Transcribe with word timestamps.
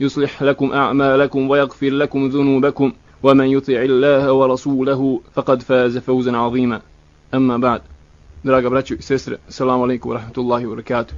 يصلح 0.00 0.42
لكم 0.42 0.72
أعمالكم 0.72 1.50
ويغفر 1.50 1.90
لكم 1.90 2.28
ذنوبكم 2.28 2.92
ومن 3.22 3.46
يطع 3.46 3.72
الله 3.82 4.32
ورسوله 4.32 5.20
فقد 5.34 5.62
فاز 5.62 5.98
فوزا 5.98 6.36
عظيما 6.36 6.80
أما 7.34 7.56
بعد 7.56 7.80
Draga 8.44 8.70
braćo 8.70 8.94
i 8.94 9.02
sestre, 9.02 9.36
assalamu 9.48 9.82
alaikum 9.84 10.10
wa 10.10 10.16
rahmatullahi 10.16 10.66
wa 10.66 10.70
barakatuh. 10.70 11.14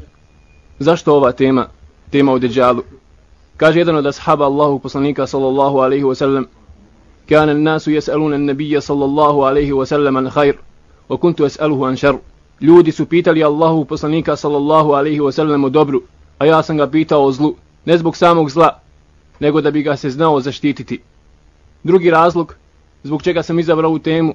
Zašto 0.78 1.14
ova 1.14 1.32
tema? 1.32 1.66
Tema 2.10 2.32
o 2.32 2.38
Dejjalu. 2.38 2.82
Kaže 3.56 3.78
jedan 3.78 3.96
od 3.96 4.06
ashaba 4.06 4.46
Allahu 4.46 4.78
poslanika 4.78 5.26
sallallahu 5.26 5.78
alaihi 5.78 6.04
wa 6.04 6.14
sallam 6.14 6.46
كان 7.28 7.48
الناس 7.48 7.88
يسألون 7.88 8.34
النبي 8.34 8.80
صلى 8.80 9.04
الله 9.04 9.46
عليه 9.46 9.72
وسلم 9.72 10.16
عن 10.16 10.30
خير 10.30 10.58
وكنت 11.08 11.40
أسأله 11.40 11.86
عن 11.86 11.96
شر 11.96 12.18
Ljudi 12.60 12.92
su 12.92 13.06
pitali 13.06 13.44
Allahu 13.44 13.84
poslanika 13.84 14.36
sallallahu 14.36 14.92
alaihi 14.94 15.20
wa 15.20 15.32
sallam 15.32 15.64
o 15.64 15.68
dobru, 15.68 16.02
a 16.38 16.46
ja 16.46 16.62
sam 16.62 16.76
ga 16.76 16.86
pitao 16.86 17.24
o 17.24 17.32
zlu. 17.32 17.54
Ne 17.88 17.96
zbog 17.98 18.16
samog 18.16 18.50
zla, 18.50 18.80
nego 19.40 19.60
da 19.60 19.70
bi 19.70 19.82
ga 19.82 19.96
se 19.96 20.10
znao 20.10 20.40
zaštititi. 20.40 21.00
Drugi 21.82 22.10
razlog, 22.10 22.54
zbog 23.02 23.22
čega 23.22 23.42
sam 23.42 23.58
izabrao 23.58 23.88
ovu 23.88 23.98
temu, 23.98 24.34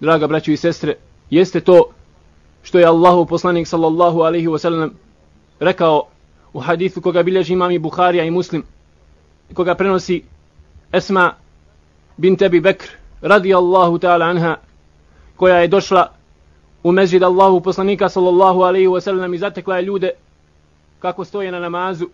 draga 0.00 0.26
braćo 0.26 0.52
i 0.52 0.56
sestre, 0.56 0.94
jeste 1.30 1.60
to 1.60 1.90
što 2.62 2.78
je 2.78 2.86
Allahu 2.86 3.26
poslanik 3.26 3.66
sallallahu 3.66 4.20
alaihi 4.20 4.46
wa 4.46 4.58
sallam 4.58 4.92
rekao 5.60 6.02
u 6.52 6.60
hadithu 6.60 7.00
koga 7.00 7.22
bilježi 7.22 7.52
imam 7.52 7.70
i 7.70 7.78
Buharija 7.78 8.24
i 8.24 8.30
Muslim, 8.30 8.62
koga 9.54 9.74
prenosi 9.74 10.22
Esma 10.92 11.34
bint 12.16 12.42
Ebi 12.42 12.60
Bekr, 12.60 12.86
radi 13.20 13.54
Allahu 13.54 13.98
ta'ala 13.98 14.30
anha, 14.30 14.56
koja 15.36 15.58
je 15.58 15.68
došla 15.68 16.06
u 16.82 16.92
mezđid 16.92 17.22
Allahu 17.22 17.60
poslanika 17.60 18.08
sallallahu 18.08 18.62
alaihi 18.62 18.88
wa 18.88 19.00
sallam 19.00 19.34
i 19.34 19.38
zatekla 19.38 19.76
je 19.76 19.82
ljude 19.82 20.10
kako 20.98 21.24
stoje 21.24 21.52
na 21.52 21.58
namazu 21.58 22.06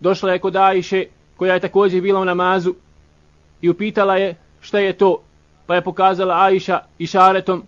došla 0.00 0.32
je 0.32 0.38
kod 0.38 0.56
Ajše, 0.56 1.04
koja 1.36 1.54
je 1.54 1.60
također 1.60 2.00
bila 2.02 2.20
u 2.20 2.24
namazu, 2.24 2.74
i 3.60 3.70
upitala 3.70 4.16
je 4.16 4.34
šta 4.60 4.78
je 4.78 4.92
to, 4.92 5.22
pa 5.66 5.74
je 5.74 5.82
pokazala 5.82 6.44
Ajša 6.44 6.80
i 6.98 7.06
šaretom 7.06 7.62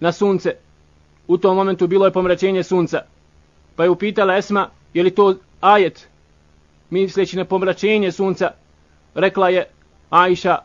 na 0.00 0.12
sunce. 0.12 0.54
U 1.28 1.38
tom 1.38 1.56
momentu 1.56 1.86
bilo 1.86 2.04
je 2.04 2.12
pomračenje 2.12 2.62
sunca. 2.62 3.02
Pa 3.76 3.84
je 3.84 3.90
upitala 3.90 4.36
Esma, 4.36 4.68
je 4.94 5.02
li 5.02 5.10
to 5.10 5.34
ajet, 5.60 6.08
misleći 6.90 7.36
na 7.36 7.44
pomračenje 7.44 8.12
sunca, 8.12 8.50
rekla 9.14 9.48
je 9.48 9.66
Ajša 10.10 10.58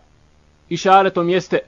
išaretom 0.69 1.29
jeste. 1.29 1.59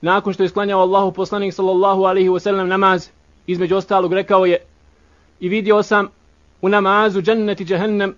Nakon 0.00 0.32
što 0.32 0.42
je 0.42 0.48
sklanjao 0.48 0.80
Allahu 0.80 1.12
poslanik 1.12 1.54
sallallahu 1.54 2.02
alaihi 2.02 2.28
wasallam 2.28 2.66
namaz, 2.66 3.08
između 3.46 3.76
ostalog 3.76 4.12
rekao 4.12 4.46
je, 4.46 4.58
i 5.40 5.48
vidio 5.48 5.82
sam 5.82 6.08
u 6.62 6.68
namazu 6.68 7.22
dženneti 7.22 7.64
džehennem. 7.64 8.14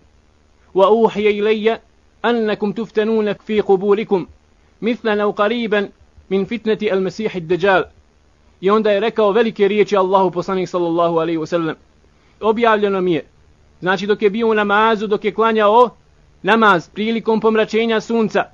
Wa 0.74 0.88
uhije 0.90 1.36
ilije 1.36 1.80
annakum 2.22 2.72
tuftanuna 2.72 3.34
fi 3.46 3.62
kuburikum 3.62 4.26
mithlan 4.80 5.20
au 5.20 5.32
qariban 5.32 5.88
min 6.28 6.46
fitneti 6.46 6.90
al 6.90 7.00
mesihi 7.00 7.40
džal 7.40 7.84
i 8.60 8.70
onda 8.70 8.90
je 8.90 9.00
rekao 9.00 9.32
velike 9.32 9.68
riječi 9.68 9.96
Allahu 9.96 10.30
poslanik 10.30 10.68
sallallahu 10.68 11.18
alaihi 11.18 11.38
wa 11.38 11.46
sallam. 11.46 11.74
Objavljeno 12.40 13.00
mi 13.00 13.12
je. 13.12 13.24
Znači 13.80 14.06
dok 14.06 14.22
je 14.22 14.30
bio 14.30 14.48
u 14.48 14.54
namazu 14.54 15.06
dok 15.06 15.24
je 15.24 15.34
klanjao 15.34 15.90
namaz 16.42 16.88
prilikom 16.88 17.40
pomračenja 17.40 18.00
sunca. 18.00 18.44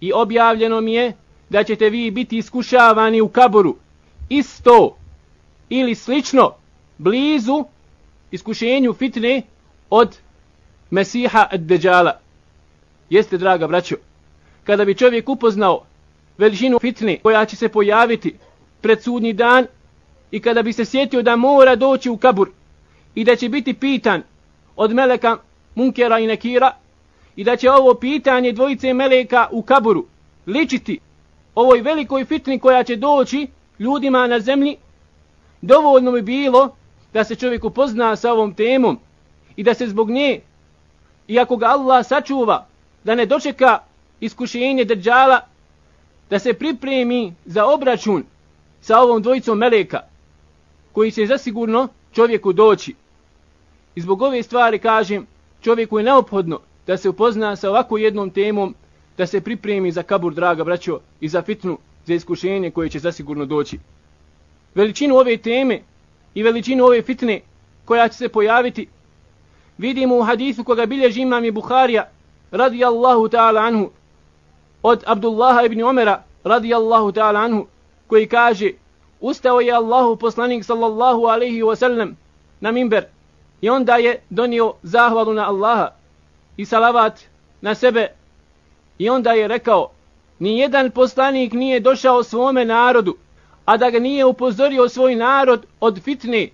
I 0.00 0.12
objavljeno 0.12 0.80
mi 0.80 0.94
je 0.94 1.12
da 1.48 1.64
ćete 1.64 1.90
vi 1.90 2.10
biti 2.10 2.38
iskušavani 2.38 3.20
u 3.20 3.28
kaboru. 3.28 3.76
Isto 4.28 4.96
ili 5.68 5.94
slično 5.94 6.52
blizu 6.98 7.64
iskušenju 8.34 8.92
fitne 8.92 9.42
od 9.90 10.16
Mesiha 10.90 11.48
Ad-Deđala. 11.52 12.12
Jeste, 13.10 13.38
draga 13.38 13.66
braćo, 13.66 13.96
kada 14.64 14.84
bi 14.84 14.94
čovjek 14.94 15.28
upoznao 15.28 15.84
veličinu 16.38 16.78
fitne 16.78 17.18
koja 17.22 17.44
će 17.44 17.56
se 17.56 17.68
pojaviti 17.68 18.34
pred 18.80 19.02
sudnji 19.02 19.32
dan 19.32 19.66
i 20.30 20.40
kada 20.40 20.62
bi 20.62 20.72
se 20.72 20.84
sjetio 20.84 21.22
da 21.22 21.36
mora 21.36 21.76
doći 21.76 22.10
u 22.10 22.16
kabur 22.16 22.50
i 23.14 23.24
da 23.24 23.36
će 23.36 23.48
biti 23.48 23.74
pitan 23.74 24.22
od 24.76 24.94
meleka 24.94 25.36
Munkera 25.74 26.18
i 26.18 26.26
Nekira 26.26 26.72
i 27.36 27.44
da 27.44 27.56
će 27.56 27.70
ovo 27.70 27.94
pitanje 27.94 28.52
dvojice 28.52 28.92
meleka 28.94 29.48
u 29.52 29.62
kaburu 29.62 30.06
ličiti 30.46 30.98
ovoj 31.54 31.80
velikoj 31.80 32.24
fitni 32.24 32.58
koja 32.58 32.82
će 32.84 32.96
doći 32.96 33.46
ljudima 33.78 34.26
na 34.26 34.40
zemlji, 34.40 34.76
dovoljno 35.62 36.12
bi 36.12 36.22
bilo 36.22 36.76
da 37.14 37.24
se 37.24 37.34
čovjek 37.34 37.64
upozna 37.64 38.16
sa 38.16 38.32
ovom 38.32 38.54
temom 38.54 38.98
i 39.56 39.62
da 39.62 39.74
se 39.74 39.86
zbog 39.86 40.10
nje, 40.10 40.40
iako 41.28 41.56
ga 41.56 41.66
Allah 41.66 42.06
sačuva, 42.06 42.66
da 43.04 43.14
ne 43.14 43.26
dočeka 43.26 43.78
iskušenje 44.20 44.84
držala, 44.84 45.40
da 46.30 46.38
se 46.38 46.54
pripremi 46.54 47.34
za 47.44 47.66
obračun 47.66 48.24
sa 48.80 49.00
ovom 49.00 49.22
dvojicom 49.22 49.58
meleka, 49.58 50.00
koji 50.92 51.10
će 51.10 51.26
zasigurno 51.26 51.88
čovjeku 52.12 52.52
doći. 52.52 52.94
I 53.94 54.00
zbog 54.00 54.22
ove 54.22 54.42
stvari 54.42 54.78
kažem, 54.78 55.26
čovjeku 55.62 55.98
je 55.98 56.04
neophodno 56.04 56.60
da 56.86 56.96
se 56.96 57.08
upozna 57.08 57.56
sa 57.56 57.70
ovako 57.70 57.98
jednom 57.98 58.30
temom, 58.30 58.74
da 59.18 59.26
se 59.26 59.40
pripremi 59.40 59.92
za 59.92 60.02
kabur, 60.02 60.34
draga 60.34 60.64
braćo, 60.64 61.00
i 61.20 61.28
za 61.28 61.42
fitnu, 61.42 61.78
za 62.06 62.14
iskušenje 62.14 62.70
koje 62.70 62.88
će 62.88 62.98
zasigurno 62.98 63.44
doći. 63.44 63.78
Veličinu 64.74 65.16
ove 65.16 65.36
teme 65.36 65.80
i 66.34 66.42
veličinu 66.42 66.84
ove 66.84 67.02
fitne 67.02 67.40
koja 67.84 68.08
će 68.08 68.16
se 68.16 68.28
pojaviti. 68.28 68.88
Vidimo 69.78 70.16
u 70.16 70.22
hadisu 70.22 70.64
koga 70.64 70.86
bilježi 70.86 71.20
imam 71.20 71.44
i 71.44 71.50
Bukharija 71.50 72.08
radijallahu 72.50 73.28
ta'ala 73.28 73.66
anhu 73.66 73.90
od 74.82 75.04
Abdullaha 75.06 75.62
ibn 75.62 75.82
Omera 75.82 76.22
radijallahu 76.44 77.12
ta'ala 77.12 77.44
anhu 77.44 77.66
koji 78.06 78.26
kaže 78.28 78.70
ustao 79.20 79.60
je 79.60 79.72
Allahu 79.72 80.16
poslanik 80.16 80.64
sallallahu 80.64 81.26
alaihi 81.26 81.62
wasallam 81.62 82.14
na 82.60 82.70
minber 82.70 83.04
i 83.60 83.70
onda 83.70 83.96
je 83.96 84.20
donio 84.30 84.74
zahvalu 84.82 85.32
na 85.34 85.48
Allaha 85.48 85.90
i 86.56 86.64
salavat 86.64 87.20
na 87.60 87.74
sebe 87.74 88.12
i 88.98 89.08
onda 89.08 89.32
je 89.32 89.48
rekao 89.48 89.90
ni 90.38 90.58
jedan 90.58 90.90
poslanik 90.90 91.52
nije 91.52 91.80
došao 91.80 92.22
svome 92.22 92.64
narodu 92.64 93.16
a 93.64 93.76
da 93.76 93.90
ga 93.90 93.98
nije 93.98 94.24
upozorio 94.24 94.88
svoj 94.88 95.16
narod 95.16 95.66
od 95.80 96.02
fitne, 96.02 96.48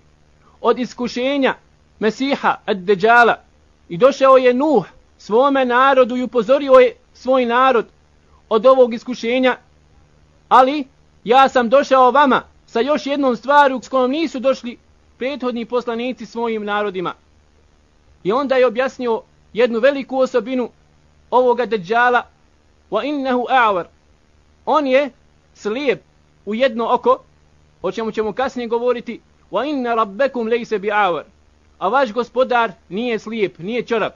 od 0.61 0.79
iskušenja 0.79 1.55
Mesiha, 1.99 2.55
Ad-Deđala. 2.65 3.35
I 3.89 3.97
došao 3.97 4.37
je 4.37 4.53
Nuh 4.53 4.85
svome 5.17 5.65
narodu 5.65 6.17
i 6.17 6.23
upozorio 6.23 6.73
je 6.73 6.95
svoj 7.13 7.45
narod 7.45 7.85
od 8.49 8.65
ovog 8.65 8.93
iskušenja, 8.93 9.57
ali 10.49 10.87
ja 11.23 11.49
sam 11.49 11.69
došao 11.69 12.11
vama 12.11 12.43
sa 12.65 12.79
još 12.79 13.05
jednom 13.05 13.35
stvaru 13.35 13.81
s 13.81 13.89
kojom 13.89 14.11
nisu 14.11 14.39
došli 14.39 14.77
prethodni 15.17 15.65
poslanici 15.65 16.25
svojim 16.25 16.65
narodima. 16.65 17.13
I 18.23 18.31
onda 18.31 18.55
je 18.55 18.67
objasnio 18.67 19.21
jednu 19.53 19.79
veliku 19.79 20.17
osobinu 20.17 20.69
ovoga 21.31 21.65
deđala, 21.65 22.23
wa 22.91 23.05
innahu 23.05 23.45
a'var. 23.49 23.85
On 24.65 24.87
je 24.87 25.09
slijep, 25.53 26.01
u 26.45 26.55
jedno 26.55 26.93
oko, 26.93 27.17
o 27.81 27.91
čemu 27.91 28.11
ćemo 28.11 28.33
kasnije 28.33 28.67
govoriti, 28.67 29.21
wa 29.51 29.69
inna 29.69 29.95
rabbekum 29.95 30.47
lejse 30.47 30.79
bi 30.79 30.87
awar. 30.87 31.23
A 31.79 31.87
vaš 31.87 32.13
gospodar 32.13 32.71
nije 32.89 33.19
slijep, 33.19 33.59
nije 33.59 33.83
čorap. 33.83 34.13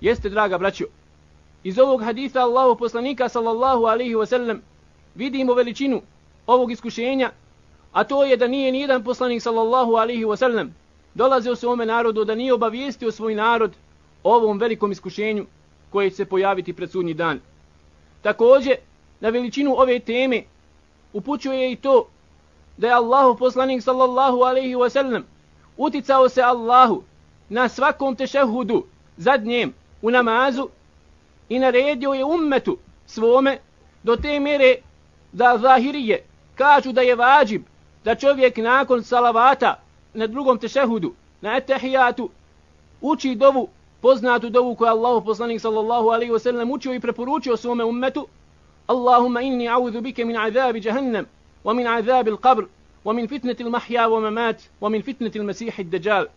Jeste, 0.00 0.28
draga 0.28 0.58
braćo. 0.58 0.84
Iz 1.64 1.78
ovog 1.78 2.02
haditha 2.02 2.40
Allahu 2.40 2.78
poslanika 2.78 3.28
sallallahu 3.28 3.84
alaihi 3.84 4.14
wasallam 4.14 4.58
vidimo 5.14 5.54
veličinu 5.54 6.02
ovog 6.46 6.72
iskušenja, 6.72 7.30
a 7.92 8.04
to 8.04 8.24
je 8.24 8.36
da 8.36 8.46
nije 8.46 8.72
nijedan 8.72 9.04
poslanik 9.04 9.42
sallallahu 9.42 9.92
alaihi 9.92 10.24
wasallam 10.24 10.68
dolazio 11.14 11.56
se 11.56 11.66
ome 11.66 11.86
narodu 11.86 12.24
da 12.24 12.34
nije 12.34 12.52
obavijestio 12.52 13.12
svoj 13.12 13.34
narod 13.34 13.72
o 14.22 14.34
ovom 14.34 14.58
velikom 14.58 14.92
iskušenju 14.92 15.46
koje 15.90 16.10
će 16.10 16.16
se 16.16 16.24
pojaviti 16.24 16.72
pred 16.72 16.90
sudnji 16.90 17.14
dan. 17.14 17.40
Također, 18.22 18.76
na 19.20 19.28
veličinu 19.28 19.74
ove 19.78 20.00
teme 20.00 20.42
upućuje 21.16 21.72
i 21.72 21.76
to 21.76 22.08
da 22.76 22.86
je 22.86 22.92
Allahu 22.92 23.38
poslanik 23.38 23.82
sallallahu 23.82 24.42
alaihi 24.42 24.74
wasallam 24.74 25.22
uticao 25.76 26.28
se 26.28 26.42
Allahu 26.42 27.02
na 27.48 27.68
svakom 27.68 28.16
tešehudu 28.16 28.84
zadnjem 29.16 29.74
u 30.02 30.10
namazu 30.10 30.68
i 31.48 31.58
naredio 31.58 32.12
je 32.12 32.24
ummetu 32.24 32.78
svome 33.06 33.58
do 34.02 34.16
te 34.16 34.40
mere 34.40 34.76
da 35.32 35.58
zahirije 35.58 36.24
kažu 36.54 36.92
da 36.92 37.00
je 37.00 37.14
vađib 37.14 37.62
da 38.04 38.14
čovjek 38.14 38.56
nakon 38.56 39.02
salavata 39.02 39.80
na 40.14 40.26
drugom 40.26 40.58
tešehudu, 40.58 41.14
na 41.40 41.56
etahijatu, 41.56 42.30
uči 43.00 43.34
dovu, 43.34 43.68
poznatu 44.00 44.50
dovu 44.50 44.74
koju 44.74 44.90
Allahu 44.90 45.24
poslanik 45.24 45.60
sallallahu 45.60 46.08
alaihi 46.08 46.32
wa 46.32 46.38
sallam 46.38 46.70
učio 46.70 46.94
i 46.94 47.00
preporučio 47.00 47.56
svome 47.56 47.84
ummetu, 47.84 48.26
Allahumma 48.88 49.42
inni 49.42 49.68
a'udhu 49.68 50.00
بك 50.00 50.24
min 50.24 50.36
عذاب 50.36 50.80
jahannam, 50.80 51.26
wa 51.64 51.74
min 51.74 51.86
القبر 51.86 52.30
al-qabr, 52.30 52.66
wa 53.04 53.12
min 53.12 53.26
ومن 53.26 53.56
al-mahja 53.60 54.08
wa 54.08 54.20
mamat, 54.20 54.68
wa 54.80 54.88
min 54.88 55.02
al-masihi 55.02 55.82
al-dajjal. 55.82 56.28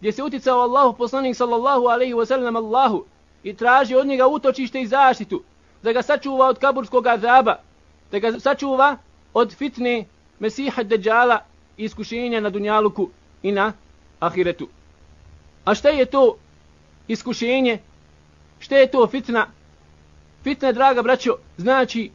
Gdje 0.00 0.12
se 0.12 0.22
uticao 0.22 0.62
Allahu 0.62 0.96
poslanik 0.96 1.36
sallallahu 1.36 1.88
alaihi 1.88 2.14
wa 2.14 2.26
sallam 2.26 2.56
Allahu 2.56 3.04
i 3.42 3.54
traži 3.54 3.94
od 3.94 4.06
njega 4.06 4.26
utočište 4.26 4.80
i 4.80 4.86
zaštitu, 4.86 5.42
da 5.82 5.92
ga 5.92 6.02
sačuva 6.02 6.48
od 6.48 6.58
kaburskog 6.58 7.06
azaba, 7.06 7.56
da 8.12 8.18
ga 8.18 8.40
sačuva 8.40 8.96
od 9.34 9.54
fitne 9.54 10.04
Mesiha 10.38 10.82
Dejjala 10.82 11.40
i 11.76 11.84
iskušenja 11.84 12.40
na 12.40 12.50
Dunjaluku 12.50 13.08
i 13.42 13.52
na 13.52 13.72
Ahiretu. 14.20 14.68
A 15.64 15.74
šta 15.74 15.88
je 15.88 16.04
to 16.04 16.36
iskušenje? 17.08 17.78
Šta 18.58 18.76
je 18.76 18.90
to 18.90 19.06
fitna? 19.06 19.46
Fitna, 20.48 20.72
draga 20.72 21.02
braćo, 21.02 21.36
znači 21.56 22.10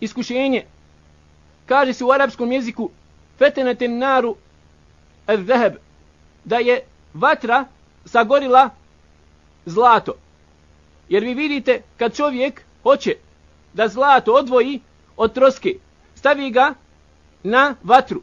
iskušenje. 0.00 0.64
Kaže 1.66 1.92
se 1.92 2.04
u 2.04 2.10
arapskom 2.12 2.52
jeziku 2.52 2.90
fetenete 3.38 3.88
naru 3.88 4.36
al 5.26 5.36
zahab 5.44 5.72
da 6.44 6.56
je 6.56 6.80
vatra 7.14 7.64
sagorila 8.04 8.70
zlato. 9.66 10.12
Jer 11.08 11.24
vi 11.24 11.34
vidite 11.34 11.82
kad 11.96 12.16
čovjek 12.16 12.62
hoće 12.82 13.16
da 13.72 13.88
zlato 13.88 14.32
odvoji 14.32 14.80
od 15.16 15.32
troske, 15.32 15.74
stavi 16.14 16.50
ga 16.50 16.74
na 17.42 17.74
vatru 17.82 18.20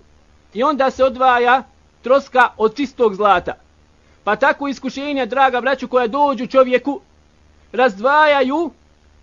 i 0.53 0.63
onda 0.63 0.91
se 0.91 1.03
odvaja 1.03 1.63
troska 2.01 2.49
od 2.57 2.75
čistog 2.75 3.15
zlata. 3.15 3.53
Pa 4.23 4.35
tako 4.35 4.67
iskušenja, 4.67 5.25
draga 5.25 5.61
braću, 5.61 5.87
koja 5.87 6.07
dođu 6.07 6.47
čovjeku, 6.47 7.01
razdvajaju 7.71 8.71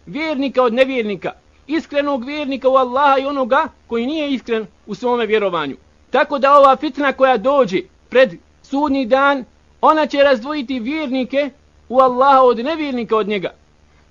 vjernika 0.06 0.62
od 0.62 0.74
nevjernika, 0.74 1.32
iskrenog 1.66 2.24
vjernika 2.24 2.68
u 2.68 2.76
Allaha 2.76 3.18
i 3.18 3.26
onoga 3.26 3.68
koji 3.86 4.06
nije 4.06 4.30
iskren 4.30 4.66
u 4.86 4.94
svome 4.94 5.26
vjerovanju. 5.26 5.76
Tako 6.10 6.38
da 6.38 6.58
ova 6.58 6.76
fitna 6.76 7.12
koja 7.12 7.36
dođe 7.36 7.78
pred 8.08 8.34
sudnji 8.62 9.06
dan, 9.06 9.44
ona 9.80 10.06
će 10.06 10.18
razdvojiti 10.18 10.80
vjernike 10.80 11.50
u 11.88 12.00
Allaha 12.00 12.42
od 12.42 12.58
nevjernika 12.58 13.16
od 13.16 13.28
njega. 13.28 13.54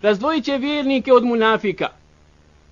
Razdvojit 0.01 0.45
će 0.45 0.57
vjernike 0.57 1.13
od 1.13 1.25
munafika, 1.25 1.87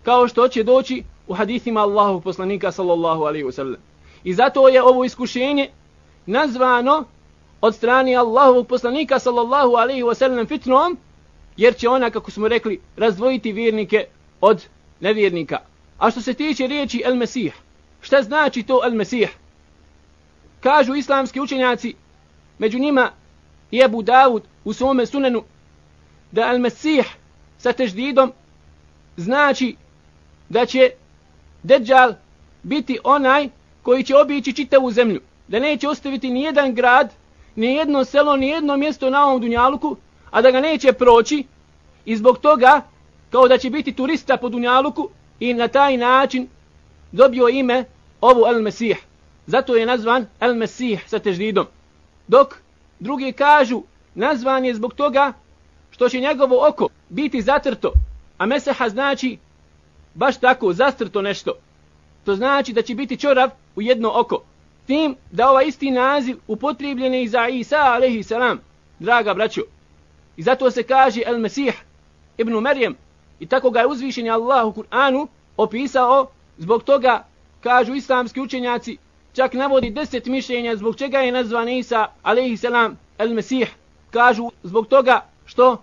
kao 0.03 0.27
što 0.27 0.47
će 0.47 0.63
doći 0.63 1.03
u 1.27 1.33
hadithima 1.33 1.81
Allahu 1.81 2.21
poslanika 2.21 2.71
sallallahu 2.71 3.23
alaihi 3.23 3.45
wa 3.45 3.51
sallam. 3.51 3.81
I 4.23 4.33
zato 4.33 4.67
je 4.67 4.83
ovo 4.83 5.03
iskušenje 5.03 5.69
nazvano 6.25 7.03
od 7.61 7.75
strani 7.75 8.15
Allahovog 8.15 8.67
poslanika 8.67 9.19
sallallahu 9.19 9.75
alaihi 9.75 10.03
wa 10.03 10.13
sallam 10.13 10.47
fitnom, 10.47 10.97
jer 11.59 11.75
će 11.75 11.89
ona, 11.89 12.09
kako 12.09 12.31
smo 12.31 12.47
rekli, 12.47 12.79
razdvojiti 12.97 13.51
vjernike 13.51 14.05
od 14.41 14.65
nevjernika. 14.99 15.57
A 15.97 16.11
što 16.11 16.21
se 16.21 16.33
tiče 16.33 16.67
riječi 16.67 17.01
El 17.05 17.15
Mesih, 17.15 17.53
šta 18.01 18.21
znači 18.21 18.63
to 18.63 18.81
El 18.85 18.93
Mesih? 18.95 19.29
Kažu 20.59 20.95
islamski 20.95 21.39
učenjaci, 21.39 21.93
među 22.59 22.79
njima 22.79 23.11
je 23.71 23.85
Abu 23.85 24.03
Dawud 24.03 24.41
u 24.63 24.73
svome 24.73 25.05
sunenu, 25.05 25.43
da 26.31 26.47
El 26.51 26.59
Mesih 26.59 27.05
sa 27.57 27.73
teždidom 27.73 28.31
znači 29.17 29.75
da 30.49 30.65
će 30.65 30.91
Deđal 31.63 32.13
biti 32.63 32.99
onaj 33.03 33.49
koji 33.83 34.03
će 34.03 34.15
obići 34.15 34.53
čitavu 34.53 34.91
zemlju. 34.91 35.21
Da 35.47 35.59
neće 35.59 35.89
ostaviti 35.89 36.29
ni 36.29 36.41
jedan 36.41 36.73
grad, 36.73 37.13
ni 37.55 37.73
jedno 37.73 38.05
selo, 38.05 38.37
ni 38.37 38.47
jedno 38.47 38.77
mjesto 38.77 39.09
na 39.09 39.25
ovom 39.25 39.41
Dunjaluku, 39.41 39.97
a 40.31 40.41
da 40.41 40.51
ga 40.51 40.61
neće 40.61 40.93
proći 40.93 41.43
i 42.05 42.17
zbog 42.17 42.37
toga 42.37 42.81
kao 43.29 43.47
da 43.47 43.57
će 43.57 43.69
biti 43.69 43.93
turista 43.93 44.37
po 44.37 44.49
Dunjaluku 44.49 45.09
i 45.39 45.53
na 45.53 45.67
taj 45.67 45.97
način 45.97 46.47
dobio 47.11 47.47
ime 47.47 47.85
ovu 48.21 48.45
El 48.47 48.61
Mesih. 48.61 48.97
Zato 49.47 49.75
je 49.75 49.85
nazvan 49.85 50.25
El 50.39 50.55
Mesih 50.55 51.03
sa 51.07 51.19
teždidom. 51.19 51.65
Dok 52.27 52.55
drugi 52.99 53.31
kažu 53.31 53.81
nazvan 54.15 54.65
je 54.65 54.75
zbog 54.75 54.93
toga 54.93 55.33
što 55.91 56.09
će 56.09 56.19
njegovo 56.19 56.67
oko 56.67 56.87
biti 57.09 57.41
zatrto, 57.41 57.93
a 58.37 58.45
Meseha 58.45 58.89
znači 58.89 59.37
baš 60.13 60.37
tako, 60.37 60.73
zastrto 60.73 61.21
nešto. 61.21 61.53
To 62.25 62.35
znači 62.35 62.73
da 62.73 62.81
će 62.81 62.95
biti 62.95 63.17
čorav 63.17 63.49
u 63.75 63.81
jedno 63.81 64.11
oko. 64.15 64.41
Tim 64.87 65.15
da 65.31 65.49
ovaj 65.49 65.65
isti 65.67 65.91
naziv 65.91 66.37
upotrijebljen 66.47 67.13
je 67.13 67.23
i 67.23 67.27
za 67.27 67.47
Isa 67.47 67.77
alaihi 67.77 68.23
salam, 68.23 68.59
draga 68.99 69.33
braćo. 69.33 69.61
I 70.39 70.43
zato 70.43 70.71
se 70.71 70.83
kaže 70.83 71.21
El 71.25 71.39
Mesih 71.39 71.75
ibn 72.37 72.53
Merjem 72.53 72.95
i 73.39 73.45
tako 73.45 73.69
ga 73.69 73.79
je 73.79 73.87
uzvišen 73.87 74.29
Allah 74.31 74.65
u 74.65 74.71
Kur'anu 74.71 75.27
opisao 75.57 76.27
zbog 76.57 76.83
toga 76.83 77.25
kažu 77.61 77.95
islamski 77.95 78.41
učenjaci 78.41 78.97
čak 79.33 79.53
navodi 79.53 79.89
deset 79.89 80.25
mišljenja 80.25 80.75
zbog 80.75 80.95
čega 80.95 81.19
je 81.19 81.31
nazvan 81.31 81.69
Isa 81.69 82.07
alaihi 82.23 82.57
salam 82.57 82.97
El 83.17 83.33
Mesih. 83.33 83.75
Kažu 84.11 84.49
zbog 84.63 84.87
toga 84.87 85.25
što 85.45 85.81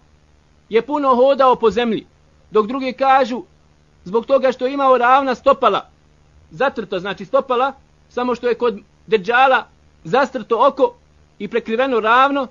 je 0.68 0.82
puno 0.82 1.14
hodao 1.16 1.56
po 1.56 1.70
zemlji. 1.70 2.06
Dok 2.50 2.66
drugi 2.66 2.92
kažu 2.92 3.42
zbog 4.04 4.26
toga 4.26 4.52
što 4.52 4.66
je 4.66 4.72
imao 4.72 4.98
ravna 4.98 5.34
stopala, 5.34 5.88
zatrto 6.50 6.98
znači 6.98 7.24
stopala, 7.24 7.72
samo 8.08 8.34
što 8.34 8.48
je 8.48 8.54
kod 8.54 8.80
Deđala 9.06 9.66
zastrto 10.04 10.68
oko 10.68 10.94
i 11.38 11.48
prekriveno 11.48 12.00
ravno, 12.00 12.46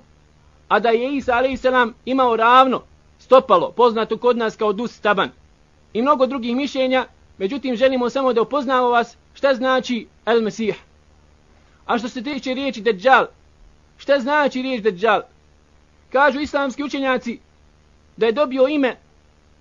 a 0.68 0.80
da 0.80 0.88
je 0.88 1.16
Isa 1.16 1.32
a.s. 1.32 1.64
imao 2.04 2.36
ravno 2.36 2.82
stopalo, 3.18 3.70
poznato 3.70 4.18
kod 4.18 4.36
nas 4.36 4.56
kao 4.56 4.72
dus 4.72 5.00
taban. 5.00 5.30
I 5.92 6.02
mnogo 6.02 6.26
drugih 6.26 6.56
mišljenja, 6.56 7.06
međutim 7.38 7.76
želimo 7.76 8.10
samo 8.10 8.32
da 8.32 8.42
upoznamo 8.42 8.88
vas 8.88 9.16
šta 9.34 9.54
znači 9.54 10.06
El 10.26 10.42
Mesih. 10.42 10.76
A 11.86 11.98
što 11.98 12.08
se 12.08 12.22
tiče 12.22 12.54
riječi 12.54 12.80
Dejjal, 12.80 13.26
šta 13.96 14.20
znači 14.20 14.62
riječ 14.62 14.82
Dejjal? 14.82 15.22
Kažu 16.12 16.40
islamski 16.40 16.84
učenjaci 16.84 17.38
da 18.16 18.26
je 18.26 18.32
dobio 18.32 18.68
ime 18.68 18.96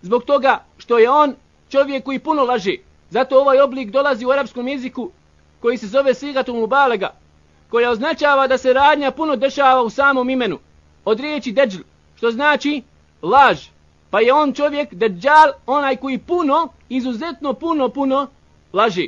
zbog 0.02 0.24
toga 0.24 0.64
što 0.78 0.98
je 1.00 1.10
on 1.10 1.36
čovjek 1.70 2.04
koji 2.04 2.20
puno 2.20 2.44
laže. 2.44 2.76
Zato 3.10 3.40
ovaj 3.40 3.62
oblik 3.62 3.92
dolazi 3.92 4.26
u 4.26 4.32
arapskom 4.32 4.68
jeziku 4.68 5.12
koji 5.60 5.78
se 5.78 5.88
zove 5.88 6.14
sigatul 6.14 6.56
mubalega, 6.56 7.14
koja 7.70 7.92
označava 7.92 8.48
da 8.48 8.58
se 8.58 8.74
radnja 8.74 9.12
puno 9.12 9.36
dešava 9.36 9.82
u 9.82 9.90
samom 9.90 10.30
imenu. 10.30 10.60
Od 11.06 11.20
riječi 11.20 11.52
deđl, 11.52 11.82
što 12.16 12.32
znači 12.32 12.84
laž. 13.22 13.68
Pa 14.10 14.20
je 14.20 14.34
on 14.34 14.54
čovjek 14.54 14.94
deđal, 14.94 15.52
onaj 15.66 15.96
koji 15.96 16.18
puno, 16.18 16.68
izuzetno 16.90 17.54
puno, 17.54 17.90
puno 17.90 18.28
laže. 18.74 19.08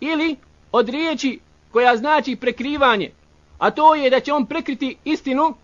Ili 0.00 0.36
od 0.72 0.88
riječi 0.88 1.40
koja 1.72 1.96
znači 1.96 2.36
prekrivanje, 2.36 3.10
a 3.58 3.70
to 3.70 3.94
je 3.94 4.10
da 4.10 4.20
će 4.20 4.32
on 4.32 4.46
prekriti 4.46 4.96
istinu 5.04 5.54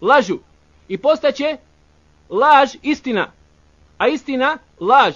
lažu. 0.00 0.38
I 0.88 0.98
postaće 0.98 1.56
laž 2.30 2.74
istina, 2.82 3.32
a 3.98 4.08
istina 4.08 4.58
laž 4.80 5.14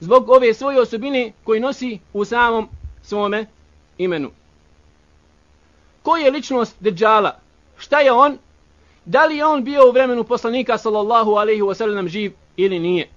zbog 0.00 0.28
ove 0.28 0.54
svoje 0.54 0.80
osobine 0.80 1.32
koji 1.44 1.60
nosi 1.60 1.98
u 2.12 2.24
samom 2.24 2.68
svome 3.02 3.46
imenu. 3.98 4.30
Ko 6.02 6.16
je 6.16 6.30
ličnost 6.30 6.76
Deđala? 6.80 7.38
Šta 7.78 8.00
je 8.00 8.12
on? 8.12 8.38
Da 9.10 9.24
li 9.26 9.36
je 9.36 9.46
on 9.46 9.64
bio 9.64 9.88
u 9.88 9.92
vremenu 9.92 10.24
poslanika 10.24 10.78
sallallahu 10.78 11.30
alaihi 11.34 11.62
wa 11.62 11.74
sallam 11.74 12.08
živ 12.08 12.32
ili 12.56 12.78
nije? 12.78 13.08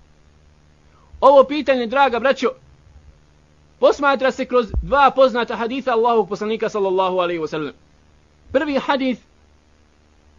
Ovo 1.22 1.44
pitanje, 1.44 1.88
draga 1.88 2.20
braćo, 2.20 2.50
posmatra 3.80 4.32
se 4.32 4.46
kroz 4.46 4.72
dva 4.82 5.12
poznata 5.12 5.56
haditha 5.56 5.92
Allahog 5.92 6.30
poslanika 6.30 6.70
sallallahu 6.70 7.18
alaihi 7.18 7.42
wa 7.42 7.48
sallam. 7.48 7.74
Prvi 8.52 8.80
hadith 8.80 9.22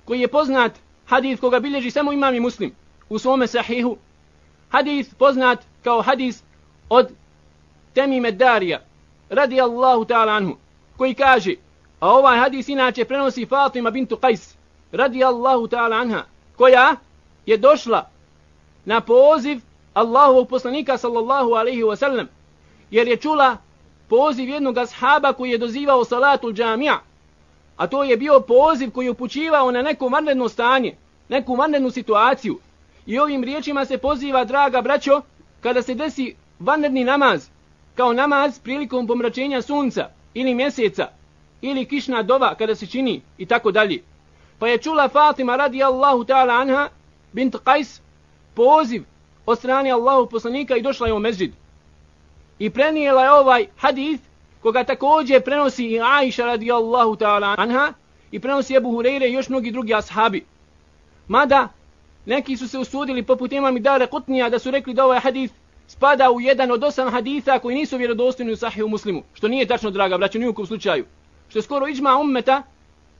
koji 0.05 0.21
je 0.21 0.29
poznat, 0.29 0.73
hadith 1.07 1.41
koga 1.41 1.61
bilježi 1.61 1.91
samo 1.91 2.13
imam 2.13 2.35
i 2.35 2.41
muslim 2.41 2.75
u 3.09 3.19
svome 3.19 3.47
sahihu, 3.47 3.97
hadith 4.69 5.15
poznat 5.19 5.59
kao 5.85 6.03
hadis 6.03 6.43
od 6.89 7.13
Temime 7.93 8.33
Darija, 8.33 8.81
radi 9.31 9.61
Allahu 9.61 10.05
ta'ala 10.05 10.37
anhu, 10.37 10.57
koji 10.97 11.15
kaže, 11.15 11.55
a 12.01 12.11
ovaj 12.11 12.39
hadis 12.39 12.69
inače 12.69 13.05
prenosi 13.05 13.47
Fatima 13.47 13.91
bintu 13.91 14.17
Qais, 14.17 14.55
radi 14.95 15.25
Allahu 15.25 15.69
ta'ala 15.69 15.97
anha, 15.97 16.25
koja 16.57 16.97
je 17.47 17.57
došla 17.57 18.09
na 18.85 19.01
poziv 19.01 19.61
Allahovog 19.95 20.49
poslanika 20.49 20.99
sallallahu 20.99 21.51
alaihi 21.55 21.83
wa 21.83 21.97
sallam, 21.97 22.29
jer 22.91 23.09
je 23.09 23.17
čula 23.17 23.57
poziv 24.09 24.49
jednog 24.49 24.79
ashaba 24.79 25.33
koji 25.33 25.51
je 25.51 25.59
dozivao 25.59 26.05
salatu 26.05 26.53
džamija, 26.53 27.01
a 27.77 27.87
to 27.87 28.03
je 28.05 28.17
bio 28.17 28.41
poziv 28.41 28.91
koji 28.91 29.07
je 29.07 29.11
upućivao 29.11 29.71
na 29.71 29.83
neko 29.83 30.09
vanredno 30.09 30.49
stanje, 30.49 30.97
neku 31.29 31.55
vanrednu 31.55 31.91
situaciju. 31.91 32.59
I 33.07 33.19
ovim 33.19 33.45
riječima 33.45 33.85
se 33.85 33.99
poziva, 33.99 34.45
draga 34.45 34.81
braćo, 34.83 35.21
kada 35.61 35.83
se 35.83 35.95
desi 35.95 36.35
vanredni 36.59 37.05
namaz, 37.05 37.49
kao 37.95 38.13
namaz 38.13 38.59
prilikom 38.59 39.07
pomračenja 39.07 39.63
sunca 39.63 40.09
ili 40.35 40.55
mjeseca, 40.55 41.09
ili 41.63 41.85
kišna 41.85 42.23
dova 42.23 42.55
kada 42.55 42.75
se 42.75 42.87
čini 42.87 43.23
i 43.39 43.47
tako 43.47 43.71
dalje. 43.71 44.03
Pa 44.65 44.69
je 44.69 44.79
čula 44.79 45.09
Fatima 45.09 45.57
radijallahu 45.57 46.25
ta'ala 46.25 46.61
anha 46.61 46.89
bint 47.33 47.57
Qais 47.65 48.01
poziv 48.55 49.05
od 49.47 49.59
strane 49.59 49.91
Allahu 49.91 50.27
poslanika 50.27 50.77
i 50.77 50.83
došla 50.83 51.07
je 51.07 51.13
u 51.13 51.19
mezđid. 51.19 51.53
I 52.59 52.71
prenijela 52.71 53.23
je 53.23 53.33
ovaj 53.33 53.67
hadith 53.77 54.23
koga 54.63 54.85
također 54.85 55.45
prenosi 55.45 55.85
i 55.85 56.01
Aisha 56.01 56.47
radijallahu 56.47 57.17
ta'ala 57.17 57.55
anha 57.59 57.93
i 58.31 58.41
prenosi 58.41 58.75
Ebu 58.75 58.89
Hureyre 58.89 59.29
i 59.29 59.33
još 59.33 59.49
mnogi 59.49 59.71
drugi 59.71 59.95
ashabi. 59.95 60.45
Mada 61.29 61.69
neki 62.27 62.57
su 62.57 62.69
se 62.69 62.79
usudili 62.79 63.23
poput 63.23 63.53
imam 63.53 63.83
Dare 63.83 64.07
Kutnija 64.07 64.49
da 64.49 64.59
su 64.59 64.71
rekli 64.71 64.95
da 64.95 65.05
ovaj 65.05 65.21
hadith 65.21 65.55
spada 65.87 66.31
u 66.31 66.41
jedan 66.41 66.71
od 66.71 66.85
osam 66.85 67.11
haditha 67.11 67.59
koji 67.59 67.77
nisu 67.77 67.97
vjerodostojni 67.97 68.53
u 68.53 68.57
sahiju 68.57 68.89
muslimu. 68.89 69.23
Što 69.35 69.49
nije 69.49 69.67
tačno, 69.67 69.91
draga 69.91 70.19
braću, 70.19 70.39
nijukom 70.39 70.67
slučaju. 70.67 71.05
Što 71.49 71.59
je 71.59 71.63
skoro 71.63 71.89
iđma 71.89 72.17
ummeta 72.17 72.63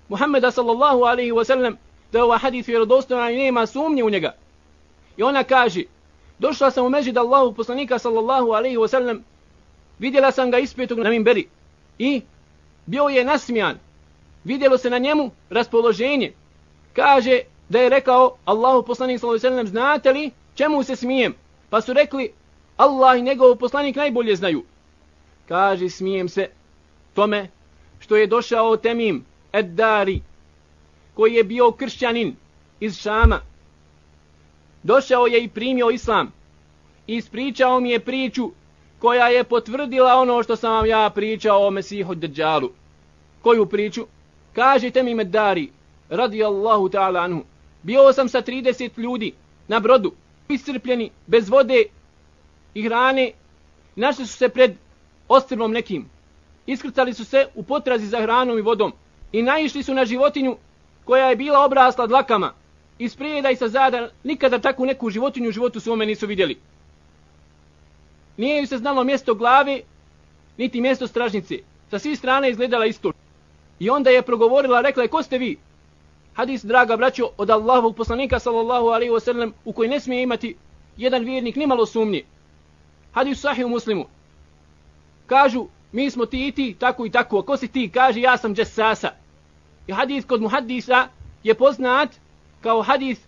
Muhammeda 0.09 0.51
sallallahu 0.51 1.05
alaihi 1.05 1.33
wa 1.33 1.45
sallam 1.45 1.77
da 2.13 2.19
je 2.19 2.25
ovaj 2.25 2.39
hadith 2.39 2.69
vjerodostojan 2.69 3.33
i 3.33 3.37
nema 3.37 3.67
sumnje 3.67 4.05
u 4.05 4.11
njega. 4.11 4.35
I 5.17 5.23
ona 5.23 5.45
kaže, 5.45 5.83
došla 6.39 6.71
sam 6.71 6.87
u 6.87 6.89
međid 6.89 7.19
Allahu 7.19 7.55
poslanika 7.55 7.99
sallallahu 7.99 8.51
alaihi 8.53 8.77
wa 8.77 8.89
sallam, 8.89 9.25
vidjela 9.99 10.33
sam 10.33 10.51
ga 10.51 10.59
ispjetog 10.59 10.99
na 10.99 11.11
minberi 11.11 11.49
i 11.99 12.23
bio 12.87 13.05
je 13.05 13.25
nasmijan. 13.25 13.79
Vidjelo 14.45 14.79
se 14.79 14.91
na 14.91 14.99
njemu 14.99 15.31
raspoloženje. 15.51 16.33
Kaže 16.93 17.41
da 17.69 17.81
je 17.81 17.89
rekao 17.89 18.37
Allahu 18.45 18.83
poslanik 18.83 19.21
sallallahu 19.21 19.47
alaihi 19.47 19.57
wa 19.57 19.65
sallam, 19.65 19.67
znate 19.67 20.13
li 20.13 20.31
čemu 20.55 20.83
se 20.83 20.97
smijem? 20.97 21.35
Pa 21.71 21.81
su 21.81 21.93
rekli, 21.93 22.33
Allah 22.77 23.19
i 23.19 23.23
njegov 23.23 23.57
poslanik 23.57 23.97
najbolje 23.97 24.37
znaju. 24.37 24.65
Kaže, 25.49 25.89
smijem 25.89 26.29
se 26.29 26.49
tome 27.15 27.49
što 28.01 28.17
je 28.17 28.27
došao 28.27 28.77
Temim 28.77 29.25
Eddari, 29.55 30.21
koji 31.15 31.35
je 31.35 31.45
bio 31.45 31.71
kršćanin 31.71 32.37
iz 32.81 32.99
Šama. 32.99 33.41
Došao 34.83 35.27
je 35.27 35.45
i 35.45 35.49
primio 35.49 35.91
islam. 35.91 36.33
I 37.07 37.17
ispričao 37.17 37.81
mi 37.81 37.91
je 37.91 38.01
priču 38.01 38.51
koja 38.99 39.29
je 39.29 39.45
potvrdila 39.45 40.15
ono 40.15 40.43
što 40.43 40.57
sam 40.57 40.73
vam 40.73 40.87
ja 40.87 41.11
pričao 41.15 41.67
o 41.67 41.71
Mesihu 41.71 42.15
Dejjalu. 42.15 42.71
Koju 43.43 43.67
priču? 43.67 44.07
Kažite 44.53 45.03
mi 45.03 45.15
Meddari, 45.15 45.69
radijallahu 46.09 46.89
ta'ala 46.89 47.25
anhu. 47.25 47.43
Bio 47.83 48.13
sam 48.13 48.29
sa 48.29 48.43
30 48.43 48.99
ljudi 48.99 49.33
na 49.69 49.81
brodu, 49.81 50.13
iscrpljeni, 50.49 51.11
bez 51.27 51.49
vode 51.49 51.85
i 52.75 52.83
hrane, 52.83 53.33
našli 53.97 54.27
su 54.27 54.37
se 54.37 54.49
pred 54.49 54.77
ostrvom 55.29 55.73
nekim. 55.73 56.11
Iskrcali 56.67 57.15
su 57.15 57.25
se 57.25 57.47
u 57.55 57.63
potrazi 57.63 58.07
za 58.07 58.21
hranom 58.21 58.59
i 58.59 58.63
vodom 58.63 58.93
i 59.35 59.43
naišli 59.43 59.83
su 59.83 59.95
na 59.95 60.05
životinju 60.05 60.57
koja 61.05 61.29
je 61.29 61.37
bila 61.37 61.65
obrasla 61.65 62.07
dlakama. 62.07 62.53
I 62.99 63.09
sprijeda 63.09 63.51
i 63.51 63.57
sa 63.57 63.69
zada 63.69 64.09
nikada 64.25 64.59
takvu 64.59 64.87
neku 64.87 65.11
životinju 65.11 65.49
u 65.49 65.53
životu 65.53 65.81
svome 65.81 66.07
nisu 66.07 66.27
vidjeli. 66.27 66.59
Nije 68.37 68.61
ju 68.61 68.67
se 68.67 68.79
znalo 68.79 69.05
mjesto 69.05 69.35
glave, 69.35 69.81
niti 70.57 70.81
mjesto 70.81 71.07
stražnice. 71.07 71.59
Sa 71.91 71.99
svih 71.99 72.19
strane 72.19 72.51
izgledala 72.51 72.87
isto. 72.87 73.13
I 73.79 73.91
onda 73.91 74.11
je 74.11 74.23
progovorila, 74.23 74.81
rekla 74.81 75.03
je, 75.03 75.09
ko 75.09 75.23
ste 75.23 75.39
vi? 75.39 75.57
Hadis, 76.35 76.65
draga 76.65 76.97
braćo, 76.97 77.31
od 77.37 77.51
Allahovog 77.51 77.97
poslanika, 77.97 78.39
sallallahu 78.39 78.87
alaihi 78.87 79.13
wa 79.13 79.21
sallam, 79.21 79.53
u 79.65 79.73
koji 79.73 79.89
ne 79.89 80.01
smije 80.01 80.23
imati 80.23 80.57
jedan 80.97 81.25
vjernik, 81.25 81.57
nimalo 81.57 81.87
sumnje 81.87 82.25
hadis 83.15 83.41
sahih 83.41 83.67
u 83.67 83.69
muslimu. 83.69 84.07
Kažu, 85.27 85.67
mi 85.93 86.11
smo 86.11 86.27
ti 86.27 86.49
i 86.49 86.53
ti, 86.53 86.77
tako 86.79 87.07
i 87.07 87.11
tako. 87.11 87.43
Ko 87.43 87.57
si 87.57 87.69
ti? 87.69 87.91
Kaže, 87.95 88.21
ja 88.21 88.37
sam 88.37 88.55
džesasa. 88.55 89.11
I 89.87 89.93
hadis 89.93 90.25
kod 90.25 90.43
muhaddisa 90.43 91.09
je 91.43 91.55
poznat 91.55 92.09
kao 92.61 92.83
hadis 92.83 93.19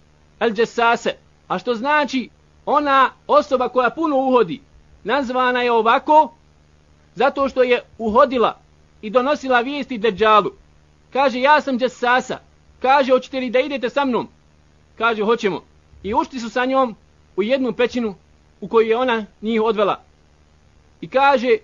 al-đesase. 0.41 1.13
A 1.49 1.59
što 1.59 1.75
znači, 1.75 2.29
ona 2.67 3.11
osoba 3.27 3.69
koja 3.69 3.91
puno 3.91 4.17
uhodi, 4.17 4.61
nazvana 5.05 5.63
je 5.63 5.73
ovako, 5.73 6.33
zato 7.15 7.49
što 7.49 7.63
je 7.63 7.83
uhodila 7.99 8.59
i 9.03 9.11
donosila 9.11 9.61
vijesti 9.61 9.99
Deđalu. 9.99 10.51
Kaže, 11.13 11.41
ja 11.41 11.61
sam 11.61 11.79
Jessasa. 11.81 12.39
Kaže, 12.83 13.13
hoćete 13.13 13.41
li 13.41 13.51
da 13.51 13.61
idete 13.61 13.91
sa 13.91 14.05
mnom? 14.05 14.29
Kaže, 14.99 15.23
hoćemo. 15.23 15.63
I 16.03 16.15
ušti 16.15 16.41
su 16.41 16.51
sa 16.51 16.65
njom 16.65 16.97
u 17.37 17.43
jednu 17.43 17.73
pećinu 17.73 18.15
u 18.61 18.69
koju 18.69 18.89
je 18.89 18.97
ona 18.97 19.25
njih 19.43 19.63
odvela. 19.63 20.01
I 21.01 21.09
kaže, 21.09 21.57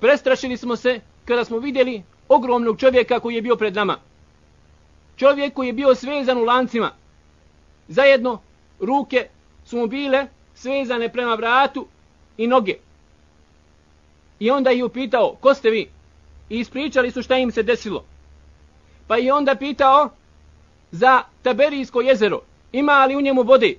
prestrašili 0.00 0.56
smo 0.56 0.76
se 0.76 1.00
kada 1.24 1.44
smo 1.44 1.58
vidjeli 1.58 2.02
ogromnog 2.28 2.80
čovjeka 2.80 3.20
koji 3.20 3.34
je 3.34 3.42
bio 3.42 3.56
pred 3.56 3.74
nama. 3.74 3.98
Čovjek 5.16 5.54
koji 5.54 5.66
je 5.66 5.72
bio 5.72 5.94
svezan 5.94 6.38
u 6.38 6.44
lancima. 6.44 6.90
Zajedno 7.88 8.40
ruke 8.80 9.28
su 9.64 9.76
mu 9.76 9.86
bile 9.86 10.26
svezane 10.54 11.08
prema 11.12 11.34
vratu 11.34 11.86
i 12.36 12.46
noge. 12.46 12.74
I 14.38 14.50
onda 14.50 14.70
je 14.70 14.84
upitao, 14.84 15.36
ko 15.40 15.54
ste 15.54 15.70
vi? 15.70 15.88
I 16.48 16.58
ispričali 16.58 17.10
su 17.10 17.22
šta 17.22 17.36
im 17.36 17.50
se 17.50 17.62
desilo. 17.62 18.04
Pa 19.06 19.16
je 19.16 19.32
onda 19.32 19.54
pitao 19.54 20.10
za 20.90 21.22
Taberijsko 21.42 22.00
jezero. 22.00 22.40
Ima 22.72 23.06
li 23.06 23.16
u 23.16 23.20
njemu 23.20 23.42
vode? 23.42 23.74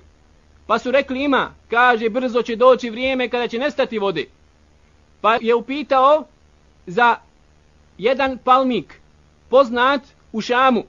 Pa 0.66 0.78
su 0.78 0.90
rekli 0.90 1.24
ima, 1.24 1.54
kaže 1.70 2.08
brzo 2.08 2.42
će 2.42 2.56
doći 2.56 2.90
vrijeme 2.90 3.28
kada 3.28 3.48
će 3.48 3.58
nestati 3.58 3.98
vode. 3.98 4.24
Pa 5.20 5.38
je 5.40 5.54
upitao 5.54 6.24
za 6.86 7.16
jedan 7.98 8.38
palmik, 8.38 9.00
poznat 9.48 10.00
u 10.32 10.40
Šamu. 10.40 10.84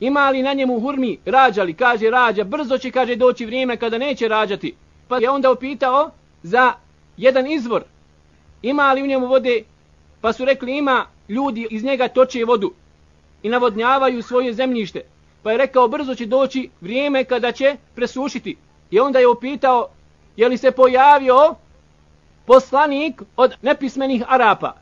Ima 0.00 0.30
li 0.30 0.42
na 0.42 0.52
njemu 0.52 0.80
hurmi, 0.80 1.18
rađali, 1.24 1.74
kaže 1.74 2.10
rađa, 2.10 2.44
brzo 2.44 2.78
će, 2.78 2.90
kaže, 2.90 3.16
doći 3.16 3.46
vrijeme 3.46 3.76
kada 3.76 3.98
neće 3.98 4.28
rađati. 4.28 4.74
Pa 5.08 5.18
je 5.18 5.30
onda 5.30 5.50
upitao 5.50 6.10
za 6.42 6.72
jedan 7.16 7.50
izvor. 7.50 7.82
Ima 8.62 8.92
li 8.92 9.02
u 9.02 9.06
njemu 9.06 9.26
vode? 9.26 9.62
Pa 10.20 10.32
su 10.32 10.44
rekli 10.44 10.76
ima, 10.76 11.06
ljudi 11.28 11.66
iz 11.70 11.84
njega 11.84 12.08
toče 12.08 12.44
vodu 12.44 12.72
i 13.42 13.48
navodnjavaju 13.48 14.22
svoje 14.22 14.52
zemljište. 14.52 15.00
Pa 15.42 15.52
je 15.52 15.58
rekao, 15.58 15.88
brzo 15.88 16.14
će 16.14 16.26
doći 16.26 16.70
vrijeme 16.80 17.24
kada 17.24 17.52
će 17.52 17.76
presušiti. 17.94 18.56
I 18.90 19.00
onda 19.00 19.18
je 19.18 19.28
upitao, 19.28 19.88
je 20.36 20.48
li 20.48 20.56
se 20.58 20.70
pojavio 20.70 21.54
poslanik 22.46 23.22
od 23.36 23.54
nepismenih 23.62 24.22
Arapa. 24.28 24.81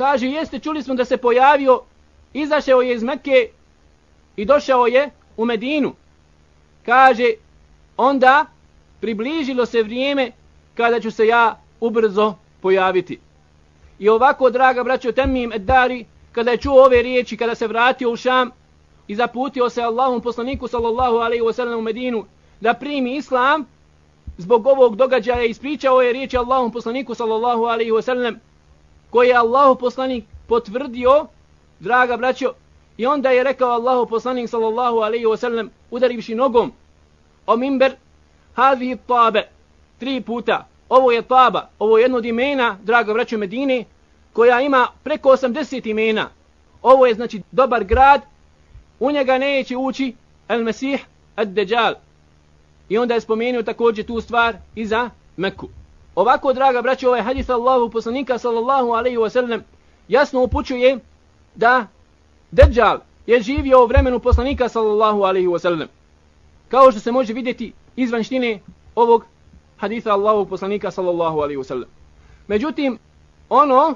Kaže, 0.00 0.26
jeste, 0.26 0.58
čuli 0.58 0.82
smo 0.82 0.94
da 0.94 1.04
se 1.04 1.16
pojavio, 1.16 1.82
izašao 2.32 2.80
je 2.82 2.94
iz 2.94 3.02
Mekke 3.02 3.48
i 4.36 4.44
došao 4.44 4.86
je 4.86 5.10
u 5.36 5.44
Medinu. 5.44 5.92
Kaže, 6.86 7.32
onda 7.96 8.46
približilo 9.00 9.66
se 9.66 9.82
vrijeme 9.82 10.30
kada 10.74 11.00
ću 11.00 11.10
se 11.10 11.26
ja 11.26 11.60
ubrzo 11.80 12.34
pojaviti. 12.60 13.18
I 13.98 14.08
ovako, 14.08 14.50
draga 14.50 14.84
braćo 14.84 15.12
Temim 15.12 15.52
Eddari, 15.52 16.04
kada 16.32 16.50
je 16.50 16.56
čuo 16.56 16.84
ove 16.84 17.02
riječi, 17.02 17.36
kada 17.36 17.54
se 17.54 17.66
vratio 17.66 18.10
u 18.10 18.16
Šam 18.16 18.50
i 19.08 19.14
zaputio 19.14 19.70
se 19.70 19.82
Allahom 19.82 20.20
poslaniku 20.20 20.68
sallallahu 20.68 21.16
alaihi 21.16 21.42
wa 21.42 21.52
sallam 21.52 21.78
u 21.78 21.82
Medinu, 21.82 22.24
da 22.60 22.74
primi 22.74 23.16
islam 23.16 23.66
zbog 24.38 24.66
ovog 24.66 24.96
događaja 24.96 25.44
ispričao 25.44 26.02
je 26.02 26.12
riječi 26.12 26.36
Allahom 26.36 26.72
poslaniku 26.72 27.14
sallallahu 27.14 27.64
alaihi 27.64 27.92
wa 27.92 28.02
koji 29.10 29.28
je 29.28 29.36
Allahu 29.36 29.78
poslanik 29.78 30.24
potvrdio 30.46 31.26
draga 31.80 32.16
braćo 32.16 32.52
i 32.96 33.06
onda 33.06 33.30
je 33.30 33.44
rekao 33.44 33.70
Allahu 33.70 34.06
poslanik 34.06 34.50
sallallahu 34.50 34.96
alaihi 34.98 35.24
wa 35.24 35.36
sallam 35.36 35.70
udarivši 35.90 36.34
nogom 36.34 36.72
o 37.46 37.56
mimber 37.56 37.96
hadhi 38.54 38.96
tabe 39.06 39.48
tri 39.98 40.20
puta. 40.20 40.66
Ovo 40.88 41.12
je 41.12 41.22
taba 41.22 41.68
ovo 41.78 41.98
je 41.98 42.04
jedno 42.04 42.18
od 42.18 42.24
imena 42.24 42.78
draga 42.82 43.12
braćo 43.12 43.38
Medine 43.38 43.84
koja 44.32 44.60
ima 44.60 44.86
preko 45.02 45.28
80 45.28 45.90
imena. 45.90 46.28
Ovo 46.82 47.06
je 47.06 47.14
znači 47.14 47.42
dobar 47.52 47.84
grad 47.84 48.20
u 49.00 49.10
njega 49.10 49.38
neće 49.38 49.76
ući 49.76 50.14
el 50.48 50.64
mesih 50.64 51.06
ad-dajjal 51.36 51.94
I 52.88 52.98
onda 52.98 53.14
je 53.14 53.20
spomenuo 53.20 53.62
također 53.62 54.06
tu 54.06 54.20
stvar 54.20 54.56
i 54.74 54.86
za 54.86 55.10
Meku. 55.36 55.68
Ovako, 56.14 56.52
draga 56.52 56.82
braće, 56.82 57.08
ovaj 57.08 57.22
hadis 57.22 57.50
Allahu 57.50 57.90
poslanika 57.90 58.38
sallallahu 58.38 58.92
alaihi 58.92 59.16
wa 59.16 59.30
sallam 59.30 59.64
jasno 60.08 60.42
upućuje 60.42 60.98
da 61.54 61.86
Dejjal 62.50 62.98
je 63.26 63.42
živio 63.42 63.82
u 63.82 63.86
vremenu 63.86 64.18
poslanika 64.18 64.68
sallallahu 64.68 65.22
alaihi 65.22 65.46
wa 65.46 65.58
sallam. 65.58 65.88
Kao 66.68 66.90
što 66.90 67.00
se 67.00 67.12
može 67.12 67.32
vidjeti 67.32 67.72
izvan 67.96 68.22
štine 68.22 68.60
ovog 68.94 69.24
hadisa 69.76 70.12
Allahu 70.12 70.46
poslanika 70.46 70.90
sallallahu 70.90 71.40
alaihi 71.40 71.58
wa 71.58 71.64
sallam. 71.64 71.88
Međutim, 72.46 72.98
ono 73.48 73.94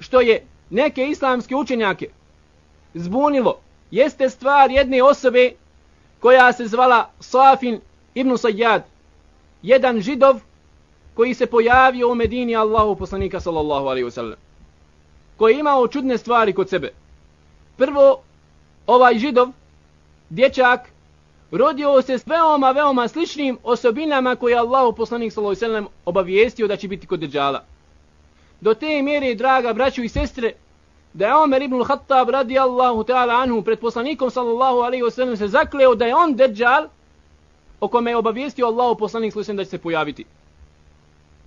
što 0.00 0.20
je 0.20 0.46
neke 0.70 1.06
islamske 1.06 1.54
učenjake 1.56 2.08
zbunilo 2.94 3.58
jeste 3.90 4.30
stvar 4.30 4.70
jedne 4.70 5.02
osobe 5.02 5.52
koja 6.20 6.52
se 6.52 6.66
zvala 6.66 7.10
Safin 7.20 7.80
ibn 8.14 8.30
Sayyad, 8.30 8.80
jedan 9.62 10.00
židov 10.00 10.40
koji 11.20 11.34
se 11.34 11.46
pojavio 11.46 12.10
u 12.10 12.14
Medini 12.14 12.56
Allahu 12.56 12.96
poslanika 12.96 13.40
sallallahu 13.40 13.86
alaihi 13.86 14.06
wasallam, 14.06 14.36
koji 15.36 15.52
je 15.52 15.60
imao 15.60 15.88
čudne 15.88 16.18
stvari 16.18 16.52
kod 16.52 16.68
sebe. 16.68 16.92
Prvo, 17.76 18.22
ovaj 18.86 19.18
židov, 19.18 19.48
dječak, 20.30 20.88
rodio 21.50 22.02
se 22.02 22.18
s 22.18 22.26
veoma, 22.26 22.70
veoma 22.70 23.08
sličnim 23.08 23.58
osobinama 23.62 24.36
koje 24.36 24.52
je 24.52 24.58
Allahu 24.58 24.96
poslanik 24.96 25.32
sallallahu 25.32 25.64
alaihi 25.64 25.74
wasallam 25.74 25.86
obavijestio 26.04 26.68
da 26.68 26.76
će 26.76 26.88
biti 26.88 27.06
kod 27.06 27.20
deđala. 27.20 27.64
Do 28.60 28.74
te 28.74 29.02
mjere, 29.02 29.34
draga 29.34 29.72
braću 29.72 30.02
i 30.02 30.08
sestre, 30.08 30.52
da 31.12 31.26
je 31.26 31.36
Omer 31.36 31.62
ibn 31.62 31.84
Khattab 31.84 32.30
radijallahu 32.30 33.04
ta'ala 33.04 33.42
anhu 33.42 33.62
pred 33.62 33.78
poslanikom 33.80 34.30
sallallahu 34.30 34.78
alaihi 34.78 35.04
wasallam 35.04 35.36
se 35.36 35.48
zakleo 35.48 35.94
da 35.94 36.06
je 36.06 36.16
on 36.16 36.34
deđal 36.34 36.88
o 37.80 37.88
kome 37.88 38.10
je 38.10 38.16
obavijestio 38.16 38.66
Allahu 38.66 38.98
poslanik 38.98 39.32
sallallahu 39.32 39.56
da 39.56 39.64
će 39.64 39.70
se 39.70 39.78
pojaviti. 39.78 40.24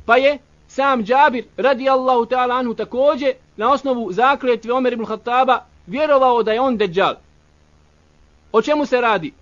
Pa 0.05 0.17
je 0.17 0.38
sam 0.67 1.03
Džabir 1.03 1.45
radijallahu 1.57 2.25
ta'ala 2.25 2.60
anhu 2.60 2.74
takođe 2.74 3.33
na 3.57 3.72
osnovu 3.72 4.12
zakletve 4.12 4.74
Omer 4.74 4.93
ibn 4.93 5.05
Khattaba 5.05 5.60
vjerovao 5.88 6.43
da 6.43 6.51
je 6.51 6.62
on 6.62 6.77
deđal. 6.77 7.15
O 8.51 8.62
čemu 8.62 8.86
se 8.86 9.01
radi? 9.01 9.33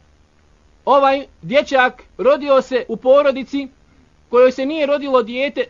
Ovaj 0.85 1.25
dječak 1.41 2.03
rodio 2.17 2.61
se 2.61 2.85
u 2.87 2.97
porodici 2.97 3.67
kojoj 4.29 4.51
se 4.51 4.65
nije 4.65 4.85
rodilo 4.85 5.23
dijete 5.23 5.63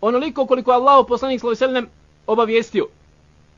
onoliko 0.00 0.46
koliko 0.46 0.70
Allah 0.70 1.04
poslanik 1.08 1.40
s.a.v. 1.40 1.82
obavijestio. 2.26 2.86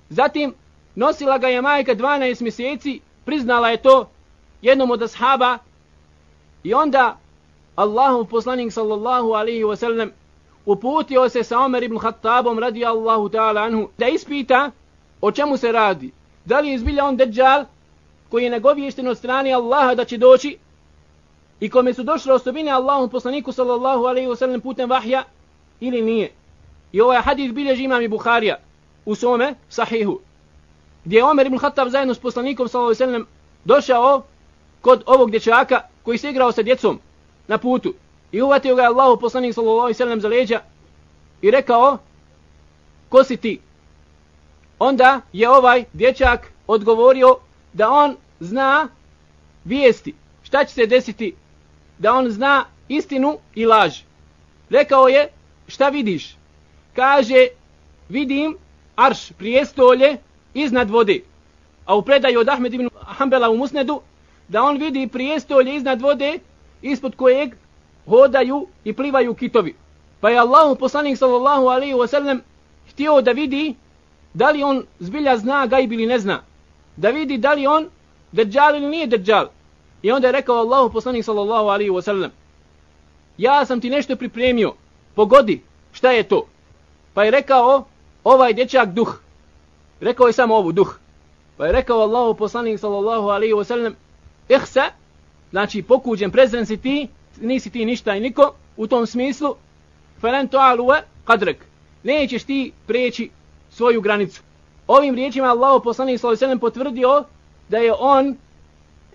Zatim 0.09 0.55
nosila 0.95 1.39
ga 1.39 1.49
je 1.49 1.63
majka 1.63 1.95
12 1.95 2.43
mjeseci, 2.43 3.01
priznala 3.25 3.71
je 3.71 3.77
to 3.77 4.11
jednom 4.63 4.91
od 4.91 5.03
ashaba 5.03 5.59
i 6.63 6.75
onda 6.75 7.19
Allahov 7.77 8.25
poslanik 8.25 8.73
sallallahu 8.73 9.35
alejhi 9.35 9.65
ve 9.65 9.77
sellem 9.77 10.13
uputio 10.67 11.29
se 11.29 11.45
sa 11.45 11.59
Omer 11.59 11.83
ibn 11.83 11.99
Khattabom 11.99 12.59
radijallahu 12.59 13.29
ta'ala 13.29 13.63
anhu 13.63 13.89
da 13.99 14.09
ispita 14.09 14.71
o 15.21 15.33
čemu 15.33 15.57
se 15.57 15.73
radi. 15.73 16.13
Da 16.45 16.61
li 16.61 16.69
je 16.69 16.75
izbilja 16.75 17.05
on 17.05 17.17
deđal 17.17 17.65
koji 18.29 18.45
je 18.45 18.51
nagovješten 18.51 19.09
od 19.09 19.19
strane 19.19 19.53
Allaha 19.53 19.95
da 19.95 20.05
će 20.05 20.17
doći 20.17 20.57
i 21.61 21.71
kome 21.71 21.95
su 21.95 22.03
došle 22.03 22.33
osobine 22.33 22.71
Allahom 22.71 23.11
poslaniku 23.11 23.53
sallallahu 23.53 24.05
alejhi 24.05 24.29
ve 24.29 24.37
sellem 24.37 24.61
putem 24.61 24.91
vahja 24.91 25.23
ili 25.81 26.03
nije. 26.03 26.33
I 26.93 27.01
ovaj 27.01 27.23
hadis 27.23 27.53
bilježi 27.53 27.85
imam 27.85 28.03
i 28.03 28.09
Bukharija 28.09 28.57
u 29.05 29.15
svome 29.15 29.55
sahihu. 29.69 30.21
Gdje 31.05 31.17
je 31.17 31.25
Omer 31.25 31.47
ibn 31.47 31.59
Khattab 31.59 31.89
zajedno 31.89 32.15
s 32.15 32.19
poslanikom 32.19 32.69
sallallahu 32.69 32.89
alejhi 32.89 33.03
ve 33.03 33.07
sellem 33.07 33.27
došao 33.65 34.23
kod 34.81 35.03
ovog 35.07 35.31
dječaka 35.31 35.81
koji 36.03 36.19
se 36.19 36.31
igrao 36.31 36.53
sa 36.53 36.63
djecom 36.63 37.01
na 37.49 37.59
putu. 37.59 37.95
I 38.33 38.43
uvatio 38.43 38.75
ga 38.75 38.83
je 38.83 38.89
Allahu 38.89 39.21
poslanik 39.21 39.55
sallallahu 39.55 39.81
alejhi 39.81 39.95
ve 39.95 40.05
sellem 40.05 40.21
za 40.21 40.29
leđa 40.29 40.61
i 41.43 41.51
rekao: 41.51 41.99
"Ko 43.09 43.25
si 43.25 43.37
ti?" 43.37 43.61
Onda 44.79 45.21
je 45.33 45.51
ovaj 45.51 45.85
dječak 45.93 46.53
odgovorio 46.67 47.37
da 47.73 47.91
on 47.91 48.17
zna 48.41 48.89
vijesti. 49.65 50.15
Šta 50.43 50.65
će 50.65 50.75
se 50.75 50.87
desiti? 50.87 51.35
Da 51.99 52.13
on 52.13 52.31
zna 52.31 52.65
istinu 52.89 53.39
i 53.55 53.67
laž. 53.67 54.01
Rekao 54.71 55.09
je: 55.09 55.29
"Šta 55.69 55.89
vidiš?" 55.89 56.37
kaže 56.95 57.49
vidim 58.09 58.57
arš 58.97 59.33
prijestolje 59.39 60.17
iznad 60.55 60.91
vode. 60.91 61.21
A 61.87 61.95
u 61.95 62.03
predaju 62.03 62.41
od 62.41 62.49
Ahmed 62.49 62.75
ibn 62.75 62.89
Hanbala 63.01 63.51
u 63.51 63.57
Musnedu 63.57 64.01
da 64.49 64.63
on 64.63 64.77
vidi 64.77 65.09
prijestolje 65.09 65.75
iznad 65.77 66.01
vode 66.01 66.39
ispod 66.85 67.17
kojeg 67.17 67.55
hodaju 68.07 68.67
i 68.85 68.93
plivaju 68.93 69.35
kitovi. 69.35 69.75
Pa 70.21 70.31
je 70.31 70.39
Allahu 70.39 70.77
poslanik 70.77 71.19
sallallahu 71.19 71.67
alaihi 71.69 71.95
wa 71.95 72.07
sallam 72.07 72.41
htio 72.91 73.21
da 73.21 73.33
vidi 73.33 73.75
da 74.35 74.51
li 74.51 74.63
on 74.63 74.85
zbilja 74.99 75.37
zna 75.37 75.67
gajb 75.67 75.93
ili 75.93 76.07
ne 76.07 76.19
zna. 76.19 76.43
Da 76.97 77.11
vidi 77.11 77.39
da 77.39 77.53
li 77.55 77.67
on 77.67 77.89
deđal 78.33 78.77
ili 78.77 78.87
nije 78.87 79.07
deđal. 79.07 79.47
I 80.03 80.13
onda 80.13 80.29
je 80.29 80.33
rekao 80.33 80.57
Allahu 80.57 80.93
poslanik 80.93 81.25
sallallahu 81.25 81.69
alaihi 81.69 81.91
wa 81.91 82.03
sallam 82.03 82.31
ja 83.39 83.65
sam 83.67 83.81
ti 83.81 83.91
nešto 83.91 84.17
pripremio, 84.17 84.75
pogodi 85.15 85.63
šta 85.93 86.13
je 86.13 86.23
to. 86.23 86.47
Pa 87.15 87.25
je 87.25 87.31
rekao 87.31 87.85
ovaj 88.25 88.53
dječak 88.53 88.89
duh. 88.89 89.21
Rekao 90.01 90.27
je 90.27 90.33
samo 90.33 90.57
ovu 90.57 90.73
duh. 90.73 90.99
Pa 91.57 91.67
je 91.67 91.73
rekao 91.73 92.01
Allahu 92.01 92.35
poslanik 92.35 92.81
sallallahu 92.81 93.29
alaihi 93.29 93.55
wa 93.55 93.65
sallam 93.65 93.95
ihsa, 94.49 94.91
znači 95.55 95.83
pokuđen 95.83 96.31
prezren 96.31 96.67
si 96.67 96.77
ti, 96.77 97.09
nisi 97.41 97.71
ti 97.71 97.85
ništa 97.85 98.17
i 98.17 98.21
niko 98.21 98.55
u 98.77 98.87
tom 98.87 99.07
smislu, 99.07 99.55
felen 100.21 100.49
to 100.49 100.59
alue 100.59 101.03
kadrek. 101.25 101.65
Nećeš 102.03 102.45
ti 102.45 102.73
preći 102.87 103.31
svoju 103.71 104.01
granicu. 104.01 104.43
Ovim 104.87 105.15
riječima 105.15 105.47
Allahu 105.47 105.85
poslanik 105.85 106.21
sallallahu 106.21 106.35
alaihi 106.35 106.41
sallam 106.41 106.59
potvrdio 106.59 107.25
da 107.69 107.79
je 107.79 107.93
on 107.99 108.37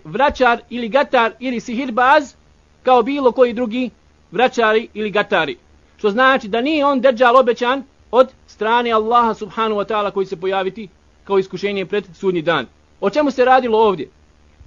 vraćar 0.04 0.60
ili 0.70 0.88
gatar 0.88 1.32
ili 1.38 1.60
sihirbaz 1.60 2.34
kao 2.82 3.02
bilo 3.02 3.32
koji 3.32 3.52
drugi 3.52 3.90
vraćari 4.30 4.88
ili 4.94 5.10
gatari. 5.10 5.56
Što 5.98 6.10
znači 6.10 6.48
da 6.48 6.60
nije 6.60 6.86
on 6.86 7.00
deđal 7.00 7.36
obećan 7.36 7.82
od 8.10 8.32
strane 8.46 8.92
Allaha 8.92 9.34
subhanu 9.34 9.76
wa 9.76 9.84
ta'ala 9.84 10.10
koji 10.10 10.26
se 10.26 10.40
pojaviti 10.40 10.88
kao 11.24 11.38
iskušenje 11.38 11.86
pred 11.86 12.04
sudnji 12.14 12.42
dan. 12.42 12.66
O 13.00 13.10
čemu 13.10 13.30
se 13.30 13.44
radilo 13.44 13.78
ovdje? 13.78 14.08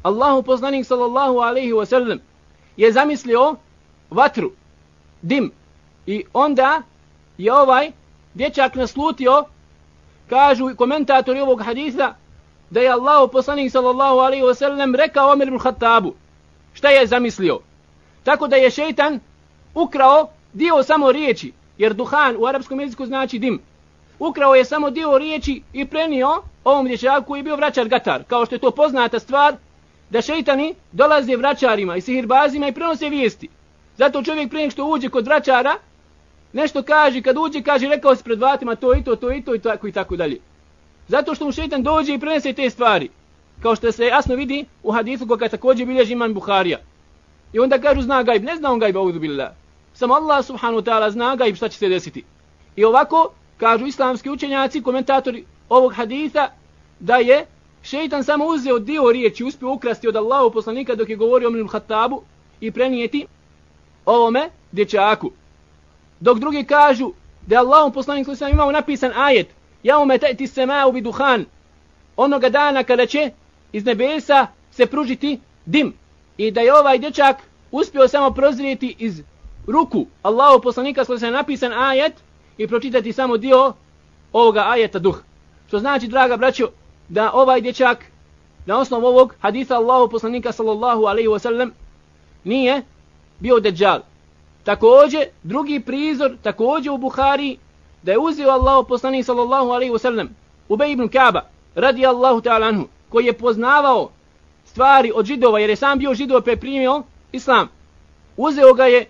Allahu 0.03 0.43
poslanik 0.43 0.85
sallallahu 0.85 1.39
alaihi 1.39 1.73
wa 1.73 1.85
sallam 1.85 2.19
je 2.77 2.91
zamislio 2.91 3.55
vatru, 4.09 4.51
dim 5.21 5.51
i 6.05 6.23
onda 6.33 6.81
je 7.37 7.53
ovaj 7.53 7.91
dječak 8.33 8.75
naslutio 8.75 9.45
kažu 10.29 10.75
komentatori 10.77 11.39
ovog 11.39 11.61
haditha 11.61 12.15
da 12.69 12.79
je 12.79 12.89
Allahu 12.89 13.31
poslanik 13.31 13.71
sallallahu 13.71 14.17
alaihi 14.19 14.43
wa 14.43 14.55
sallam 14.55 14.95
rekao 14.95 15.31
Omer 15.31 15.47
ibn 15.47 15.59
Khattabu 15.59 16.13
šta 16.73 16.89
je 16.89 17.07
zamislio 17.07 17.59
tako 18.23 18.47
da 18.47 18.55
je 18.55 18.69
šeitan 18.69 19.19
ukrao 19.75 20.27
dio 20.53 20.83
samo 20.83 21.11
riječi, 21.11 21.51
jer 21.77 21.93
duhan 21.93 22.35
u 22.39 22.45
arapskom 22.45 22.79
jeziku 22.79 23.05
znači 23.05 23.39
dim. 23.39 23.61
Ukrao 24.19 24.55
je 24.55 24.65
samo 24.65 24.89
dio 24.89 25.17
riječi 25.17 25.61
i 25.73 25.85
prenio 25.85 26.41
ovom 26.63 26.87
dječaku 26.87 27.27
koji 27.27 27.39
je 27.39 27.43
bio 27.43 27.55
vraćar 27.55 27.87
gatar, 27.87 28.23
kao 28.23 28.45
što 28.45 28.55
je 28.55 28.59
to 28.59 28.71
poznata 28.71 29.19
stvar, 29.19 29.55
da 30.13 30.21
šeitani 30.21 30.75
dolaze 30.91 31.35
vraćarima 31.35 31.95
i 31.97 32.01
sihirbazima 32.01 32.67
i 32.67 32.73
prenose 32.73 33.09
vijesti. 33.09 33.47
Zato 33.97 34.23
čovjek 34.23 34.49
prije 34.49 34.69
što 34.69 34.85
uđe 34.85 35.09
kod 35.09 35.25
vraćara, 35.25 35.75
nešto 36.53 36.83
kaže, 36.83 37.21
kad 37.21 37.37
uđe 37.37 37.61
kaže 37.61 37.87
rekao 37.87 38.15
si 38.15 38.23
pred 38.23 38.39
vratima 38.39 38.75
to 38.75 38.95
i 38.95 39.03
to, 39.03 39.15
to 39.15 39.31
i 39.31 39.41
to 39.41 39.55
i 39.55 39.59
tako 39.59 39.87
i 39.87 39.91
tako 39.91 40.15
dalje. 40.15 40.37
Zato 41.07 41.35
što 41.35 41.45
mu 41.45 41.51
šeitan 41.51 41.83
dođe 41.83 42.13
i 42.13 42.19
prenese 42.19 42.53
te 42.53 42.69
stvari. 42.69 43.09
Kao 43.61 43.75
što 43.75 43.91
se 43.91 44.05
jasno 44.05 44.35
vidi 44.35 44.65
u 44.83 44.91
hadisu 44.91 45.27
koga 45.27 45.49
također 45.49 45.87
bilježi 45.87 46.13
imam 46.13 46.33
Buharija. 46.33 46.77
I 47.53 47.59
onda 47.59 47.79
kažu 47.81 48.01
zna 48.01 48.23
gajb, 48.23 48.43
ne 48.43 48.55
zna 48.55 48.71
on 48.71 48.79
gajb, 48.79 48.97
audu 48.97 49.19
billah. 49.19 49.51
Samo 49.93 50.13
Allah 50.13 50.45
subhanahu 50.45 50.81
wa 50.81 50.85
ta'ala 50.85 51.09
zna 51.11 51.35
gajb 51.35 51.55
šta 51.55 51.69
će 51.69 51.77
se 51.77 51.89
desiti. 51.89 52.23
I 52.75 52.85
ovako, 52.85 53.33
kažu 53.57 53.85
islamski 53.85 54.29
učenjaci, 54.29 54.83
komentatori 54.83 55.45
ovog 55.69 55.93
haditha, 55.93 56.49
da 56.99 57.15
je 57.15 57.45
šeitan 57.83 58.23
samo 58.23 58.45
uzeo 58.45 58.79
dio 58.79 59.11
riječi, 59.11 59.43
uspio 59.43 59.71
ukrasti 59.71 60.07
od 60.07 60.15
Allahu 60.15 60.51
poslanika 60.51 60.95
dok 60.95 61.09
je 61.09 61.15
govorio 61.15 61.47
o 61.47 61.51
Minul 61.51 61.67
Hattabu 61.67 62.21
i 62.61 62.71
prenijeti 62.71 63.25
ovome 64.05 64.49
dječaku. 64.71 65.31
Dok 66.19 66.39
drugi 66.39 66.63
kažu 66.63 67.11
da 67.47 67.55
je 67.55 67.59
Allahom 67.59 67.91
poslanik 67.91 68.27
sam 68.37 68.51
imao 68.51 68.71
napisan 68.71 69.11
ajet 69.15 69.47
Jaume 69.83 70.17
te'ti 70.17 70.47
sema'u 70.47 70.91
bi 70.91 71.01
duhan 71.01 71.45
onoga 72.15 72.49
dana 72.49 72.83
kada 72.83 73.05
će 73.05 73.31
iz 73.71 73.85
nebesa 73.85 74.47
se 74.71 74.85
pružiti 74.85 75.39
dim 75.65 75.93
i 76.37 76.51
da 76.51 76.61
je 76.61 76.75
ovaj 76.75 76.99
dječak 76.99 77.37
uspio 77.71 78.07
samo 78.07 78.31
prozrijeti 78.31 78.95
iz 78.99 79.21
ruku 79.67 80.05
Allahu 80.21 80.61
poslanika 80.61 81.05
sam 81.05 81.33
napisan 81.33 81.73
ajet 81.73 82.13
i 82.57 82.67
pročitati 82.67 83.13
samo 83.13 83.37
dio 83.37 83.73
ovoga 84.33 84.63
ajeta 84.67 84.99
duh. 84.99 85.21
Što 85.67 85.79
znači, 85.79 86.07
draga 86.07 86.37
braćo, 86.37 86.69
da 87.13 87.31
ovaj 87.33 87.61
dječak 87.61 88.05
na 88.65 88.77
osnovu 88.77 89.05
ovog 89.05 89.35
haditha 89.39 89.75
Allahu 89.75 90.11
poslanika 90.11 90.51
sallallahu 90.51 91.05
alaihi 91.05 91.29
wa 91.29 91.39
sallam 91.39 91.71
nije 92.43 92.81
bio 93.39 93.59
deđal. 93.59 93.99
također, 94.63 95.21
drugi 95.43 95.79
prizor, 95.79 96.31
također 96.41 96.91
u 96.91 96.97
Buhari, 96.97 97.57
da 98.03 98.11
je 98.11 98.17
uzio 98.19 98.49
Allahu 98.49 98.87
poslanik 98.87 99.25
sallallahu 99.25 99.69
alaihi 99.69 99.93
wa 99.93 99.99
sallam, 99.99 100.29
Ubej 100.69 100.91
ibn 100.91 101.07
Kaaba, 101.07 101.41
radi 101.75 102.05
Allahu 102.05 102.41
ta'ala 102.41 102.67
anhu, 102.67 102.87
koji 103.09 103.25
je 103.25 103.33
poznavao 103.33 104.09
stvari 104.65 105.11
od 105.15 105.25
židova, 105.25 105.59
jer 105.59 105.69
je 105.69 105.75
sam 105.75 105.99
bio 105.99 106.13
židov 106.13 106.41
preprimio 106.41 107.03
islam. 107.31 107.69
Uzeo 108.37 108.73
ga 108.73 108.85
je 108.85 109.05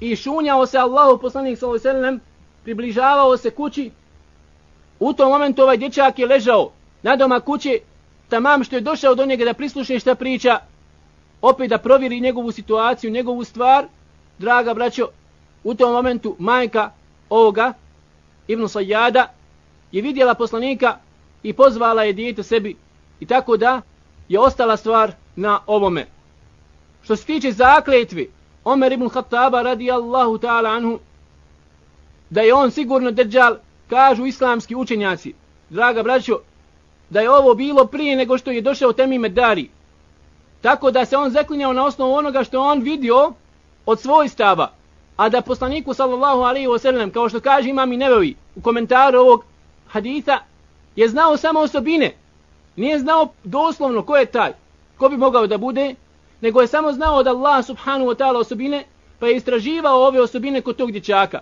i 0.00 0.16
šunjao 0.16 0.66
se 0.66 0.78
Allahu 0.78 1.18
poslanik 1.18 1.58
sallallahu 1.58 1.88
alaihi 1.88 1.98
wa 1.98 2.02
sallam, 2.02 2.20
približavao 2.64 3.36
se 3.36 3.50
kući. 3.50 3.90
U 5.00 5.12
tom 5.12 5.28
momentu 5.28 5.62
ovaj 5.62 5.76
dječak 5.76 6.18
je 6.18 6.26
ležao 6.26 6.70
na 7.02 7.16
doma 7.16 7.40
kuće, 7.40 7.78
tamam 8.28 8.64
što 8.64 8.76
je 8.76 8.80
došao 8.80 9.14
do 9.14 9.26
njega 9.26 9.44
da 9.44 9.54
prislušne 9.54 9.98
šta 9.98 10.14
priča, 10.14 10.58
opet 11.42 11.70
da 11.70 11.78
provjeri 11.78 12.20
njegovu 12.20 12.52
situaciju, 12.52 13.10
njegovu 13.10 13.44
stvar, 13.44 13.86
draga 14.38 14.74
braćo, 14.74 15.08
u 15.64 15.74
tom 15.74 15.92
momentu 15.92 16.36
majka 16.38 16.90
ovoga, 17.30 17.72
Ibn 18.46 18.68
Sajjada, 18.68 19.32
je 19.92 20.02
vidjela 20.02 20.34
poslanika 20.34 20.96
i 21.42 21.52
pozvala 21.52 22.04
je 22.04 22.12
dijete 22.12 22.42
sebi. 22.42 22.76
I 23.20 23.26
tako 23.26 23.56
da 23.56 23.82
je 24.28 24.40
ostala 24.40 24.76
stvar 24.76 25.12
na 25.36 25.60
ovome. 25.66 26.06
Što 27.02 27.16
se 27.16 27.24
tiče 27.24 27.52
zakletvi, 27.52 28.30
Omer 28.64 28.92
ibn 28.92 29.08
Khattaba 29.08 29.62
radi 29.62 29.90
Allahu 29.90 30.38
ta'ala 30.38 30.76
anhu, 30.76 30.98
da 32.30 32.40
je 32.40 32.54
on 32.54 32.70
sigurno 32.70 33.10
deđal, 33.10 33.56
kažu 33.90 34.26
islamski 34.26 34.74
učenjaci, 34.74 35.34
draga 35.70 36.02
braćo, 36.02 36.40
da 37.10 37.20
je 37.20 37.30
ovo 37.30 37.54
bilo 37.54 37.84
prije 37.84 38.16
nego 38.16 38.38
što 38.38 38.50
je 38.50 38.60
došao 38.60 38.92
Temi 38.92 39.18
Medari. 39.18 39.68
Tako 40.60 40.90
da 40.90 41.04
se 41.04 41.16
on 41.16 41.30
zaklinjao 41.30 41.72
na 41.72 41.84
osnovu 41.84 42.14
onoga 42.14 42.44
što 42.44 42.60
on 42.60 42.80
vidio 42.80 43.32
od 43.86 44.00
svoj 44.00 44.28
stava. 44.28 44.70
A 45.16 45.28
da 45.28 45.40
poslaniku 45.40 45.94
sallallahu 45.94 46.40
alaihi 46.40 46.66
wasallam, 46.66 47.12
kao 47.12 47.28
što 47.28 47.40
kaže 47.40 47.68
imam 47.68 47.92
i 47.92 47.96
nevevi 47.96 48.36
u 48.56 48.60
komentaru 48.60 49.18
ovog 49.18 49.44
haditha, 49.88 50.38
je 50.96 51.08
znao 51.08 51.36
samo 51.36 51.60
osobine. 51.60 52.14
Nije 52.76 52.98
znao 52.98 53.28
doslovno 53.44 54.02
ko 54.02 54.16
je 54.16 54.26
taj, 54.26 54.52
ko 54.96 55.08
bi 55.08 55.16
mogao 55.16 55.46
da 55.46 55.58
bude, 55.58 55.94
nego 56.40 56.60
je 56.60 56.66
samo 56.66 56.92
znao 56.92 57.16
od 57.16 57.26
Allah 57.26 57.64
subhanahu 57.66 58.10
wa 58.10 58.16
ta'ala 58.16 58.38
osobine, 58.38 58.84
pa 59.18 59.26
je 59.26 59.36
istraživao 59.36 60.06
ove 60.06 60.20
osobine 60.20 60.60
kod 60.60 60.76
tog 60.76 60.92
dječaka. 60.92 61.40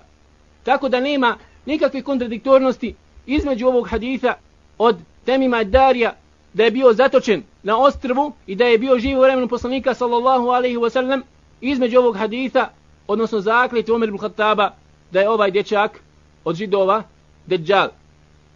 Tako 0.64 0.88
da 0.88 1.00
nema 1.00 1.37
nikakve 1.66 2.02
kontradiktornosti 2.02 2.94
između 3.26 3.66
ovog 3.66 3.88
haditha 3.88 4.35
od 4.79 4.96
temima 5.26 5.64
Darija 5.64 6.14
da 6.54 6.64
je 6.64 6.70
bio 6.70 6.92
zatočen 6.92 7.42
na 7.62 7.78
ostrvu 7.78 8.32
i 8.46 8.54
da 8.54 8.64
je 8.64 8.78
bio 8.78 8.98
živ 8.98 9.18
u 9.18 9.22
vremenu 9.22 9.48
poslanika 9.48 9.94
sallallahu 9.94 10.48
alaihi 10.48 10.76
wa 10.76 10.90
sallam 10.90 11.22
između 11.60 11.98
ovog 11.98 12.16
haditha, 12.16 12.68
odnosno 13.06 13.40
zakljeti 13.40 13.92
Omer 13.92 14.08
ibn 14.08 14.18
Khattaba 14.18 14.70
da 15.10 15.20
je 15.20 15.30
ovaj 15.30 15.50
dječak 15.50 16.00
od 16.44 16.56
židova 16.56 17.02
Dejjal. 17.46 17.88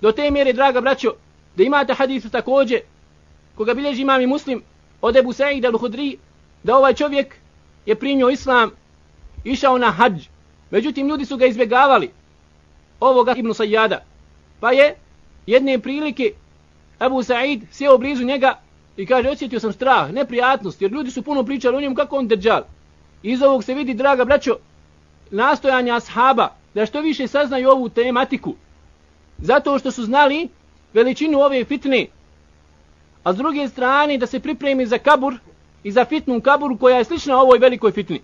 Do 0.00 0.12
te 0.12 0.30
mjere, 0.30 0.52
draga 0.52 0.80
braćo, 0.80 1.12
da 1.56 1.62
imate 1.62 1.94
hadithu 1.94 2.28
također 2.30 2.80
koga 3.54 3.74
bilježi 3.74 4.02
imam 4.02 4.20
i 4.20 4.26
muslim 4.26 4.62
od 5.02 5.16
Ebu 5.16 5.33
Sa'id 5.33 5.64
al-Hudri 5.64 6.16
da 6.62 6.76
ovaj 6.76 6.94
čovjek 6.94 7.35
je 7.87 7.94
primio 7.94 8.30
islam 8.30 8.70
išao 9.44 9.78
na 9.78 9.90
hađ. 9.90 10.26
Međutim, 10.70 11.09
ljudi 11.09 11.24
su 11.24 11.37
ga 11.37 11.46
izbjegavali 11.46 12.11
ovoga 13.00 13.35
Ibn 13.37 13.54
Sajjada. 13.54 14.04
Pa 14.61 14.72
je 14.72 14.94
jedne 15.46 15.78
prilike 15.78 16.33
Abu 17.00 17.22
Sa'id 17.22 17.62
sjeo 17.72 17.98
blizu 17.98 18.24
njega 18.24 18.58
i 18.96 19.06
kaže, 19.06 19.28
osjetio 19.28 19.60
sam 19.60 19.72
strah, 19.72 20.12
neprijatnost, 20.12 20.82
jer 20.82 20.92
ljudi 20.92 21.10
su 21.10 21.22
puno 21.22 21.44
pričali 21.44 21.76
o 21.76 21.80
njemu 21.80 21.94
kako 21.94 22.16
on 22.16 22.28
deđal. 22.28 22.62
Iz 23.22 23.42
ovog 23.42 23.64
se 23.64 23.74
vidi, 23.74 23.94
draga 23.94 24.24
braćo, 24.24 24.56
nastojanja 25.30 25.96
ashaba 25.96 26.48
da 26.74 26.86
što 26.86 27.00
više 27.00 27.26
saznaju 27.26 27.70
ovu 27.70 27.88
tematiku. 27.88 28.54
Zato 29.38 29.78
što 29.78 29.90
su 29.90 30.04
znali 30.04 30.48
veličinu 30.94 31.40
ove 31.40 31.64
fitne. 31.64 32.06
A 33.24 33.32
s 33.32 33.36
druge 33.36 33.68
strane 33.68 34.18
da 34.18 34.26
se 34.26 34.40
pripremi 34.40 34.86
za 34.86 34.98
kabur 34.98 35.34
i 35.82 35.92
za 35.92 36.04
fitnu 36.04 36.40
kaburu 36.40 36.78
koja 36.78 36.98
je 36.98 37.04
slična 37.04 37.40
ovoj 37.40 37.58
velikoj 37.58 37.92
fitni. 37.92 38.20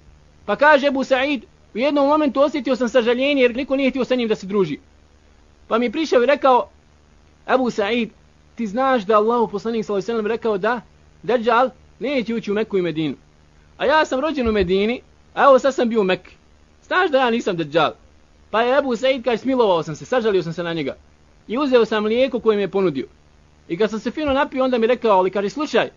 Pa 0.47 0.57
kaže 0.57 0.89
Abu 0.89 1.05
Sa'id, 1.05 1.43
u 1.75 1.79
jednom 1.79 2.07
momentu 2.07 2.41
osjetio 2.41 2.77
sam 2.77 2.89
sažaljenje 2.89 3.43
jer 3.43 3.57
niko 3.57 3.77
nije 3.77 3.91
htio 3.91 4.05
sa 4.05 4.15
njim 4.15 4.29
da 4.29 4.35
se 4.35 4.47
druži. 4.47 4.79
Pa 5.69 5.79
mi 5.79 5.93
prišao 5.93 6.23
i 6.23 6.27
rekao, 6.27 6.69
Abu 7.47 7.71
Sa'id, 7.71 8.09
ti 8.57 8.67
znaš 8.67 9.03
da 9.03 9.17
Allah 9.17 9.49
poslanik 9.53 9.85
s.a.v. 9.85 10.29
rekao 10.29 10.59
da 10.59 10.81
Dajjal 11.23 11.71
neće 11.99 12.35
ući 12.35 12.51
u 12.51 12.55
Meku 12.55 12.79
i 12.79 12.83
Medinu. 12.83 13.15
A 13.79 13.85
ja 13.85 14.05
sam 14.05 14.21
rođen 14.21 14.49
u 14.49 14.53
Medini, 14.53 15.01
a 15.35 15.45
evo 15.45 15.59
sad 15.59 15.75
sam 15.75 15.89
bio 15.89 16.01
u 16.01 16.05
Mekke. 16.05 16.31
Znaš 16.83 17.11
da 17.11 17.19
ja 17.19 17.31
nisam 17.31 17.57
Dajjal. 17.57 17.93
Pa 18.51 18.63
je 18.63 18.79
Ebu 18.79 18.97
Said 18.97 19.25
kaže 19.25 19.39
smilovao 19.39 19.83
sam 19.83 19.97
se, 19.97 20.05
sažalio 20.05 20.43
sam 20.43 20.53
se 20.53 20.63
na 20.63 20.73
njega. 20.73 20.97
I 21.49 21.59
uzeo 21.59 21.85
sam 21.85 22.05
lijeko 22.05 22.41
koje 22.41 22.57
mi 22.57 22.63
je 22.63 22.69
ponudio. 22.69 23.07
I 23.69 23.79
kad 23.79 23.91
sam 23.91 24.01
se 24.01 24.11
fino 24.11 24.33
napio, 24.33 24.65
onda 24.65 24.79
mi 24.79 24.87
rekao, 24.87 25.19
ali 25.19 25.31
kaže, 25.31 25.51
slušaj, 25.51 25.91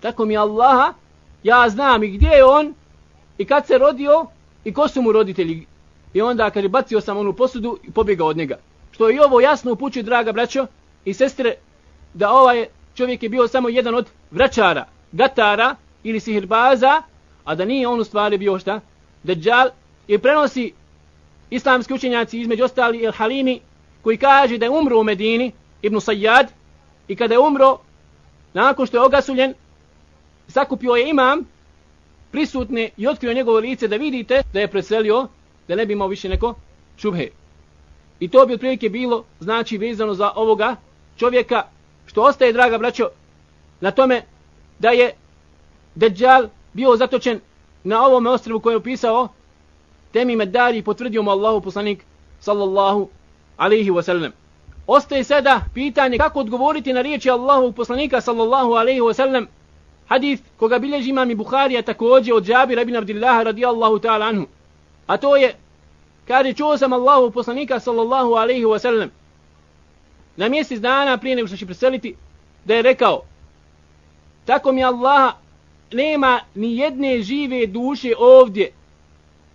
tako 0.00 0.24
mi 0.24 0.36
Allaha, 0.36 0.92
ja 1.42 1.68
znam 1.68 2.02
i 2.02 2.10
gdje 2.10 2.28
je 2.28 2.44
on, 2.44 2.74
i 3.38 3.44
kad 3.44 3.66
se 3.66 3.78
rodio, 3.78 4.26
i 4.64 4.72
ko 4.72 4.88
su 4.88 5.02
mu 5.02 5.12
roditelji. 5.12 5.66
I 6.14 6.22
onda, 6.22 6.50
kaže, 6.50 6.68
bacio 6.68 7.00
sam 7.00 7.16
onu 7.16 7.32
posudu 7.32 7.78
i 7.82 7.90
pobjegao 7.90 8.26
od 8.26 8.36
njega. 8.36 8.58
Što 8.92 9.08
je 9.08 9.16
i 9.16 9.18
ovo 9.18 9.40
jasno 9.40 9.72
upućuje, 9.72 10.02
draga 10.02 10.32
braćo 10.32 10.66
i 11.04 11.14
sestre, 11.14 11.54
da 12.14 12.32
ovaj 12.32 12.66
čovjek 12.94 13.22
je 13.22 13.28
bio 13.28 13.48
samo 13.48 13.68
jedan 13.68 13.94
od 13.94 14.10
vraćara, 14.30 14.84
gatara 15.12 15.76
ili 16.02 16.20
sihirbaza, 16.20 17.02
a 17.44 17.54
da 17.54 17.64
nije 17.64 17.88
on 17.88 18.00
u 18.00 18.04
stvari 18.04 18.38
bio 18.38 18.58
šta? 18.58 18.80
Dajjal 19.22 19.68
i 20.08 20.18
prenosi 20.18 20.72
islamski 21.50 21.94
učenjaci 21.94 22.40
između 22.40 22.64
ostali 22.64 23.04
El 23.04 23.12
Halimi 23.12 23.60
koji 24.02 24.16
kaže 24.16 24.58
da 24.58 24.66
je 24.66 24.70
umro 24.70 25.00
u 25.00 25.04
Medini 25.04 25.52
Ibn 25.82 25.96
Sayyad 25.96 26.46
i 27.08 27.16
kada 27.16 27.34
je 27.34 27.38
umro 27.38 27.78
nakon 28.52 28.86
što 28.86 28.96
je 28.96 29.02
ogasuljen 29.02 29.54
sakupio 30.48 30.94
je 30.94 31.08
imam 31.10 31.44
prisutne 32.30 32.90
i 32.96 33.08
otkrio 33.08 33.34
njegovo 33.34 33.58
lice 33.58 33.88
da 33.88 33.96
vidite 33.96 34.42
da 34.52 34.60
je 34.60 34.68
preselio 34.68 35.28
da 35.68 35.76
ne 35.76 35.86
bi 35.86 35.92
imao 35.92 36.08
više 36.08 36.28
neko 36.28 36.54
šubhe. 36.96 37.28
I 38.20 38.28
to 38.28 38.46
bi 38.46 38.54
otprilike 38.54 38.88
bilo 38.88 39.24
znači 39.40 39.78
vezano 39.78 40.14
za 40.14 40.32
ovoga 40.34 40.76
čovjeka 41.16 41.62
što 42.10 42.22
ostaje, 42.22 42.52
draga 42.52 42.78
braćo, 42.78 43.08
na 43.80 43.90
tome 43.90 44.22
da 44.78 44.90
je 44.90 45.12
Dejjal 45.94 46.48
bio 46.72 46.96
zatočen 46.96 47.40
na 47.84 48.06
ovom 48.06 48.26
ostrvu 48.26 48.60
koje 48.60 48.72
je 48.72 48.76
opisao 48.76 49.28
temi 50.12 50.36
medari 50.36 50.78
i 50.78 50.82
potvrdio 50.82 51.22
mu 51.22 51.30
Allahu 51.30 51.60
poslanik 51.60 52.04
sallallahu 52.40 53.08
alaihi 53.56 53.90
wasallam. 53.90 54.30
Ostaje 54.86 55.24
sada 55.24 55.60
pitanje 55.74 56.18
kako 56.18 56.40
odgovoriti 56.40 56.92
na 56.92 57.02
riječi 57.02 57.30
Allahu 57.30 57.72
poslanika 57.72 58.20
sallallahu 58.20 58.72
alaihi 58.72 59.00
wasallam 59.00 59.46
hadith 60.08 60.42
koga 60.56 60.78
bilježi 60.78 61.10
imam 61.10 61.30
i 61.30 61.34
Bukharija 61.34 61.82
također 61.82 62.34
od 62.34 62.48
Jabira 62.48 62.82
ibn 62.82 62.96
Abdillaha 62.96 63.42
radijallahu 63.42 63.98
ta'ala 63.98 64.28
anhu. 64.28 64.46
A 65.06 65.16
to 65.16 65.36
je, 65.36 65.54
kaže, 66.28 66.52
čuo 66.52 66.78
sam 66.78 66.92
Allahu 66.92 67.30
poslanika 67.30 67.80
sallallahu 67.80 68.34
alaihi 68.34 68.64
wasallam 68.64 69.19
na 70.40 70.48
mjesec 70.48 70.80
dana 70.80 71.18
prije 71.18 71.36
nego 71.36 71.48
što 71.48 71.56
će 71.56 71.66
preseliti, 71.66 72.14
da 72.64 72.74
je 72.74 72.82
rekao, 72.82 73.22
tako 74.44 74.72
mi 74.72 74.84
Allaha 74.84 75.32
nema 75.92 76.40
ni 76.54 76.76
jedne 76.76 77.22
žive 77.22 77.66
duše 77.66 78.12
ovdje 78.18 78.72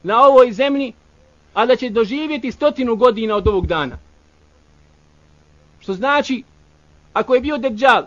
na 0.04 0.22
ovoj 0.28 0.52
zemlji, 0.52 0.94
a 1.54 1.66
da 1.66 1.76
će 1.76 1.90
doživjeti 1.90 2.52
stotinu 2.52 2.96
godina 2.96 3.36
od 3.36 3.48
ovog 3.48 3.68
dana. 3.68 3.98
Što 5.80 5.94
znači, 5.94 6.44
ako 7.14 7.36
je 7.36 7.42
bio 7.42 7.58
Dejjal, 7.58 8.06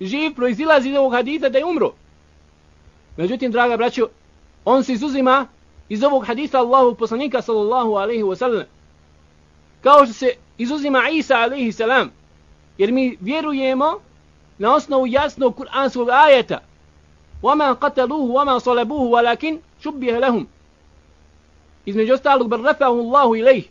živ 0.00 0.34
proizilazi 0.34 0.88
iz 0.88 0.96
ovog 0.96 1.12
hadita 1.12 1.48
da 1.48 1.58
je 1.58 1.64
umro. 1.64 1.92
Međutim, 3.16 3.52
draga 3.52 3.76
braćo, 3.76 4.08
on 4.64 4.84
se 4.84 4.92
izuzima 4.92 5.46
iz 5.88 6.02
ovog 6.02 6.26
hadita 6.26 6.58
Allahu 6.58 6.94
poslanika 6.94 7.42
sallallahu 7.42 7.94
alaihi 7.94 8.22
wa 8.22 8.36
sallam. 8.36 8.64
Kao 9.80 10.04
što 10.04 10.14
se 10.14 10.47
izuzima 10.57 11.09
Isa 11.09 11.35
alaihi 11.35 11.71
salam. 11.71 12.11
Jer 12.77 12.91
mi 12.91 13.17
vjerujemo 13.21 13.99
na 14.57 14.75
osnovu 14.75 15.07
jasnog 15.07 15.55
kuranskog 15.55 16.09
ajeta. 16.09 16.59
وَمَا 17.43 17.73
قَتَلُوهُ 17.73 18.27
وَمَا 18.37 18.57
صَلَبُوهُ 18.59 19.05
وَلَكِنْ 19.15 19.59
شُبِّهَ 19.83 20.19
لَهُمْ 20.19 20.45
Između 21.85 22.13
ostalog, 22.13 22.47
bar 22.47 22.59
rafahu 22.59 22.99
Allahu 22.99 23.35
ilaih. 23.35 23.69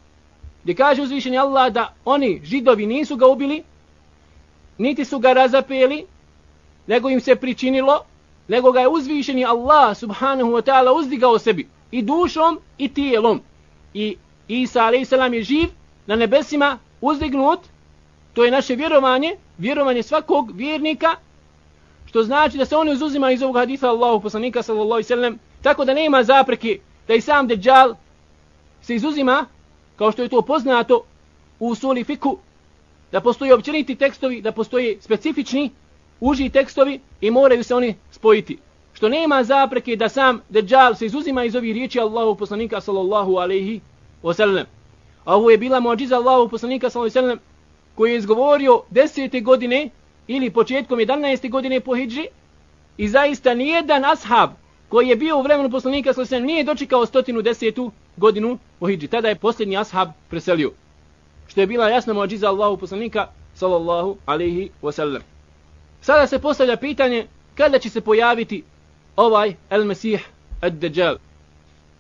Gdje 0.63 0.75
kaže 0.75 1.03
uzvišeni 1.03 1.39
Allah 1.39 1.73
da 1.73 1.95
oni, 2.05 2.41
židovi, 2.45 2.87
nisu 2.87 3.17
ga 3.17 3.27
ubili, 3.27 3.63
niti 4.79 5.05
su 5.05 5.19
ga 5.19 5.33
razapeli, 5.33 6.07
nego 6.87 7.11
im 7.11 7.21
se 7.21 7.37
pričinilo, 7.37 8.05
nego 8.49 8.73
ga 8.73 8.81
je 8.81 8.89
uzvišeni 8.89 9.45
Allah 9.45 9.97
subhanahu 9.97 10.51
wa 10.51 10.63
ta'ala 10.63 10.93
uzdigao 10.93 11.39
sebi 11.39 11.69
i 11.91 12.03
dušom 12.03 12.61
i 12.79 12.89
tijelom. 12.95 13.41
I 13.95 14.17
Isa 14.49 14.85
a.s. 14.85 15.13
je 15.33 15.43
živ 15.43 15.69
na 16.08 16.16
nebesima 16.16 16.80
uzdignut, 17.02 17.60
to 18.34 18.46
je 18.46 18.52
naše 18.52 18.76
vjerovanje, 18.76 19.36
vjerovanje 19.58 20.04
svakog 20.04 20.52
vjernika, 20.56 21.16
što 22.06 22.24
znači 22.24 22.58
da 22.58 22.66
se 22.66 22.76
oni 22.76 22.92
uzuzima 22.92 23.32
iz 23.32 23.42
ovog 23.42 23.56
haditha 23.56 23.88
Allahu 23.88 24.22
poslanika 24.22 24.64
sallallahu 24.64 24.92
alaihi 24.92 25.08
sallam, 25.08 25.40
tako 25.62 25.86
da 25.86 25.94
nema 25.94 26.24
zapreke 26.24 26.80
da 27.08 27.14
i 27.14 27.22
sam 27.22 27.48
Dejjal 27.48 27.96
se 28.82 28.96
izuzima, 28.96 29.46
kao 29.96 30.12
što 30.12 30.22
je 30.22 30.30
to 30.30 30.42
poznato 30.42 31.04
u 31.60 31.76
suli 31.76 32.04
fiku, 32.04 32.38
da 33.12 33.22
postoji 33.22 33.52
općeniti 33.52 33.96
tekstovi, 33.96 34.42
da 34.42 34.52
postoji 34.52 34.98
specifični, 35.02 35.72
uži 36.20 36.50
tekstovi 36.50 37.00
i 37.22 37.32
moraju 37.32 37.64
se 37.64 37.76
oni 37.76 37.96
spojiti. 38.12 38.58
Što 38.94 39.10
nema 39.10 39.44
zapreke 39.44 39.96
da 39.96 40.10
sam 40.10 40.42
Dejjal 40.50 40.96
se 40.96 41.06
izuzima 41.06 41.44
iz 41.44 41.56
ovih 41.56 41.74
riječi 41.74 42.00
Allahu 42.00 42.36
poslanika 42.36 42.82
sallallahu 42.82 43.36
alaihi 43.36 43.82
wasallam. 44.24 44.77
A 45.28 45.36
ovo 45.36 45.50
je 45.50 45.58
bila 45.58 45.80
mođiza 45.80 46.16
Allahu 46.16 46.50
poslanika 46.50 46.90
sallallahu 46.90 47.20
alaihi 47.20 47.28
wasallam 47.28 47.40
koji 47.96 48.12
je 48.12 48.18
izgovorio 48.18 48.82
desete 48.90 49.40
godine 49.42 49.90
ili 50.28 50.50
početkom 50.50 51.00
11. 51.00 51.50
godine 51.50 51.80
po 51.80 51.96
hijđri 51.96 52.28
i 52.98 53.08
zaista 53.08 53.54
nijedan 53.54 54.06
ashab 54.06 54.50
koji 54.90 55.08
je 55.08 55.16
bio 55.16 55.38
u 55.38 55.42
vremenu 55.42 55.70
poslanika 55.70 56.14
sallallahu 56.14 56.36
alaihi 56.36 56.44
wasallam 56.44 56.54
nije 56.54 56.64
dočekao 56.64 57.06
stotinu 57.06 57.42
desetu 57.42 57.92
godinu 58.18 58.58
po 58.80 58.88
hijđri. 58.88 59.08
Tada 59.08 59.28
je 59.28 59.36
posljednji 59.36 59.78
ashab 59.78 60.10
preselio. 60.30 60.72
Što 61.48 61.62
je 61.62 61.68
bila 61.68 61.90
jasna 61.90 62.14
mođiza 62.14 62.50
Allahu 62.50 62.78
poslanika 62.78 63.28
sallallahu 63.54 64.18
alaihi 64.26 64.70
wasallam. 64.82 65.22
Sada 66.02 66.28
se 66.28 66.40
postavlja 66.40 66.78
pitanje 66.78 67.28
kada 67.56 67.80
će 67.80 67.90
se 67.90 68.02
pojaviti 68.02 68.64
ovaj 69.16 69.56
El 69.70 69.86
Mesih 69.86 70.30
Ad-Dajjal. 70.62 71.18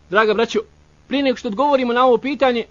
Draga 0.09 0.33
braćo, 0.33 0.59
prije 1.07 1.23
nego 1.23 1.37
što 1.37 1.47
odgovorimo 1.47 1.93
na 1.93 2.05
ovo 2.05 2.17
pitanje, 2.17 2.65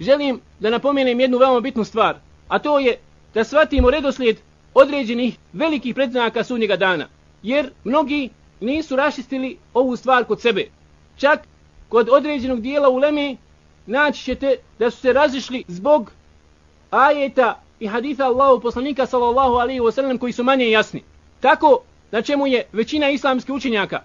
želim 0.00 0.40
da 0.60 0.70
napomenem 0.70 1.20
jednu 1.20 1.38
veoma 1.38 1.60
bitnu 1.60 1.84
stvar, 1.84 2.16
a 2.48 2.58
to 2.58 2.78
je 2.78 2.98
da 3.34 3.44
shvatimo 3.44 3.90
redoslijed 3.90 4.36
određenih 4.74 5.38
velikih 5.52 5.94
predznaka 5.94 6.44
sudnjega 6.44 6.76
dana, 6.76 7.08
jer 7.42 7.70
mnogi 7.84 8.30
nisu 8.60 8.96
rašistili 8.96 9.58
ovu 9.74 9.96
stvar 9.96 10.24
kod 10.24 10.40
sebe. 10.40 10.68
Čak 11.16 11.40
kod 11.88 12.08
određenog 12.08 12.60
dijela 12.60 12.88
u 12.88 12.96
Leme 12.96 13.36
naći 13.86 14.24
ćete 14.24 14.56
da 14.78 14.90
su 14.90 15.00
se 15.00 15.12
razišli 15.12 15.64
zbog 15.68 16.12
ajeta 16.90 17.62
i 17.80 17.86
haditha 17.86 18.24
Allahu 18.24 18.60
poslanika 18.60 19.06
sallallahu 19.06 19.54
alaihi 19.54 19.80
wasallam 19.80 20.18
koji 20.18 20.32
su 20.32 20.44
manje 20.44 20.70
jasni. 20.70 21.02
Tako 21.40 21.78
na 22.10 22.22
čemu 22.22 22.46
je 22.46 22.64
većina 22.72 23.10
islamskih 23.10 23.54
učenjaka 23.54 24.02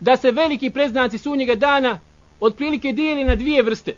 da 0.00 0.16
se 0.16 0.30
veliki 0.30 0.70
preznaci 0.70 1.18
sunnjega 1.18 1.54
dana 1.54 2.00
otprilike 2.40 2.92
dijeli 2.92 3.24
na 3.24 3.34
dvije 3.34 3.62
vrste. 3.62 3.94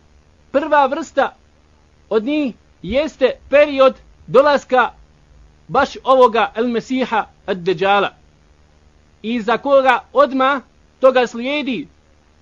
Prva 0.54 0.86
vrsta 0.86 1.34
od 2.08 2.24
njih 2.24 2.54
jeste 2.82 3.30
period 3.50 3.94
dolaska 4.26 4.90
baš 5.68 5.96
ovoga 6.04 6.52
El 6.54 6.68
Mesiha 6.68 7.26
Ad-Dejala 7.46 8.08
i 9.22 9.40
za 9.40 9.58
koga 9.58 10.04
odma 10.12 10.60
toga 11.00 11.26
slijedi 11.26 11.88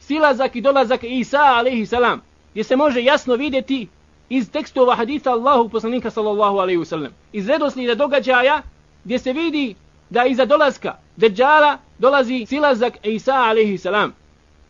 silazak 0.00 0.56
i 0.56 0.60
dolazak 0.60 1.00
Isa 1.02 1.38
alaihi 1.38 1.86
salam 1.86 2.22
gdje 2.50 2.64
se 2.64 2.76
može 2.76 3.02
jasno 3.02 3.34
vidjeti 3.34 3.88
iz 4.28 4.50
tekstova 4.50 4.94
haditha 4.94 5.30
Allahu 5.30 5.68
poslanika 5.68 6.10
sallallahu 6.10 6.58
alaihi 6.58 6.80
wasallam 6.80 7.10
iz 7.32 7.48
redoslijeda 7.48 7.94
događaja 7.94 8.62
gdje 9.04 9.18
se 9.18 9.32
vidi 9.32 9.74
da 10.10 10.24
iza 10.24 10.44
dolaska 10.44 10.94
Dejjala 11.16 11.78
dolazi 11.98 12.46
silazak 12.46 12.92
Isa 13.02 13.34
alaihi 13.34 13.78
salam. 13.78 14.12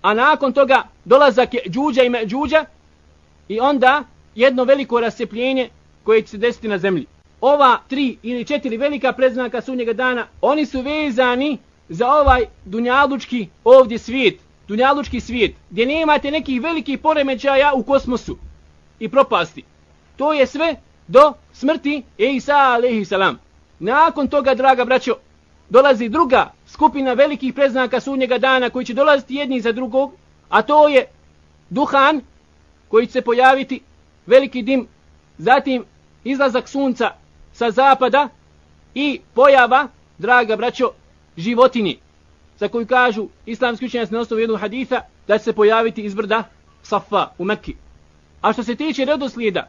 A 0.02 0.14
nakon 0.14 0.52
toga 0.52 0.83
dolazak 1.05 1.55
je 1.55 1.62
džuđa 1.68 2.02
i 2.02 2.09
međuđa 2.09 2.64
i 3.48 3.61
onda 3.61 4.05
jedno 4.35 4.64
veliko 4.64 5.00
rasjepljenje 5.00 5.68
koje 6.05 6.22
će 6.22 6.28
se 6.28 6.38
desiti 6.38 6.68
na 6.68 6.78
zemlji. 6.78 7.07
Ova 7.40 7.78
tri 7.88 8.16
ili 8.22 8.44
četiri 8.44 8.76
velika 8.76 9.12
predznaka 9.12 9.61
sunnjega 9.61 9.92
dana, 9.92 10.26
oni 10.40 10.66
su 10.66 10.81
vezani 10.81 11.59
za 11.88 12.09
ovaj 12.09 12.46
dunjalučki 12.64 13.48
ovdje 13.64 13.98
svijet, 13.98 14.40
dunjalučki 14.68 15.20
svijet, 15.20 15.55
gdje 15.70 15.87
nemate 15.87 16.31
nekih 16.31 16.62
velikih 16.62 16.98
poremećaja 16.98 17.72
u 17.74 17.83
kosmosu 17.83 18.37
i 18.98 19.09
propasti. 19.09 19.62
To 20.16 20.33
je 20.33 20.46
sve 20.46 20.76
do 21.09 21.33
smrti 21.52 22.02
Isa 22.18 22.57
alaihi 22.57 23.05
salam. 23.05 23.38
Nakon 23.78 24.28
toga, 24.28 24.55
draga 24.55 24.85
braćo, 24.85 25.16
dolazi 25.68 26.09
druga 26.09 26.52
skupina 26.66 27.12
velikih 27.12 27.55
preznaka 27.55 28.00
sunnjega 28.00 28.38
dana 28.38 28.70
koji 28.70 28.85
će 28.85 28.94
dolaziti 28.94 29.35
jedni 29.35 29.61
za 29.61 29.72
drugog, 29.72 30.12
a 30.48 30.62
to 30.62 30.88
je 30.88 31.07
duhan 31.70 32.20
koji 32.92 33.07
će 33.07 33.12
se 33.12 33.22
pojaviti, 33.22 33.81
veliki 34.26 34.62
dim, 34.62 34.87
zatim 35.38 35.85
izlazak 36.24 36.68
sunca 36.68 37.11
sa 37.52 37.70
zapada 37.70 38.28
i 38.94 39.20
pojava, 39.35 39.88
draga 40.18 40.57
braćo, 40.57 40.90
životini, 41.37 41.98
za 42.59 42.68
koju 42.68 42.87
kažu 42.87 43.28
islamski 43.46 43.87
učenjaci 43.87 44.12
na 44.14 44.20
osnovu 44.20 44.40
jednog 44.40 44.61
haditha, 44.61 45.00
da 45.28 45.38
će 45.38 45.44
se 45.44 45.52
pojaviti 45.52 46.02
iz 46.02 46.14
brda 46.14 46.44
Safa 46.83 47.31
u 47.38 47.44
Mekki. 47.44 47.74
A 48.40 48.52
što 48.52 48.62
se 48.62 48.74
tiče 48.74 49.05
redoslijeda, 49.05 49.68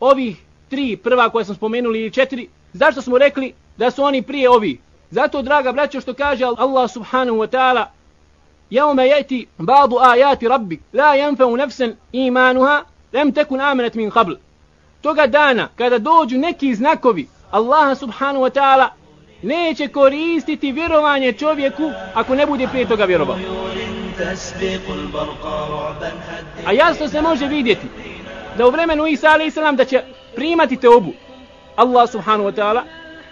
ovih 0.00 0.36
tri 0.68 0.96
prva 0.96 1.30
koje 1.30 1.44
smo 1.44 1.54
spomenuli 1.54 2.00
ili 2.00 2.10
četiri, 2.10 2.48
zašto 2.72 3.02
smo 3.02 3.18
rekli 3.18 3.52
da 3.76 3.90
su 3.90 4.02
oni 4.02 4.22
prije 4.22 4.50
ovi? 4.50 4.80
Zato, 5.10 5.42
draga 5.42 5.72
braćo, 5.72 6.00
što 6.00 6.14
kaže 6.14 6.44
Allah 6.44 6.90
subhanahu 6.90 7.38
wa 7.38 7.48
ta'ala, 7.48 7.84
يوم 8.70 9.00
يأتي 9.00 9.48
بعض 9.58 9.94
آيات 9.94 10.44
rabbik, 10.44 10.80
la 10.92 11.14
ينفع 11.14 11.56
نفسا 11.56 11.94
إيمانها 12.14 12.86
لم 13.12 13.30
تكن 13.30 13.60
آمنت 13.60 13.96
min 13.96 14.10
qabl. 14.10 14.36
Toga 15.02 15.26
dana, 15.26 15.68
kada 15.76 15.98
dođu 15.98 16.38
neki 16.38 16.74
znakovi 16.74 17.28
Allaha 17.50 17.94
subhanahu 17.94 18.44
wa 18.44 18.50
ta'ala, 18.50 18.88
neće 19.42 19.88
koristiti 19.88 20.72
vjerovanje 20.72 21.32
čovjeku 21.32 21.90
ako 22.14 22.34
ne 22.34 22.46
bude 22.46 22.68
prije 22.68 22.88
toga 22.88 23.04
vjerovao. 23.04 23.36
A 26.66 26.72
jasno 26.72 27.08
se 27.08 27.22
može 27.22 27.46
vidjeti 27.46 27.86
da 28.58 28.66
u 28.66 28.70
vremenu 28.70 29.06
Isa 29.06 29.28
alaih 29.28 29.54
da 29.74 29.84
će 29.84 30.02
primati 30.34 30.76
te 30.76 30.88
obu 30.88 31.12
Allah 31.76 32.10
subhanahu 32.10 32.50
wa 32.50 32.54
ta'ala, 32.54 32.82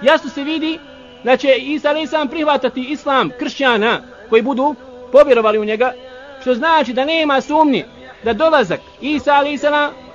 jasno 0.03 0.31
se 0.31 0.45
vidi 0.45 0.79
da 1.25 1.37
će 1.37 1.57
Isa 1.57 1.89
alaih 1.89 2.11
prihvatati 2.31 2.81
islam 2.81 3.31
kršćana 3.39 4.01
koji 4.29 4.43
budu 4.43 4.75
povjerovali 5.13 5.59
u 5.59 5.65
njega, 5.65 5.93
što 6.41 6.55
znači 6.55 6.93
da 6.93 7.05
nema 7.05 7.41
sumnje 7.41 7.85
da 8.25 8.33
dolazak 8.33 8.81
Isa 9.01 9.33
a.s. 9.33 9.65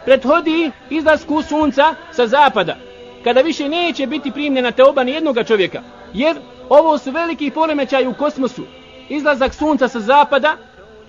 prethodi 0.06 0.72
izlasku 0.90 1.42
sunca 1.42 1.96
sa 2.12 2.28
zapada, 2.28 2.76
kada 3.24 3.42
više 3.42 3.70
neće 3.70 4.08
biti 4.08 4.32
primljena 4.32 4.72
teoba 4.72 5.04
ni 5.04 5.12
jednog 5.12 5.38
čovjeka, 5.48 5.82
jer 6.14 6.38
ovo 6.70 6.98
su 6.98 7.12
veliki 7.12 7.52
poremećaj 7.52 8.08
u 8.08 8.14
kosmosu, 8.14 8.64
izlazak 9.10 9.54
sunca 9.54 9.88
sa 9.88 10.00
zapada, 10.00 10.58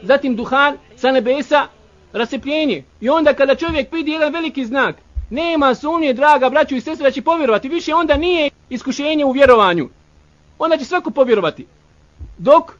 zatim 0.02 0.36
duhan 0.36 0.78
sa 0.96 1.12
nebesa, 1.12 1.66
rasepljenje. 2.12 2.84
I 3.00 3.08
onda 3.08 3.34
kada 3.34 3.54
čovjek 3.54 3.92
vidi 3.92 4.10
jedan 4.10 4.32
veliki 4.32 4.64
znak, 4.64 4.96
nema 5.30 5.74
sumnje, 5.74 6.12
draga 6.12 6.50
braću 6.50 6.76
i 6.76 6.80
sestre, 6.80 7.04
da 7.04 7.10
će 7.10 7.22
povjerovati. 7.22 7.68
Više 7.68 7.94
onda 7.94 8.16
nije 8.16 8.50
iskušenje 8.70 9.24
u 9.24 9.30
vjerovanju. 9.30 9.88
Onda 10.58 10.76
će 10.76 10.84
svako 10.84 11.10
povjerovati. 11.10 11.66
Dok 12.38 12.72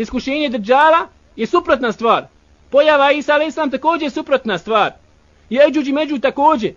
iskušenje 0.00 0.48
Dejjala 0.48 1.08
je 1.36 1.46
suprotna 1.46 1.92
stvar. 1.92 2.24
Pojava 2.70 3.12
Isa 3.12 3.34
a.s. 3.34 3.54
također 3.70 4.02
je 4.06 4.10
suprotna 4.10 4.58
stvar. 4.58 4.92
Jeđuđ 5.50 5.88
i 5.88 5.92
među 5.92 6.18
također. 6.18 6.72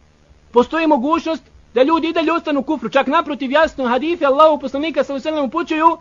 Postoji 0.52 0.88
mogućnost 0.88 1.44
da 1.74 1.84
ljudi 1.84 2.08
i 2.08 2.14
dalje 2.14 2.32
ostanu 2.32 2.60
u 2.60 2.64
kufru. 2.64 2.90
Čak 2.90 3.08
naprotiv 3.08 3.52
jasno 3.52 3.88
hadife 3.88 4.26
Allahu 4.26 4.60
poslanika 4.60 5.04
sa 5.04 5.14
uselem 5.14 5.46
upućuju 5.46 5.98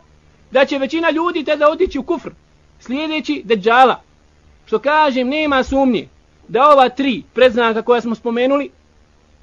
da 0.51 0.65
će 0.65 0.79
većina 0.79 1.11
ljudi 1.11 1.45
tada 1.45 1.71
otići 1.71 1.99
u 1.99 2.03
kufr. 2.03 2.31
Slijedeći 2.81 3.43
Dejjala. 3.45 4.01
Što 4.67 4.79
kažem, 4.79 5.29
nema 5.29 5.63
sumnje 5.63 6.09
da 6.49 6.71
ova 6.71 6.89
tri 6.89 7.23
predznaka 7.35 7.83
koja 7.83 8.01
smo 8.01 8.15
spomenuli 8.15 8.71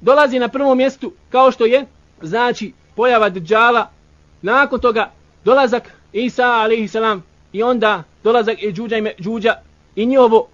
dolazi 0.00 0.38
na 0.38 0.48
prvom 0.48 0.78
mjestu 0.78 1.12
kao 1.30 1.52
što 1.52 1.64
je 1.64 1.86
znači 2.22 2.72
pojava 2.96 3.28
Dejjala, 3.28 3.90
nakon 4.42 4.80
toga 4.80 5.10
dolazak 5.44 5.92
Isa 6.12 6.46
alaihi 6.46 6.88
salam 6.88 7.29
i 7.52 7.62
onda 7.62 8.02
dolazak 8.24 8.62
i 8.62 8.72
džuđa 8.72 8.96
i 8.96 9.02
džuđa 9.20 9.54
i 9.96 10.06
njihovo 10.06 10.48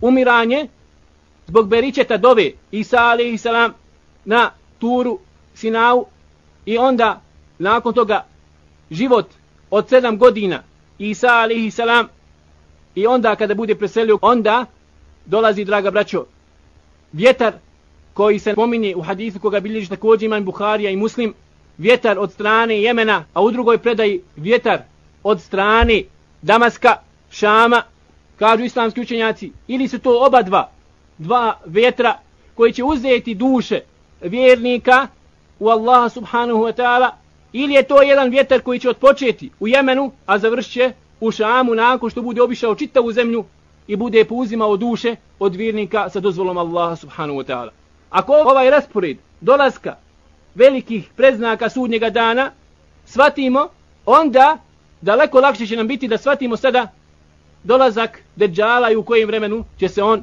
umiranje 0.00 0.68
zbog 1.46 1.68
beričeta 1.68 2.16
dove 2.16 2.52
Isa 2.70 2.96
alaihi 2.98 3.38
salam 3.38 3.72
na 4.24 4.50
turu 4.78 5.18
Sinau. 5.54 6.06
I 6.66 6.78
onda 6.78 7.20
nakon 7.58 7.94
toga 7.94 8.24
život 8.90 9.26
od 9.70 9.88
sedam 9.88 10.18
godina 10.18 10.62
Isa 10.98 11.28
alaihi 11.28 11.70
salam. 11.70 12.08
I 12.94 13.06
onda 13.06 13.36
kada 13.36 13.54
bude 13.54 13.74
preselio 13.74 14.18
onda 14.22 14.64
dolazi 15.26 15.64
draga 15.64 15.90
braćo 15.90 16.24
vjetar 17.12 17.52
koji 18.14 18.38
se 18.38 18.54
pominje 18.54 18.96
u 18.96 19.02
hadisu 19.02 19.40
koga 19.40 19.60
bilježi 19.60 19.88
također 19.88 20.26
imam 20.26 20.44
Buharija 20.44 20.90
i 20.90 20.96
Muslim, 20.96 21.34
vjetar 21.78 22.18
od 22.18 22.32
strane 22.32 22.82
Jemena, 22.82 23.24
a 23.34 23.42
u 23.42 23.50
drugoj 23.50 23.78
predaji 23.78 24.22
vjetar 24.36 24.80
od 25.22 25.40
strane 25.40 26.02
Damaska, 26.46 26.96
Šama, 27.30 27.82
kažu 28.38 28.64
islamski 28.64 29.00
učenjaci, 29.00 29.52
ili 29.68 29.88
su 29.88 29.98
to 29.98 30.26
oba 30.26 30.42
dva, 30.42 30.70
dva 31.18 31.58
vjetra 31.66 32.18
koji 32.54 32.72
će 32.72 32.84
uzeti 32.84 33.34
duše 33.34 33.80
vjernika 34.20 35.06
u 35.58 35.68
Allaha 35.68 36.08
subhanahu 36.08 36.58
wa 36.58 36.72
ta'ala, 36.72 37.10
ili 37.52 37.74
je 37.74 37.82
to 37.82 38.02
jedan 38.02 38.30
vjetar 38.30 38.60
koji 38.60 38.78
će 38.78 38.90
otpočeti 38.90 39.50
u 39.60 39.68
Jemenu, 39.68 40.12
a 40.26 40.38
završće 40.38 40.92
u 41.20 41.30
Šamu 41.30 41.74
nakon 41.74 42.10
što 42.10 42.22
bude 42.22 42.42
obišao 42.42 42.74
čitavu 42.74 43.12
zemlju 43.12 43.44
i 43.86 43.96
bude 43.96 44.24
pouzimao 44.24 44.76
duše 44.76 45.16
od 45.38 45.54
vjernika 45.54 46.10
sa 46.10 46.20
dozvolom 46.20 46.58
Allaha 46.58 46.96
subhanahu 46.96 47.38
wa 47.38 47.44
ta'ala. 47.44 47.70
Ako 48.10 48.32
ovaj 48.32 48.70
raspored 48.70 49.16
dolaska 49.40 49.96
velikih 50.54 51.08
preznaka 51.16 51.70
sudnjega 51.70 52.10
dana 52.10 52.50
svatimo, 53.06 53.68
onda 54.04 54.58
daleko 55.00 55.40
lakše 55.40 55.66
će 55.66 55.76
nam 55.76 55.88
biti 55.88 56.08
da 56.08 56.18
shvatimo 56.18 56.56
sada 56.56 56.92
dolazak 57.64 58.22
Deđala 58.36 58.90
i 58.90 58.96
u 58.96 59.02
kojem 59.02 59.26
vremenu 59.26 59.64
će 59.78 59.88
se 59.88 60.02
on 60.02 60.22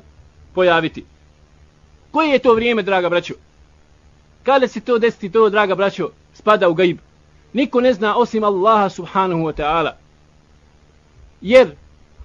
pojaviti. 0.54 1.06
Koje 2.12 2.30
je 2.30 2.40
to 2.40 2.54
vrijeme, 2.54 2.82
draga 2.82 3.10
braćo? 3.10 3.34
Kada 4.44 4.68
se 4.68 4.80
to 4.80 5.00
desiti, 5.00 5.32
to, 5.32 5.50
draga 5.50 5.76
braćo, 5.76 6.10
spada 6.34 6.70
u 6.70 6.74
gaib. 6.74 6.98
Niko 7.54 7.82
ne 7.82 7.94
zna 7.94 8.18
osim 8.18 8.44
Allaha 8.44 8.90
subhanahu 8.90 9.42
wa 9.42 9.54
ta'ala. 9.54 9.92
Jer, 11.42 11.76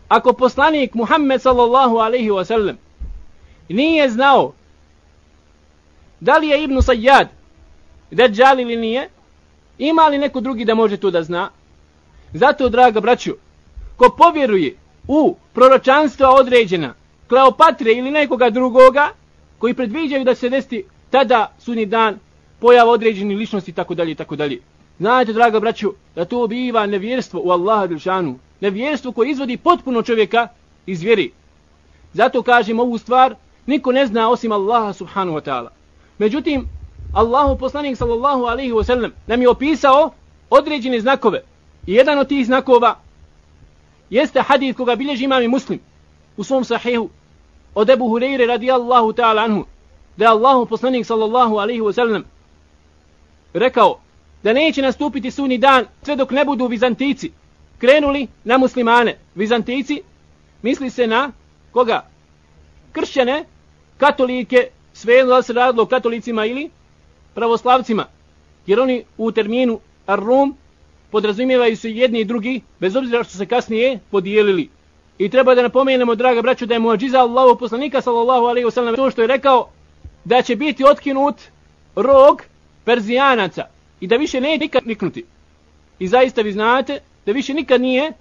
ako 0.09 0.33
poslanik 0.33 0.95
Muhammed 0.95 1.43
sallallahu 1.43 1.97
alaihi 1.97 2.31
wa 2.31 2.45
sallam 2.45 2.77
nije 3.69 4.09
znao 4.09 4.53
da 6.21 6.39
li 6.39 6.49
je 6.49 6.65
Ibn 6.65 6.75
Sayyad 6.75 7.27
Deđal 8.11 8.61
ili 8.61 8.77
nije, 8.77 9.09
ima 9.79 10.09
li 10.09 10.19
neko 10.19 10.41
drugi 10.41 10.65
da 10.65 10.75
može 10.75 10.97
to 10.97 11.11
da 11.11 11.23
zna? 11.23 11.51
Zato, 12.33 12.69
draga 12.69 13.01
braću, 13.01 13.33
ko 13.97 14.15
povjeruje 14.19 14.77
u 15.09 15.37
proročanstva 15.53 16.31
određena 16.31 16.95
Kleopatre 17.29 17.93
ili 17.93 18.11
nekoga 18.11 18.51
drugoga 18.51 19.09
koji 19.59 19.75
predviđaju 19.75 20.25
da 20.25 20.35
se 20.35 20.49
desiti 20.49 20.85
tada 21.11 21.53
sunni 21.59 21.87
dan 21.87 22.19
pojava 22.61 22.91
određeni 22.91 23.37
ličnosti 23.37 23.73
tako 23.73 23.95
dalje 23.95 24.15
tako 24.15 24.37
dalje. 24.37 24.61
Znate, 24.99 25.33
draga 25.33 25.61
braću, 25.61 25.93
da 26.15 26.25
to 26.25 26.47
biva 26.47 26.87
nevjerstvo 26.87 27.41
u 27.45 27.51
Allaha 27.51 27.87
Đelšanu. 27.87 28.39
Nevjerstvo 28.61 29.13
koje 29.13 29.31
izvodi 29.31 29.57
potpuno 29.57 30.03
čovjeka 30.03 30.49
iz 30.87 31.03
vjeri. 31.03 31.33
Zato 32.13 32.43
kažem 32.43 32.81
ovu 32.81 32.99
stvar, 32.99 33.35
niko 33.67 33.93
ne 33.93 34.07
zna 34.07 34.31
osim 34.31 34.53
Allaha 34.53 34.93
subhanahu 34.93 35.39
wa 35.39 35.43
ta'ala. 35.43 35.69
Međutim, 36.19 36.69
Allahu 37.13 37.59
poslanik 37.59 37.97
sallallahu 37.97 38.45
alaihi 38.45 38.73
wa 38.73 38.85
sallam 38.85 39.13
nam 39.27 39.43
je 39.43 39.49
opisao 39.49 40.11
određene 40.51 41.01
znakove. 41.01 41.43
I 41.89 41.93
jedan 41.95 42.19
od 42.19 42.29
tih 42.29 42.47
znakova 42.47 43.01
jeste 44.11 44.41
hadith 44.41 44.77
koga 44.77 44.97
bilježi 44.97 45.25
imam 45.25 45.43
i 45.43 45.49
muslim 45.49 45.81
u 46.37 46.45
svom 46.45 46.65
sahihu 46.65 47.09
od 47.75 47.91
Ebu 47.91 48.05
Hureyre 48.05 48.47
radijallahu 48.47 49.13
ta'ala 49.13 49.45
anhu 49.45 49.65
da 50.17 50.25
je 50.25 50.29
Allahu 50.31 50.67
poslanik 50.67 51.07
sallallahu 51.07 51.57
alaihi 51.57 51.81
wa 51.81 51.93
sallam 51.93 52.25
rekao 53.55 54.01
da 54.43 54.53
neće 54.53 54.83
nastupiti 54.83 55.31
sunni 55.31 55.59
dan 55.59 55.87
sve 56.03 56.17
dok 56.17 56.31
ne 56.31 56.45
budu 56.45 56.67
Vizantici 56.67 57.31
krenuli 57.79 58.27
na 58.45 58.59
muslimane. 58.59 59.17
Vizantici 59.35 60.03
misli 60.63 60.91
se 60.91 61.07
na 61.07 61.33
koga? 61.73 62.07
Kršćane, 62.93 63.45
katolike, 63.97 64.69
sve 64.93 65.25
da 65.25 65.43
se 65.43 65.53
radilo 65.53 65.87
katolicima 65.87 66.47
ili 66.47 66.71
pravoslavcima. 67.35 68.05
Jer 68.67 68.81
oni 68.81 69.05
u 69.19 69.33
terminu 69.33 69.81
Ar-Rum 70.07 70.57
podrazumijevaju 71.11 71.77
se 71.77 71.91
jedni 71.91 72.21
i 72.21 72.25
drugi, 72.25 72.61
bez 72.81 72.97
obzira 72.97 73.25
što 73.25 73.39
se 73.39 73.47
kasnije 73.47 73.99
podijelili. 74.11 74.69
I 75.19 75.29
treba 75.29 75.55
da 75.55 75.63
napomenemo, 75.63 76.15
draga 76.15 76.43
braću, 76.43 76.67
da 76.67 76.75
je 76.75 76.81
muadžiza 76.81 77.21
Allahu 77.21 77.59
poslanika, 77.59 78.01
sallallahu 78.01 78.47
alaihi 78.47 78.67
wa 78.67 78.71
sallam, 78.71 78.97
to 78.97 79.11
što 79.11 79.23
je 79.23 79.27
rekao, 79.27 79.69
da 80.25 80.43
će 80.43 80.57
biti 80.57 80.85
otkinut 80.85 81.37
rog 81.97 82.43
Perzijanaca 82.85 83.65
i 84.01 84.07
da 84.07 84.17
više 84.17 84.41
neće 84.41 84.59
nikad 84.59 84.87
niknuti. 84.87 85.25
I 85.99 86.09
zaista 86.09 86.43
vi 86.43 86.53
znate 86.53 87.01
da 87.27 87.33
više 87.33 87.55
nikad 87.55 87.81
nije 87.81 88.13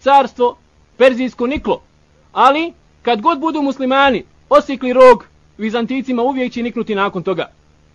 carstvo 0.00 0.56
Perzijsko 0.96 1.46
niklo. 1.46 1.82
Ali, 2.32 2.72
kad 3.02 3.20
god 3.20 3.38
budu 3.38 3.62
muslimani 3.62 4.24
osikli 4.48 4.92
rog 4.92 5.26
Vizanticima, 5.58 6.22
uvijek 6.22 6.52
će 6.52 6.62
niknuti 6.62 6.94
nakon 6.94 7.22
toga. 7.22 7.50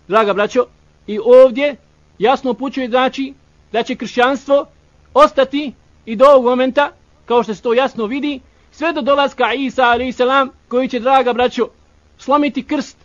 Draga 0.08 0.32
braćo, 0.32 0.66
i 1.06 1.18
ovdje 1.24 1.76
jasno 2.18 2.50
upućuje 2.50 2.88
znači 2.88 3.34
da 3.74 3.82
će 3.82 3.94
kršćanstvo 3.94 4.66
ostati 5.14 5.72
i 6.06 6.16
do 6.16 6.24
ovog 6.24 6.44
momenta, 6.44 6.90
kao 7.26 7.42
što 7.42 7.54
se 7.54 7.62
to 7.62 7.74
jasno 7.74 8.06
vidi, 8.06 8.40
sve 8.70 8.92
do 8.92 9.02
dolaska 9.02 9.52
Isa 9.54 9.82
a.s. 9.82 10.20
koji 10.68 10.88
će, 10.88 11.00
draga 11.00 11.32
braćo, 11.32 11.68
slomiti 12.18 12.62
krst, 12.62 12.96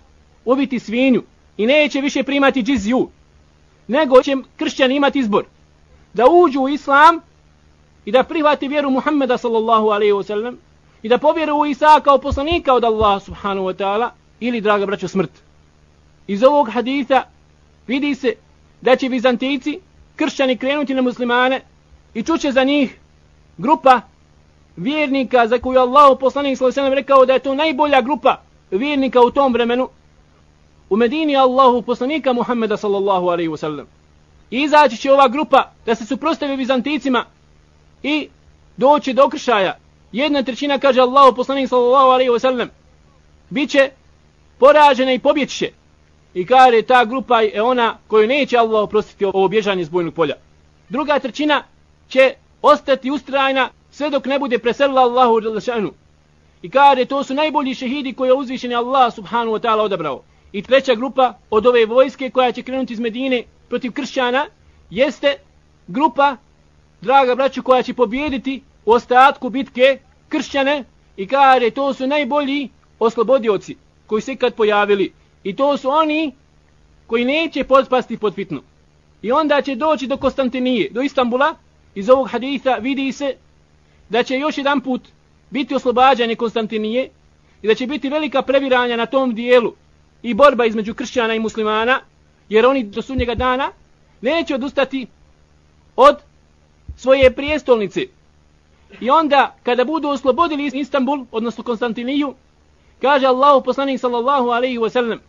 ubiti 0.46 0.80
svinju 0.80 1.24
i 1.58 1.66
neće 1.66 2.02
više 2.02 2.24
primati 2.24 2.64
džiziju, 2.64 3.10
nego 3.88 4.22
će 4.22 4.36
kršćani 4.58 4.96
imati 4.96 5.20
izbor 5.20 5.46
da 6.14 6.26
uđu 6.30 6.62
u 6.62 6.70
islam 6.70 7.20
i 8.06 8.12
da 8.12 8.24
prihvati 8.24 8.68
vjeru 8.68 8.90
Muhammeda 8.90 9.38
sallallahu 9.38 9.88
alaihi 9.90 10.14
wa 10.14 10.24
sallam 10.24 10.58
i 11.02 11.10
da 11.10 11.18
povjeru 11.18 11.56
u 11.56 11.66
Isa 11.66 12.00
kao 12.04 12.18
poslanika 12.18 12.74
od 12.74 12.84
Allaha 12.84 13.20
subhanahu 13.20 13.68
wa 13.68 13.74
ta'ala 13.74 14.10
ili, 14.40 14.62
draga 14.62 14.86
braćo, 14.86 15.08
smrt. 15.08 15.32
Iz 16.28 16.44
ovog 16.44 16.70
haditha 16.70 17.24
vidi 17.88 18.16
se 18.16 18.34
da 18.82 18.96
će 18.96 19.08
Vizantijci 19.08 19.80
kršćani 20.20 20.58
krenuti 20.58 20.94
na 20.94 21.02
muslimane 21.02 21.62
i 22.14 22.24
čuće 22.24 22.52
za 22.52 22.64
njih 22.64 22.98
grupa 23.58 24.02
vjernika 24.76 25.48
za 25.48 25.60
koju 25.60 25.80
Allah 25.80 26.18
poslanik 26.20 26.58
sallallahu 26.58 26.96
rekao 26.96 27.26
da 27.26 27.34
je 27.34 27.40
to 27.40 27.56
najbolja 27.56 28.02
grupa 28.02 28.42
vjernika 28.72 29.22
u 29.22 29.32
tom 29.32 29.54
vremenu 29.54 29.90
u 30.90 30.98
Medini 30.98 31.36
Allahu 31.38 31.82
poslanika 31.82 32.34
Muhammeda 32.34 32.78
sallallahu 32.78 33.28
alaihi 33.28 33.50
wasallam. 33.50 33.86
I 34.52 34.62
izaći 34.62 34.98
će 34.98 35.12
ova 35.12 35.28
grupa 35.28 35.72
da 35.86 35.96
se 35.96 36.06
suprostavi 36.06 36.58
Bizanticima 36.58 37.26
i 38.04 38.30
doći 38.78 39.14
do 39.14 39.30
kršaja. 39.30 39.78
Jedna 40.12 40.44
trećina 40.44 40.80
kaže 40.80 41.02
Allahu 41.02 41.36
poslanik 41.36 41.70
sallallahu 41.70 42.10
alaihi 42.10 42.32
wasallam 42.32 42.68
biće 43.50 43.90
poražena 44.60 45.14
i 45.14 45.20
pobjeće. 45.20 45.72
I 46.34 46.46
kaže 46.46 46.82
ta 46.82 47.06
grupa 47.06 47.42
je 47.42 47.62
ona 47.62 47.98
koju 48.08 48.28
neće 48.28 48.58
Allah 48.58 48.84
oprostiti 48.84 49.26
ovo 49.26 49.48
bježanje 49.48 49.82
iz 49.82 49.90
bojnog 49.90 50.14
polja. 50.14 50.36
Druga 50.90 51.20
trećina 51.20 51.64
će 52.10 52.34
ostati 52.62 53.12
ustrajna 53.12 53.70
sve 53.92 54.10
dok 54.10 54.26
ne 54.26 54.40
bude 54.40 54.60
preselila 54.60 55.02
Allahu 55.02 55.60
šanu. 55.60 55.92
I 56.62 56.70
kaže 56.70 57.06
to 57.06 57.24
su 57.24 57.34
najbolji 57.34 57.74
šehidi 57.74 58.14
koje 58.14 58.30
je 58.30 58.34
uzvišen 58.34 58.74
Allah 58.76 59.14
subhanu 59.14 59.52
wa 59.52 59.60
ta'ala 59.60 59.82
odabrao. 59.82 60.24
I 60.52 60.62
treća 60.62 60.96
grupa 60.96 61.34
od 61.50 61.68
ove 61.68 61.86
vojske 61.86 62.30
koja 62.30 62.52
će 62.52 62.64
krenuti 62.64 62.94
iz 62.94 63.00
Medine 63.00 63.44
protiv 63.70 63.92
kršćana 63.92 64.46
jeste 64.90 65.36
grupa, 65.88 66.38
draga 67.02 67.36
braću, 67.36 67.64
koja 67.64 67.84
će 67.84 67.94
pobijediti 67.94 68.62
u 68.86 68.92
ostatku 68.92 69.50
bitke 69.50 70.00
kršćane 70.30 70.84
i 71.18 71.28
kaže 71.28 71.70
to 71.70 71.94
su 71.94 72.08
najbolji 72.08 72.70
oslobodioci 73.00 73.76
koji 74.08 74.22
se 74.22 74.36
kad 74.36 74.54
pojavili. 74.56 75.14
I 75.44 75.56
to 75.56 75.78
su 75.78 75.90
oni 75.90 76.32
koji 77.08 77.26
neće 77.26 77.64
podpasti 77.64 78.18
pod 78.18 78.36
fitnu. 78.36 78.62
I 79.22 79.32
onda 79.32 79.62
će 79.62 79.76
doći 79.76 80.08
do 80.08 80.18
Konstantinije, 80.18 80.90
do 80.92 81.02
Istambula. 81.02 81.56
Iz 81.96 82.10
ovog 82.10 82.30
haditha 82.30 82.76
vidi 82.76 83.12
se 83.12 83.36
da 84.10 84.24
će 84.24 84.40
još 84.40 84.58
jedan 84.58 84.82
put 84.82 85.02
biti 85.50 85.76
oslobađanje 85.76 86.36
Konstantinije 86.36 87.10
i 87.62 87.68
da 87.68 87.76
će 87.76 87.88
biti 87.88 88.10
velika 88.10 88.42
previranja 88.42 88.96
na 88.96 89.06
tom 89.06 89.36
dijelu 89.36 89.74
i 90.24 90.34
borba 90.34 90.66
između 90.66 90.94
kršćana 90.94 91.36
i 91.36 91.40
muslimana, 91.40 92.00
jer 92.50 92.66
oni 92.66 92.84
do 92.84 93.02
sunnjega 93.02 93.36
dana 93.36 93.72
neće 94.22 94.56
odustati 94.56 95.08
od 95.96 96.18
svoje 96.96 97.34
prijestolnice. 97.34 98.06
I 99.02 99.10
onda, 99.10 99.56
kada 99.64 99.86
budu 99.86 100.08
oslobodili 100.08 100.72
Istanbul, 100.74 101.26
odnosno 101.32 101.64
Konstantiniju, 101.64 102.34
kaže 103.02 103.28
Allah 103.28 103.64
poslanik 103.66 104.00
sallallahu 104.00 104.50
alaihi 104.50 104.78
wasallam 104.78 105.20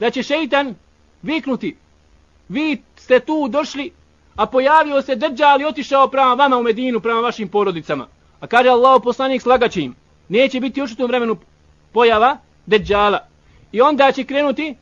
da 0.00 0.10
će 0.10 0.22
šeitan 0.22 0.74
viknuti, 1.22 1.76
vi 2.48 2.82
ste 2.96 3.20
tu 3.20 3.48
došli, 3.48 3.90
a 4.36 4.46
pojavio 4.46 5.02
se 5.02 5.16
Dejjal 5.16 5.60
i 5.60 5.64
otišao 5.64 6.08
prema 6.08 6.34
vama 6.34 6.56
u 6.56 6.62
Medinu, 6.62 7.00
prema 7.00 7.20
vašim 7.20 7.48
porodicama. 7.48 8.06
A 8.40 8.46
kaže 8.46 8.68
Allah 8.68 9.00
poslanik 9.04 9.42
slagaće 9.42 9.80
im, 9.80 9.94
neće 10.28 10.60
biti 10.60 10.80
još 10.80 10.92
u 10.92 10.96
tom 10.96 11.06
vremenu 11.06 11.36
pojava 11.92 12.36
Dejjala. 12.66 13.26
I 13.72 13.80
onda 13.80 14.12
će 14.12 14.24
krenuti 14.24 14.76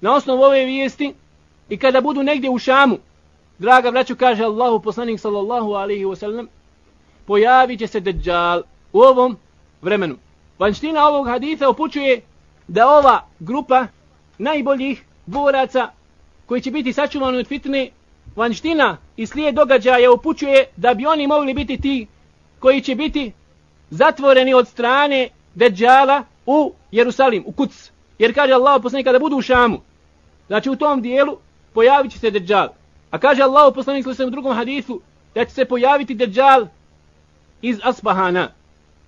na 0.00 0.14
osnovu 0.14 0.42
ove 0.42 0.64
vijesti 0.64 1.14
i 1.68 1.76
kada 1.78 2.00
budu 2.00 2.22
negdje 2.22 2.50
u 2.50 2.58
Šamu, 2.58 2.98
draga 3.58 3.90
braću, 3.90 4.16
kaže 4.16 4.44
Allah 4.44 4.80
poslanik 4.84 5.20
sallallahu 5.20 5.72
alaihi 5.72 6.04
wasallam, 6.04 6.46
pojavit 7.26 7.78
će 7.78 7.86
se 7.86 8.00
Dejjal 8.00 8.62
u 8.92 9.00
ovom 9.00 9.36
vremenu. 9.82 10.16
Vanština 10.58 11.08
ovog 11.08 11.26
haditha 11.26 11.68
upućuje 11.68 12.20
da 12.68 12.88
ova 12.88 13.26
grupa 13.38 13.86
najboljih 14.38 15.04
boraca 15.26 15.90
koji 16.46 16.60
će 16.60 16.70
biti 16.70 16.92
sačuvani 16.92 17.38
od 17.38 17.46
fitne 17.46 17.90
vanština 18.36 18.96
i 19.16 19.26
slijed 19.26 19.54
događaja 19.54 20.12
upućuje 20.12 20.64
da 20.76 20.94
bi 20.94 21.06
oni 21.06 21.26
mogli 21.26 21.54
biti 21.54 21.80
ti 21.80 22.06
koji 22.58 22.80
će 22.80 22.94
biti 22.94 23.32
zatvoreni 23.90 24.54
od 24.54 24.68
strane 24.68 25.28
Deđala 25.54 26.24
u 26.46 26.72
Jerusalim, 26.90 27.42
u 27.46 27.52
Kuc. 27.52 27.90
Jer 28.18 28.34
kaže 28.34 28.52
Allah 28.52 28.80
poslanik 28.82 29.06
kada 29.06 29.18
budu 29.18 29.36
u 29.36 29.42
Šamu, 29.42 29.80
znači 30.46 30.70
u 30.70 30.76
tom 30.76 31.02
dijelu 31.02 31.38
pojavit 31.72 32.12
će 32.12 32.18
se 32.18 32.30
Deđal. 32.30 32.68
A 33.10 33.18
kaže 33.18 33.42
Allah 33.42 33.72
poslanik 33.74 34.06
u 34.06 34.30
drugom 34.30 34.56
hadisu 34.56 35.00
da 35.34 35.44
će 35.44 35.50
se 35.50 35.64
pojaviti 35.64 36.14
Deđal 36.14 36.66
iz 37.62 37.80
Aspahana. 37.82 38.50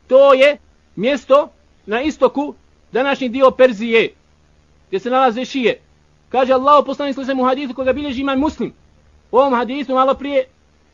To 0.09 0.35
je 0.35 0.59
mjesto 1.01 1.49
na 1.87 2.01
istoku 2.01 2.55
današnji 2.93 3.29
dio 3.29 3.51
Perzije, 3.51 4.15
gdje 4.89 5.01
se 5.01 5.11
nalaze 5.11 5.45
šije. 5.45 5.81
Kaže 6.29 6.53
Allah 6.53 6.85
poslanik 6.87 7.15
sallallahu 7.15 7.43
u 7.43 7.49
hadisu 7.49 7.75
koga 7.75 7.93
bilježi 7.93 8.21
imam 8.21 8.39
muslim. 8.39 8.73
U 9.31 9.39
ovom 9.39 9.55
hadisu 9.55 9.95
malo 9.95 10.15
prije 10.15 10.45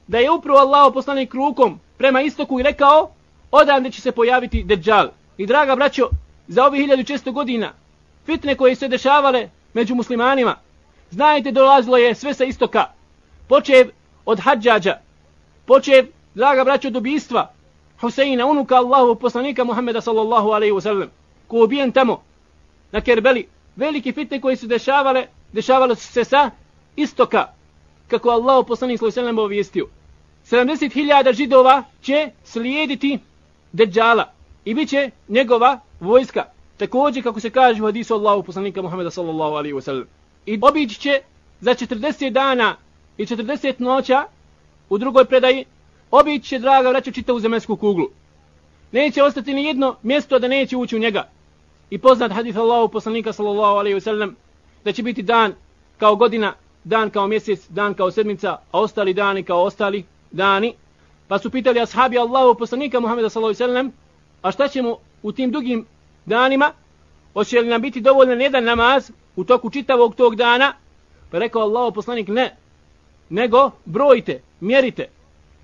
da 0.06 0.18
je 0.18 0.30
upravo 0.30 0.58
Allah 0.58 0.92
poslanik 0.94 1.34
rukom 1.34 1.80
prema 1.98 2.22
istoku 2.22 2.60
i 2.60 2.62
rekao 2.62 3.10
odavde 3.50 3.90
će 3.90 4.00
se 4.00 4.12
pojaviti 4.12 4.62
Dejjal. 4.64 5.08
I 5.38 5.46
draga 5.46 5.76
braćo, 5.76 6.08
za 6.48 6.66
ovih 6.66 6.88
1600 6.88 7.32
godina 7.32 7.72
fitne 8.26 8.54
koje 8.54 8.74
se 8.74 8.88
dešavale 8.88 9.48
među 9.74 9.94
muslimanima, 9.94 10.56
znajte 11.10 11.52
dolazilo 11.52 11.96
je 11.96 12.14
sve 12.14 12.34
sa 12.34 12.44
istoka. 12.44 12.84
Počev 13.48 13.90
od 14.24 14.40
hađađa, 14.40 14.98
počev, 15.66 16.06
draga 16.34 16.64
braćo, 16.64 16.90
dobistva 16.90 17.55
Huseina, 18.00 18.46
unuka 18.46 18.76
Allahu 18.76 19.14
poslanika 19.14 19.64
Muhammeda 19.64 20.00
sallallahu 20.00 20.52
alaihi 20.52 20.72
wa 20.72 20.80
sallam, 20.80 21.10
ko 21.48 21.64
ubijen 21.64 21.92
tamo 21.92 22.22
na 22.92 23.00
Kerbeli, 23.00 23.46
velike 23.76 24.12
fitne 24.12 24.40
koje 24.40 24.56
su 24.56 24.66
dešavale, 24.66 25.26
dešavale 25.52 25.94
se 25.94 26.24
sa 26.24 26.50
istoka, 26.96 27.46
kako 28.08 28.30
Allahu 28.30 28.66
poslanik 28.66 28.98
sallallahu 28.98 29.18
alaihi 29.18 29.26
wa 29.26 29.32
sallam 29.32 29.38
obavijestio. 29.38 29.86
70.000 30.50 31.32
židova 31.32 31.82
će 32.02 32.30
slijediti 32.44 33.18
Dejjala 33.72 34.32
i 34.64 34.74
bit 34.74 34.88
će 34.88 35.10
njegova 35.28 35.80
vojska. 36.00 36.44
Također 36.76 37.22
kako 37.22 37.40
se 37.40 37.50
kaže 37.50 37.82
u 37.82 37.86
hadisu 37.86 38.14
Allahu 38.14 38.42
poslanika 38.42 38.82
Muhammeda 38.82 39.10
sallallahu 39.10 39.54
alaihi 39.54 39.74
wa 39.74 39.80
sallam. 39.80 40.04
I 40.46 40.58
obići 40.62 41.00
će 41.00 41.20
za 41.60 41.74
40 41.74 42.30
dana 42.30 42.76
i 43.18 43.26
40 43.26 43.74
noća 43.78 44.24
u 44.88 44.98
drugoj 44.98 45.24
predaji 45.24 45.64
obići 46.10 46.48
će 46.48 46.58
draga 46.58 46.88
vraća 46.88 47.10
čitavu 47.10 47.40
zemljsku 47.40 47.76
kuglu. 47.76 48.08
Neće 48.92 49.22
ostati 49.22 49.54
ni 49.54 49.64
jedno 49.64 49.96
mjesto 50.02 50.38
da 50.38 50.48
neće 50.48 50.76
ući 50.76 50.96
u 50.96 50.98
njega. 50.98 51.28
I 51.90 51.98
poznat 51.98 52.32
hadith 52.32 52.58
Allahu 52.58 52.88
poslanika 52.88 53.32
sallallahu 53.32 53.76
alaihi 53.76 53.96
wasallam 53.98 54.32
da 54.84 54.92
će 54.92 55.02
biti 55.02 55.22
dan 55.22 55.54
kao 55.98 56.16
godina, 56.16 56.54
dan 56.84 57.10
kao 57.10 57.26
mjesec, 57.26 57.68
dan 57.68 57.94
kao 57.94 58.10
sedmica, 58.10 58.56
a 58.72 58.80
ostali 58.80 59.14
dani 59.14 59.42
kao 59.42 59.62
ostali 59.62 60.04
dani. 60.30 60.74
Pa 61.28 61.38
su 61.38 61.50
pitali 61.50 61.80
ashabi 61.80 62.18
Allahu 62.18 62.58
poslanika 62.58 63.00
Muhammeda 63.00 63.28
sallallahu 63.28 63.62
alaihi 63.62 63.72
wasallam 63.72 63.90
a 64.42 64.52
šta 64.52 64.68
ćemo 64.68 64.98
u 65.22 65.32
tim 65.32 65.50
dugim 65.50 65.86
danima? 66.26 66.72
Hoće 67.34 67.60
li 67.60 67.68
nam 67.68 67.82
biti 67.82 68.00
dovoljno 68.00 68.34
jedan 68.34 68.64
namaz 68.64 69.10
u 69.36 69.44
toku 69.44 69.70
čitavog 69.70 70.14
tog 70.14 70.36
dana? 70.36 70.74
Pa 71.30 71.38
rekao 71.38 71.62
Allahu 71.62 71.94
poslanik 71.94 72.28
ne, 72.28 72.56
nego 73.28 73.70
brojite, 73.84 74.40
mjerite. 74.60 75.08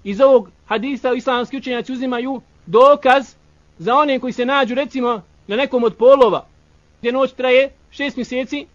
Iz 0.05 0.21
ovog 0.21 0.51
hadisa 0.67 1.13
islamski 1.13 1.57
učenjaci 1.57 1.93
uzimaju 1.93 2.41
dokaz 2.67 3.35
za 3.79 3.95
one 3.95 4.19
koji 4.19 4.33
se 4.33 4.47
nađu 4.47 4.75
recimo 4.75 5.23
na 5.47 5.57
nekom 5.57 5.85
od 5.85 5.97
polova 5.97 6.47
gdje 6.99 7.13
noć 7.13 7.33
traje 7.33 7.71
šest 7.91 8.17
mjeseci, 8.17 8.67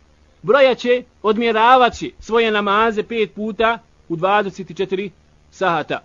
brojaće, 0.42 1.04
odmjeravaće 1.24 2.12
svoje 2.20 2.52
namaze 2.52 3.04
pet 3.04 3.34
puta 3.34 3.80
u 4.10 4.16
24 4.16 5.10
sahata. 5.52 6.04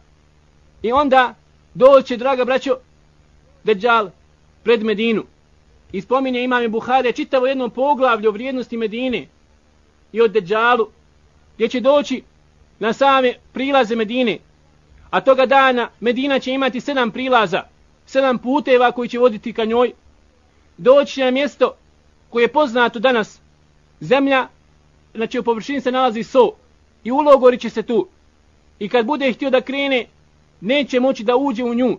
I 0.82 0.92
onda 0.92 1.34
doće, 1.74 2.16
draga 2.16 2.44
braćo, 2.44 2.76
Dejjal 3.64 4.10
pred 4.62 4.82
Medinu. 4.82 5.24
I 5.92 6.00
spominje 6.00 6.44
imam 6.44 6.70
Buhare 6.70 7.12
čitavo 7.12 7.46
jednom 7.46 7.70
poglavlju 7.70 8.28
o 8.28 8.32
vrijednosti 8.32 8.76
Medine 8.76 9.26
i 10.12 10.20
o 10.20 10.28
Dejjalu, 10.28 10.88
gdje 11.54 11.68
će 11.68 11.80
doći 11.80 12.22
na 12.78 12.92
same 12.92 13.34
prilaze 13.52 13.96
Medine. 13.96 14.38
A 15.12 15.20
toga 15.20 15.46
dana 15.46 15.90
Medina 16.00 16.38
će 16.38 16.52
imati 16.52 16.80
sedam 16.80 17.10
prilaza, 17.10 17.62
sedam 18.06 18.38
puteva 18.38 18.92
koji 18.92 19.08
će 19.08 19.18
voditi 19.18 19.52
ka 19.52 19.64
njoj. 19.64 19.92
Doći 20.76 21.20
na 21.20 21.30
mjesto 21.30 21.74
koje 22.30 22.44
je 22.44 22.52
poznato 22.52 22.98
danas, 22.98 23.40
zemlja, 24.00 24.48
znači 25.14 25.38
u 25.38 25.42
površini 25.42 25.80
se 25.80 25.92
nalazi 25.92 26.22
so 26.22 26.50
i 27.04 27.12
ulogori 27.12 27.58
će 27.58 27.70
se 27.70 27.82
tu. 27.82 28.08
I 28.78 28.88
kad 28.88 29.06
bude 29.06 29.32
htio 29.32 29.50
da 29.50 29.60
krene, 29.60 30.06
neće 30.60 31.00
moći 31.00 31.24
da 31.24 31.36
uđe 31.36 31.64
u 31.64 31.74
nju, 31.74 31.98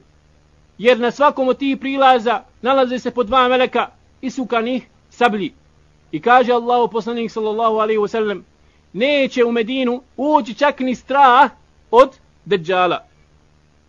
jer 0.78 1.00
na 1.00 1.12
svakom 1.12 1.48
od 1.48 1.58
tih 1.58 1.78
prilaza 1.78 2.44
nalaze 2.62 3.00
se 3.00 3.12
po 3.12 3.24
dva 3.24 3.48
meleka 3.48 3.90
isukanih 4.22 4.88
sablji. 5.10 5.54
I 6.12 6.22
kaže 6.22 6.54
Allahu 6.54 6.92
poslanik 6.92 7.32
sallallahu 7.32 7.78
alaihi 7.78 8.00
wa 8.00 8.08
sallam, 8.08 8.46
neće 8.94 9.46
u 9.46 9.52
Medinu 9.52 10.02
ući 10.18 10.54
čak 10.54 10.80
ni 10.80 10.96
strah 10.96 11.52
od 11.92 12.23
Deđala. 12.46 13.06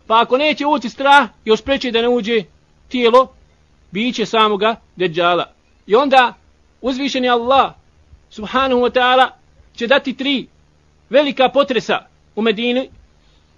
Pa 0.07 0.21
ako 0.21 0.37
neće 0.37 0.65
ući 0.65 0.89
strah, 0.89 1.29
još 1.45 1.61
preće 1.61 1.91
da 1.91 2.01
ne 2.01 2.09
uđe 2.09 2.43
tijelo, 2.87 3.33
biće 3.91 4.25
samoga 4.25 4.75
Deđala. 4.95 5.51
I 5.87 5.95
onda 5.95 6.33
uzvišeni 6.81 7.29
Allah 7.29 7.73
subhanahu 8.29 8.81
wa 8.81 8.91
ta'ala 8.91 9.29
će 9.75 9.87
dati 9.87 10.13
tri 10.13 10.47
velika 11.09 11.49
potresa 11.49 12.07
u 12.35 12.41
Medini, 12.41 12.89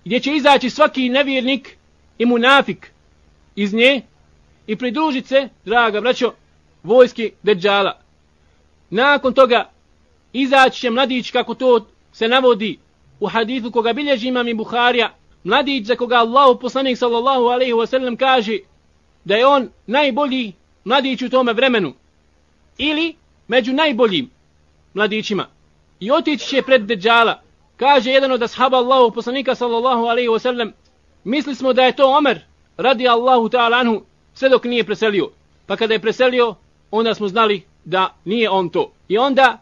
gdje 0.06 0.20
će 0.20 0.36
izaći 0.36 0.70
svaki 0.70 1.10
nevjernik 1.10 1.78
i 2.18 2.26
munafik 2.26 2.91
iz 3.56 3.74
nje 3.74 4.02
i 4.68 4.76
pridružit 4.76 5.26
se, 5.26 5.50
draga 5.66 6.02
braćo, 6.02 6.34
vojski 6.84 7.32
Deđala. 7.43 8.00
Nakon 8.89 9.34
toga 9.34 9.70
izaći 10.34 10.82
će 10.82 10.89
mladić 10.89 11.32
kako 11.32 11.54
to 11.54 11.88
se 12.14 12.28
navodi 12.28 12.80
u 13.20 13.28
hadithu 13.28 13.72
koga 13.72 13.93
bilježi 13.93 14.28
imam 14.28 14.47
i 14.47 14.53
Buharija, 14.53 15.13
mladić 15.43 15.86
za 15.86 15.95
koga 15.95 16.15
Allah 16.15 16.57
poslanik 16.61 16.97
sallallahu 16.97 17.43
alaihi 17.43 17.74
wa 17.74 17.86
sallam 17.86 18.18
kaže 18.18 18.59
da 19.26 19.36
je 19.36 19.47
on 19.47 19.70
najbolji 19.88 20.53
mladić 20.86 21.22
u 21.22 21.30
tome 21.30 21.53
vremenu 21.53 21.93
ili 22.78 23.15
među 23.47 23.74
najboljim 23.74 24.30
mladićima. 24.93 25.47
I 25.99 26.11
otići 26.11 26.47
će 26.47 26.61
pred 26.61 26.82
Dejjala. 26.82 27.41
Kaže 27.78 28.11
jedan 28.11 28.32
od 28.32 28.43
ashaba 28.43 28.78
Allahu 28.78 29.11
poslanika 29.11 29.55
sallallahu 29.55 30.05
alaihi 30.05 30.30
wa 30.30 30.39
sallam 30.39 30.72
misli 31.24 31.55
smo 31.55 31.74
da 31.74 31.84
je 31.84 31.95
to 31.95 32.18
Omer 32.18 32.41
radi 32.78 33.07
Allahu 33.07 33.49
ta'ala 33.49 33.80
anhu 33.80 34.01
sve 34.34 34.49
dok 34.49 34.63
nije 34.63 34.84
preselio. 34.84 35.30
Pa 35.65 35.76
kada 35.76 35.93
je 35.93 35.99
preselio, 35.99 36.55
onda 36.91 37.13
smo 37.13 37.28
znali 37.28 37.61
da 37.86 38.15
nije 38.26 38.49
on 38.49 38.70
to. 38.70 38.91
I 39.07 39.18
onda 39.18 39.59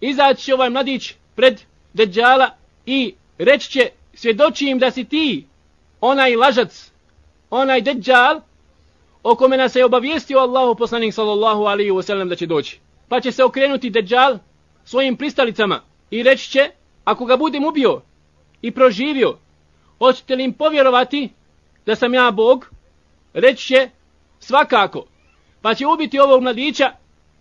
izaći 0.00 0.52
ovaj 0.52 0.70
mladić 0.70 1.14
pred 1.34 1.60
Dejjala 1.92 2.50
i 2.86 3.14
reći 3.38 3.70
će, 3.70 3.90
svjedoči 4.14 4.66
im 4.66 4.78
da 4.78 4.90
si 4.90 5.04
ti 5.04 5.46
onaj 6.00 6.36
lažac, 6.36 6.92
onaj 7.50 7.80
deđal 7.80 8.40
o 9.22 9.34
kome 9.34 9.56
nas 9.56 9.76
je 9.76 9.84
obavijestio 9.84 10.38
Allahu 10.38 10.74
poslanik 10.74 11.14
sallallahu 11.14 11.62
alaihi 11.62 11.90
wa 11.90 12.02
sallam 12.02 12.28
da 12.28 12.36
će 12.36 12.46
doći. 12.46 12.78
Pa 13.08 13.20
će 13.20 13.32
se 13.32 13.44
okrenuti 13.44 13.90
deđal 13.90 14.38
svojim 14.84 15.16
pristalicama 15.16 15.80
i 16.10 16.22
reći 16.22 16.50
će, 16.50 16.70
ako 17.04 17.24
ga 17.24 17.36
budem 17.36 17.64
ubio 17.64 18.02
i 18.62 18.70
proživio, 18.70 19.38
hoćete 19.98 20.36
li 20.36 20.44
im 20.44 20.52
povjerovati 20.52 21.28
da 21.86 21.96
sam 21.96 22.14
ja 22.14 22.30
Bog, 22.30 22.70
reći 23.34 23.66
će 23.66 23.88
svakako, 24.38 25.06
pa 25.62 25.74
će 25.74 25.86
ubiti 25.86 26.18
ovog 26.18 26.42
mladića 26.42 26.92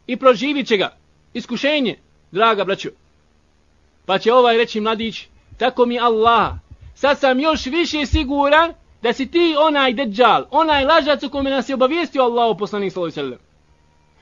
i 0.07 0.17
proživit 0.17 0.67
će 0.67 0.77
ga. 0.77 0.97
Iskušenje, 1.33 1.97
draga 2.31 2.63
braćo. 2.63 2.89
Pa 4.05 4.19
će 4.19 4.33
ovaj 4.33 4.57
reći 4.57 4.81
mladić, 4.81 5.27
tako 5.63 5.85
mi 5.85 5.99
Allah, 5.99 6.53
sad 6.95 7.19
sam 7.19 7.39
još 7.39 7.65
više 7.65 8.05
siguran 8.05 8.73
da 9.01 9.13
si 9.13 9.31
ti 9.31 9.55
onaj 9.59 9.93
deđal, 9.93 10.45
onaj 10.51 10.85
lažac 10.85 11.23
u 11.23 11.29
kome 11.29 11.49
nas 11.49 11.69
je 11.69 11.75
obavijestio 11.75 12.23
Allah 12.23 12.51
u 12.51 12.57
poslanik 12.57 12.93
sallallahu 12.93 13.19
alaihi 13.19 13.37
sallam. 13.37 13.39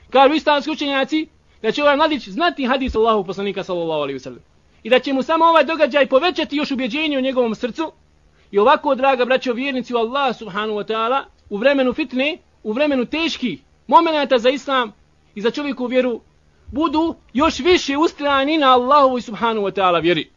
Kažu 0.10 0.34
islamski 0.34 0.72
učenjaci, 0.72 1.28
da 1.62 1.72
će 1.72 1.82
ovaj 1.84 1.96
mladić 1.96 2.28
znati 2.28 2.66
hadis 2.66 2.96
Allahu 2.96 3.24
poslanika 3.24 3.64
sallallahu 3.64 4.02
alaihi 4.02 4.20
sallam. 4.20 4.44
I 4.84 4.90
da 4.90 5.00
će 5.00 5.14
mu 5.14 5.24
samo 5.24 5.46
ovaj 5.46 5.64
događaj 5.64 6.06
povećati 6.06 6.58
još 6.58 6.72
ubjeđenje 6.72 7.18
u 7.18 7.22
njegovom 7.22 7.56
srcu, 7.56 7.92
I 8.52 8.60
ovako, 8.60 8.96
draga 8.96 9.26
braćo 9.26 9.54
vjernici 9.54 9.94
u 9.94 9.98
Allah 9.98 10.38
subhanu 10.38 10.74
wa 10.74 10.86
ta'ala, 10.86 11.24
u 11.50 11.58
vremenu 11.58 11.94
fitne, 11.94 12.38
u 12.64 12.74
vremenu 12.74 13.06
teških 13.06 13.60
momenata 13.88 14.38
za 14.38 14.50
islam 14.50 14.92
i 15.36 15.42
za 15.42 15.52
čovjeku 15.52 15.86
vjeru, 15.86 16.22
budu 16.72 17.16
još 17.34 17.60
više 17.60 17.98
ustrani 17.98 18.58
na 18.58 18.74
Allahovu 18.74 19.22
subhanu 19.22 19.62
wa 19.62 19.72
ta'ala 19.72 20.02
vjeri. 20.02 20.30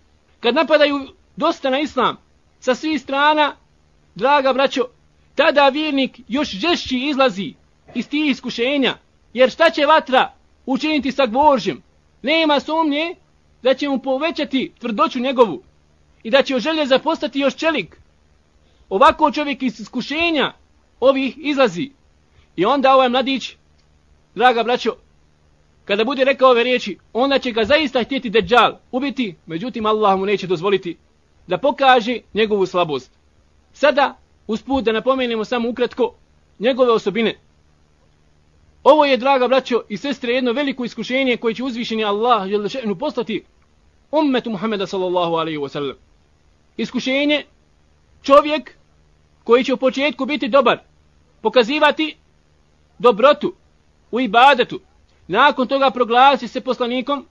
Kad 0.45 0.55
napadaju 0.55 1.09
dosta 1.36 1.70
na 1.70 1.78
islam, 1.80 2.16
sa 2.61 2.74
svih 2.74 3.01
strana, 3.01 3.57
draga 4.14 4.53
braćo, 4.53 4.82
tada 5.34 5.68
vjernik 5.68 6.20
još 6.28 6.51
žešći 6.51 6.99
izlazi 6.99 7.55
iz 7.95 8.09
tih 8.09 8.30
iskušenja, 8.30 8.97
jer 9.32 9.51
šta 9.51 9.70
će 9.70 9.86
vatra 9.86 10.32
učiniti 10.66 11.12
sa 11.12 11.26
gvoržem? 11.26 11.82
Nema 12.22 12.61
sumnje 12.61 13.14
da 13.62 13.74
će 13.74 13.88
mu 13.88 13.99
povećati 13.99 14.72
tvrdoću 14.80 15.20
njegovu 15.20 15.62
i 16.22 16.30
da 16.30 16.42
će 16.42 16.57
o 16.57 16.61
želje 16.61 16.99
postati 16.99 17.40
još 17.40 17.57
čelik, 17.57 17.97
ovako 18.88 19.30
čovjek 19.30 19.62
iz 19.62 19.80
iskušenja 19.80 20.53
ovih 21.01 21.34
izlazi. 21.38 21.90
I 22.57 22.64
onda 22.64 22.95
ovaj 22.95 23.09
mladić, 23.09 23.57
draga 24.34 24.62
braćo, 24.62 24.97
kada 25.85 26.05
bude 26.05 26.24
rekao 26.24 26.51
ove 26.51 26.64
riječi, 26.64 26.99
onda 27.12 27.39
će 27.39 27.53
ga 27.53 27.64
zaista 27.64 28.03
htjeti 28.03 28.30
deđal 28.30 28.76
ubiti, 28.93 29.35
međutim 29.47 29.87
Allah 29.87 30.18
mu 30.18 30.26
neće 30.26 30.47
dozvoliti 30.47 30.97
da 31.47 31.59
pokaže 31.59 32.18
njegovu 32.35 32.66
slabost. 32.66 33.11
Sada, 33.72 34.16
usput 34.47 34.85
da 34.85 34.93
napomenemo 34.93 35.45
samo 35.45 35.68
ukratko 35.68 36.14
njegove 36.59 36.93
osobine. 36.93 37.39
Ovo 38.85 39.05
je, 39.05 39.16
draga 39.16 39.49
braćo 39.49 39.82
i 39.89 39.97
sestre, 39.97 40.32
jedno 40.32 40.53
veliko 40.53 40.85
iskušenje 40.85 41.37
koje 41.37 41.55
će 41.55 41.64
uzvišeni 41.64 42.05
Allah 42.05 42.49
želešenu 42.49 42.97
poslati 42.99 43.45
ummetu 44.11 44.51
Muhammeda 44.51 44.87
sallallahu 44.87 45.35
alaihi 45.35 45.59
wa 45.59 45.68
sallam. 45.68 45.97
Iskušenje, 46.76 47.45
čovjek 48.22 48.76
koji 49.45 49.64
će 49.64 49.74
u 49.74 49.76
početku 49.76 50.26
biti 50.26 50.49
dobar, 50.49 50.78
pokazivati 51.43 52.16
dobrotu 52.99 53.55
u 54.11 54.20
ibadetu, 54.20 54.80
nakon 55.29 55.66
toga 55.66 55.91
proglasi 55.91 56.49
se 56.49 56.61
poslanikom, 56.61 57.27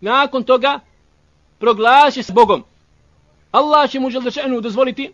nakon 0.00 0.44
toga 0.44 0.80
proglasi 1.58 2.22
se 2.22 2.32
Bogom. 2.32 2.64
Allah 3.52 3.90
će 3.90 4.00
mu 4.00 4.10
želešenu 4.10 4.60
dozvoliti 4.60 5.12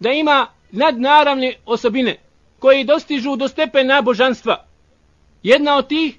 da 0.00 0.10
ima 0.10 0.46
nadnaravne 0.70 1.54
osobine 1.66 2.16
koji 2.58 2.84
dostižu 2.84 3.36
do 3.36 3.48
stepena 3.48 4.02
božanstva. 4.02 4.64
Jedna 5.42 5.76
od 5.76 5.88
tih 5.88 6.18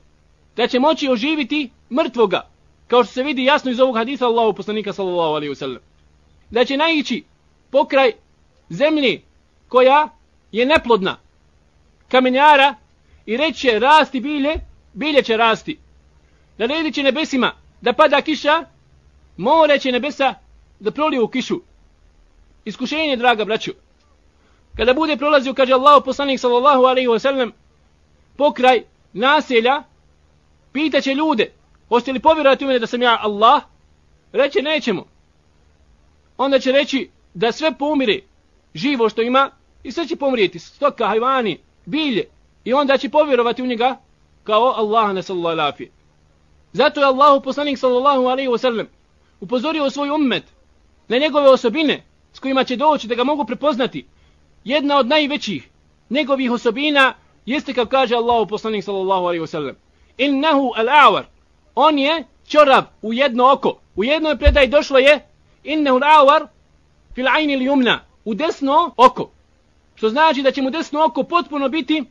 da 0.55 0.67
će 0.67 0.79
moći 0.79 1.09
oživiti 1.09 1.69
mrtvoga, 1.91 2.47
kao 2.87 3.03
što 3.03 3.13
se 3.13 3.23
vidi 3.23 3.43
jasno 3.43 3.71
iz 3.71 3.79
ovog 3.79 3.95
hadisa 3.95 4.25
Allahu 4.25 4.53
poslanika 4.53 4.93
sallallahu 4.93 5.33
alaihi 5.33 5.53
wasallam. 5.53 5.79
Da 6.49 6.65
će 6.65 6.77
naići 6.77 7.23
pokraj 7.71 8.11
zemlji 8.69 9.21
koja 9.67 10.09
je 10.51 10.65
neplodna, 10.65 11.17
kamenjara 12.07 12.75
i 13.25 13.37
reće 13.37 13.79
rasti 13.79 14.19
bilje, 14.19 14.68
bilje 14.93 15.23
će 15.23 15.37
rasti. 15.37 15.77
Naredit 16.57 16.95
će 16.95 17.03
nebesima 17.03 17.51
da 17.81 17.93
pada 17.93 18.21
kiša, 18.21 18.63
more 19.37 19.79
će 19.79 19.91
nebesa 19.91 20.33
da 20.79 20.91
proliju 20.91 21.27
kišu. 21.27 21.61
Iskušenje, 22.65 23.15
draga 23.15 23.45
braću. 23.45 23.71
Kada 24.77 24.93
bude 24.93 25.17
prolazio, 25.17 25.53
kaže 25.53 25.73
Allah 25.73 26.01
poslanik 26.05 26.39
sallallahu 26.39 26.83
alaihi 26.83 27.07
wasallam, 27.07 27.51
pokraj 28.37 28.83
naselja, 29.13 29.83
pitaće 30.71 31.13
ljude, 31.13 31.51
hoćete 31.89 32.11
li 32.11 32.19
povjerovati 32.19 32.65
u 32.65 32.67
mene 32.67 32.79
da 32.79 32.87
sam 32.87 33.01
ja 33.01 33.17
Allah? 33.21 33.63
Reće, 34.31 34.61
nećemo. 34.61 35.05
Onda 36.37 36.59
će 36.59 36.71
reći 36.71 37.09
da 37.33 37.51
sve 37.51 37.77
pomire 37.77 38.19
živo 38.73 39.09
što 39.09 39.21
ima 39.21 39.51
i 39.83 39.91
sve 39.91 40.07
će 40.07 40.15
pomrijeti, 40.15 40.59
stoka, 40.59 41.07
hajvani, 41.07 41.59
bilje. 41.85 42.25
I 42.63 42.73
onda 42.73 42.97
će 42.97 43.09
povjerovati 43.09 43.61
u 43.63 43.65
njega 43.65 43.97
kao 44.43 44.73
Allah 44.77 45.13
na 45.13 45.21
sallallahu 45.21 45.59
alaihi 45.59 45.91
Zato 46.73 46.99
je 46.99 47.05
Allah 47.05 47.41
poslanik 47.43 47.77
sallallahu 47.77 48.27
alaihi 48.27 48.49
wasallam 48.49 48.85
upozorio 49.41 49.89
svoj 49.89 50.09
ummet 50.09 50.43
na 51.07 51.17
njegove 51.17 51.49
osobine 51.49 52.03
s 52.33 52.39
kojima 52.39 52.63
će 52.63 52.75
doći 52.75 53.07
da 53.07 53.15
ga 53.15 53.23
mogu 53.23 53.45
prepoznati. 53.45 54.05
Jedna 54.63 54.97
od 54.97 55.07
najvećih 55.07 55.69
njegovih 56.09 56.51
osobina 56.51 57.13
jeste 57.45 57.73
kao 57.73 57.85
kaže 57.85 58.15
Allahu 58.15 58.47
poslanik 58.47 58.83
sallallahu 58.83 59.25
alaihi 59.25 59.43
wasallam. 59.43 59.73
innahu 60.19 60.73
al-awar 60.75 61.23
on 61.75 61.99
je 61.99 62.23
čorab 62.47 62.83
u 63.01 63.13
jedno 63.13 63.51
oko 63.51 63.79
u 63.95 64.03
jednoj 64.03 64.37
predaji 64.37 64.67
došlo 64.67 64.97
je 64.97 65.19
innahu 65.63 65.97
al-awar 65.97 66.47
fil 67.15 67.25
ayni 67.25 67.57
al-yumna 67.57 67.97
u 68.25 68.33
desno 68.33 68.93
oko 68.97 69.29
što 69.95 70.09
znači 70.09 70.41
da 70.41 70.51
će 70.51 70.61
mu 70.61 70.69
desno 70.69 71.05
oko 71.05 71.23
potpuno 71.23 71.69
biti 71.69 72.03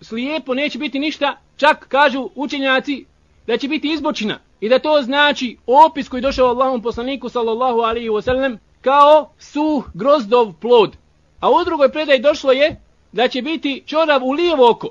slijepo 0.00 0.54
neće 0.54 0.78
biti 0.78 0.98
ništa 0.98 1.36
čak 1.56 1.88
kažu 1.88 2.30
učenjaci 2.34 3.04
da 3.46 3.56
će 3.56 3.68
biti 3.68 3.92
izbočina 3.92 4.38
i 4.60 4.68
da 4.68 4.78
to 4.78 5.02
znači 5.02 5.56
opis 5.66 6.08
koji 6.08 6.22
došao 6.22 6.48
Allahom 6.48 6.82
poslaniku 6.82 7.28
sallallahu 7.28 7.78
alaihi 7.78 8.08
wasallam 8.08 8.58
kao 8.80 9.30
su 9.38 9.82
grozdov 9.94 10.52
plod 10.60 10.96
a 11.40 11.50
u 11.50 11.64
drugoj 11.64 11.92
predaji 11.92 12.18
došlo 12.18 12.52
je 12.52 12.80
da 13.12 13.28
će 13.28 13.42
biti 13.42 13.82
čorav 13.86 14.24
u 14.24 14.30
lijevo 14.32 14.70
oko. 14.70 14.90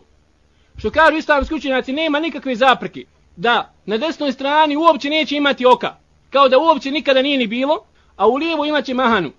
Što 0.77 0.91
kažu 0.91 1.17
islamski 1.17 1.55
učenjaci, 1.55 1.93
nema 1.93 2.19
nikakve 2.19 2.55
zapreke 2.55 3.03
da 3.35 3.73
na 3.85 3.97
desnoj 3.97 4.31
strani 4.31 4.77
uopće 4.77 5.09
neće 5.09 5.35
imati 5.35 5.65
oka, 5.65 5.95
kao 6.29 6.49
da 6.49 6.59
uopće 6.59 6.91
nikada 6.91 7.21
nije 7.21 7.37
ni 7.37 7.47
bilo, 7.47 7.85
a 8.15 8.27
u 8.27 8.35
lijevo 8.35 8.65
imaće 8.65 8.93
mahanu. 8.93 9.31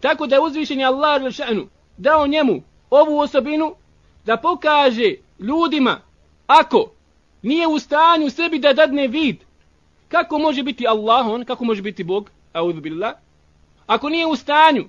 Tako 0.00 0.26
da 0.26 0.36
je 0.36 0.40
uzvišen 0.40 0.82
Allah 0.82 1.22
dao 1.96 2.26
njemu 2.26 2.62
ovu 2.90 3.18
osobinu 3.18 3.74
da 4.26 4.36
pokaže 4.36 5.14
ljudima 5.38 6.00
ako 6.46 6.90
nije 7.42 7.66
u 7.66 7.78
stanju 7.78 8.30
sebi 8.30 8.58
da 8.58 8.72
dadne 8.72 9.08
vid 9.08 9.36
kako 10.08 10.38
može 10.38 10.62
biti 10.62 10.86
Allah 10.86 11.26
on, 11.26 11.44
kako 11.44 11.64
može 11.64 11.82
biti 11.82 12.04
Bog, 12.04 12.30
billah, 12.82 13.14
ako 13.86 14.08
nije 14.08 14.26
u 14.26 14.36
stanju, 14.36 14.84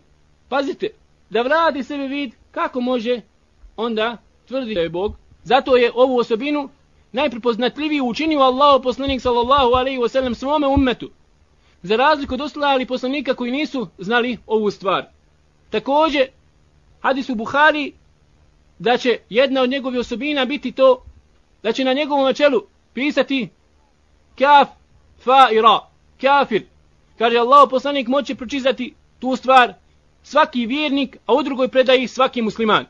pazite, 0.49 0.89
da 1.29 1.41
vradi 1.41 1.83
sebi 1.83 2.07
vid 2.07 2.33
kako 2.51 2.81
može 2.81 3.21
onda 3.77 4.17
tvrdi 4.47 4.73
da 4.73 4.81
je 4.81 4.89
Bog. 4.89 5.15
Zato 5.43 5.77
je 5.77 5.91
ovu 5.95 6.17
osobinu 6.17 6.69
najprepoznatljiviji 7.11 8.01
učinio 8.01 8.39
Allah 8.39 8.81
poslanik 8.83 9.21
sallallahu 9.21 9.73
alaihi 9.73 9.99
wasallam 9.99 10.33
svome 10.33 10.67
ummetu. 10.67 11.09
Za 11.83 11.95
razliku 11.95 12.33
od 12.33 12.41
ostali 12.41 12.85
poslanika 12.85 13.33
koji 13.33 13.51
nisu 13.51 13.87
znali 13.97 14.37
ovu 14.47 14.71
stvar. 14.71 15.05
Također, 15.69 16.27
hadis 17.01 17.29
u 17.29 17.35
Buhari 17.35 17.93
da 18.79 18.97
će 18.97 19.19
jedna 19.29 19.61
od 19.61 19.69
njegovih 19.69 19.99
osobina 19.99 20.45
biti 20.45 20.71
to 20.71 21.03
da 21.63 21.71
će 21.71 21.83
na 21.83 21.93
njegovom 21.93 22.25
načelu 22.25 22.61
pisati 22.93 23.49
kaf, 24.39 24.67
fa 25.19 25.49
i 25.51 25.61
ra, 25.61 25.79
kafir. 26.21 26.63
Kaže 27.17 27.37
Allah 27.37 27.67
poslanik 27.69 28.07
moće 28.07 28.35
pročizati 28.35 28.93
tu 29.19 29.35
stvar 29.35 29.73
svaki 30.23 30.65
vjernik, 30.65 31.17
a 31.25 31.33
u 31.33 31.43
drugoj 31.43 31.67
predaji 31.67 32.07
svaki 32.07 32.41
musliman 32.41 32.85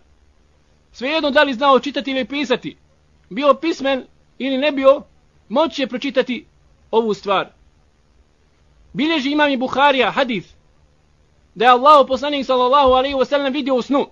svejedno 0.98 1.32
da 1.32 1.44
li 1.44 1.54
znao 1.54 1.80
čitati 1.80 2.12
ili 2.12 2.26
pisati, 2.26 2.78
bio 3.30 3.54
pismen 3.54 4.06
ili 4.38 4.58
ne 4.58 4.72
bio, 4.72 5.02
moće 5.50 5.88
pročitati 5.88 6.46
ovu 6.92 7.14
stvar. 7.14 7.48
Bilježi 8.94 9.32
imam 9.32 9.52
i 9.52 9.58
Buharija 9.58 10.12
hadith, 10.12 10.48
da 11.56 11.66
je 11.66 11.72
Allah 11.72 12.06
poslanik 12.08 12.46
sallallahu 12.46 12.92
alaihi 12.92 13.16
wasallam 13.16 13.54
vidio 13.54 13.76
u 13.76 13.82
snu. 13.82 14.08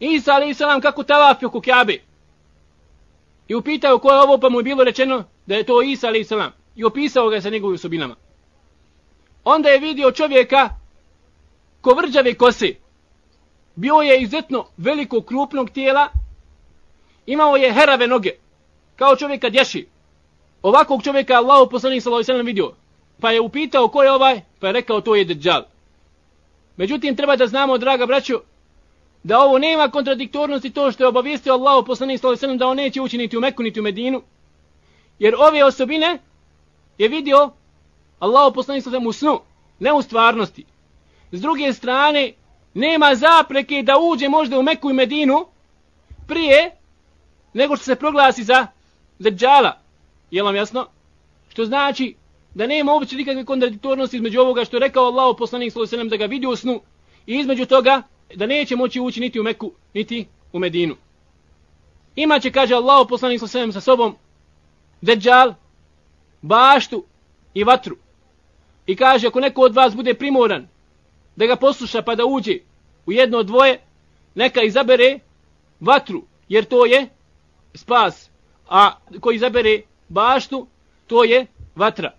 Isa 0.00 0.34
alaihi 0.34 0.54
salam 0.54 0.80
kako 0.80 1.02
tavafio 1.02 1.50
ku 1.50 1.60
Kjabe. 1.60 1.98
I 3.48 3.54
upitao 3.54 3.98
ko 3.98 4.12
je 4.12 4.20
ovo 4.20 4.38
pa 4.38 4.48
mu 4.48 4.58
je 4.58 4.64
bilo 4.64 4.84
rečeno 4.84 5.24
da 5.46 5.54
je 5.54 5.64
to 5.64 5.82
Isa 5.82 6.06
alaihi 6.08 6.24
salam. 6.24 6.52
I 6.76 6.84
opisao 6.84 7.28
ga 7.28 7.40
sa 7.40 7.50
njegovim 7.50 7.74
osobinama. 7.74 8.16
Onda 9.44 9.68
je 9.68 9.78
vidio 9.78 10.12
čovjeka 10.12 10.68
ko 11.80 11.94
vrđave 11.94 12.34
kose 12.34 12.74
bio 13.78 13.94
je 13.94 14.20
izuzetno 14.20 14.66
veliko 14.76 15.20
krupnog 15.20 15.70
tijela, 15.70 16.08
imao 17.26 17.56
je 17.56 17.72
herave 17.72 18.06
noge, 18.06 18.30
kao 18.96 19.16
čovjek 19.16 19.40
kad 19.40 19.54
ješi. 19.54 19.86
Ovakvog 20.62 21.02
čovjeka 21.02 21.34
Allah 21.34 21.68
poslanik 21.70 22.02
sallallahu 22.02 22.30
alejhi 22.30 22.46
vidio, 22.46 22.72
pa 23.20 23.30
je 23.30 23.40
upitao 23.40 23.88
ko 23.88 24.02
je 24.02 24.12
ovaj, 24.12 24.40
pa 24.60 24.66
je 24.66 24.72
rekao 24.72 25.00
to 25.00 25.14
je 25.14 25.24
Dejjal. 25.24 25.62
Međutim 26.76 27.16
treba 27.16 27.36
da 27.36 27.46
znamo 27.46 27.78
draga 27.78 28.06
braćo 28.06 28.40
da 29.22 29.40
ovo 29.40 29.58
nema 29.58 29.90
kontradiktornosti 29.90 30.70
to 30.70 30.92
što 30.92 31.04
je 31.04 31.08
obavijestio 31.08 31.52
Allah 31.52 31.84
poslanik 31.86 32.20
sallallahu 32.20 32.44
alejhi 32.44 32.54
ve 32.54 32.58
da 32.58 32.66
on 32.66 32.76
neće 32.76 33.00
ući 33.00 33.18
niti 33.18 33.36
u 33.36 33.40
Meku 33.40 33.62
niti 33.62 33.80
u 33.80 33.82
Medinu. 33.82 34.22
Jer 35.18 35.34
ove 35.34 35.64
osobine 35.64 36.18
je 36.98 37.08
vidio 37.08 37.50
Allah 38.18 38.52
poslanik 38.54 38.84
sallallahu 38.84 39.08
u 39.08 39.12
snu, 39.12 39.40
ne 39.78 39.92
u 39.92 40.02
stvarnosti. 40.02 40.64
S 41.32 41.40
druge 41.40 41.72
strane, 41.72 42.32
nema 42.74 43.14
zapreke 43.14 43.82
da 43.82 43.98
uđe 43.98 44.28
možda 44.28 44.58
u 44.58 44.62
Meku 44.62 44.90
i 44.90 44.94
Medinu 44.94 45.46
prije 46.26 46.76
nego 47.52 47.76
što 47.76 47.84
se 47.84 47.96
proglasi 47.96 48.44
za 48.44 48.66
Dajjala. 49.18 49.78
Je 50.30 50.42
vam 50.42 50.56
jasno? 50.56 50.86
Što 51.48 51.64
znači 51.64 52.14
da 52.54 52.66
nema 52.66 52.92
uopće 52.92 53.16
nikakve 53.16 53.44
kontradiktornosti 53.44 54.16
između 54.16 54.40
ovoga 54.40 54.64
što 54.64 54.76
je 54.76 54.80
rekao 54.80 55.04
Allah 55.04 55.36
poslanik 55.38 55.72
sallallahu 55.72 56.08
da 56.08 56.16
ga 56.16 56.26
vidi 56.26 56.46
u 56.46 56.56
snu 56.56 56.80
i 57.26 57.34
između 57.38 57.66
toga 57.66 58.02
da 58.34 58.46
neće 58.46 58.76
moći 58.76 59.00
ući 59.00 59.20
niti 59.20 59.40
u 59.40 59.42
Meku 59.42 59.72
niti 59.94 60.26
u 60.52 60.58
Medinu. 60.58 60.96
Imaće, 62.16 62.50
kaže 62.50 62.74
Allah 62.74 63.06
poslanik 63.08 63.40
sallallahu 63.40 63.72
sa 63.72 63.80
sobom 63.80 64.16
deđal, 65.00 65.54
baštu 66.42 67.04
i 67.54 67.64
vatru. 67.64 67.96
I 68.86 68.96
kaže 68.96 69.26
ako 69.26 69.40
neko 69.40 69.60
od 69.60 69.74
vas 69.74 69.96
bude 69.96 70.14
primoran 70.14 70.68
da 71.36 71.46
ga 71.46 71.56
posluša 71.56 72.02
pa 72.02 72.14
da 72.14 72.24
uđe 72.24 72.58
u 73.06 73.12
jedno 73.12 73.38
od 73.38 73.46
dvoje, 73.46 73.80
neka 74.34 74.62
izabere 74.62 75.18
vatru, 75.80 76.22
jer 76.48 76.64
to 76.64 76.86
je 76.86 77.08
spas, 77.74 78.30
a 78.68 78.92
koji 79.20 79.36
izabere 79.36 79.82
baštu, 80.08 80.66
to 81.06 81.24
je 81.24 81.46
vatra. 81.74 82.12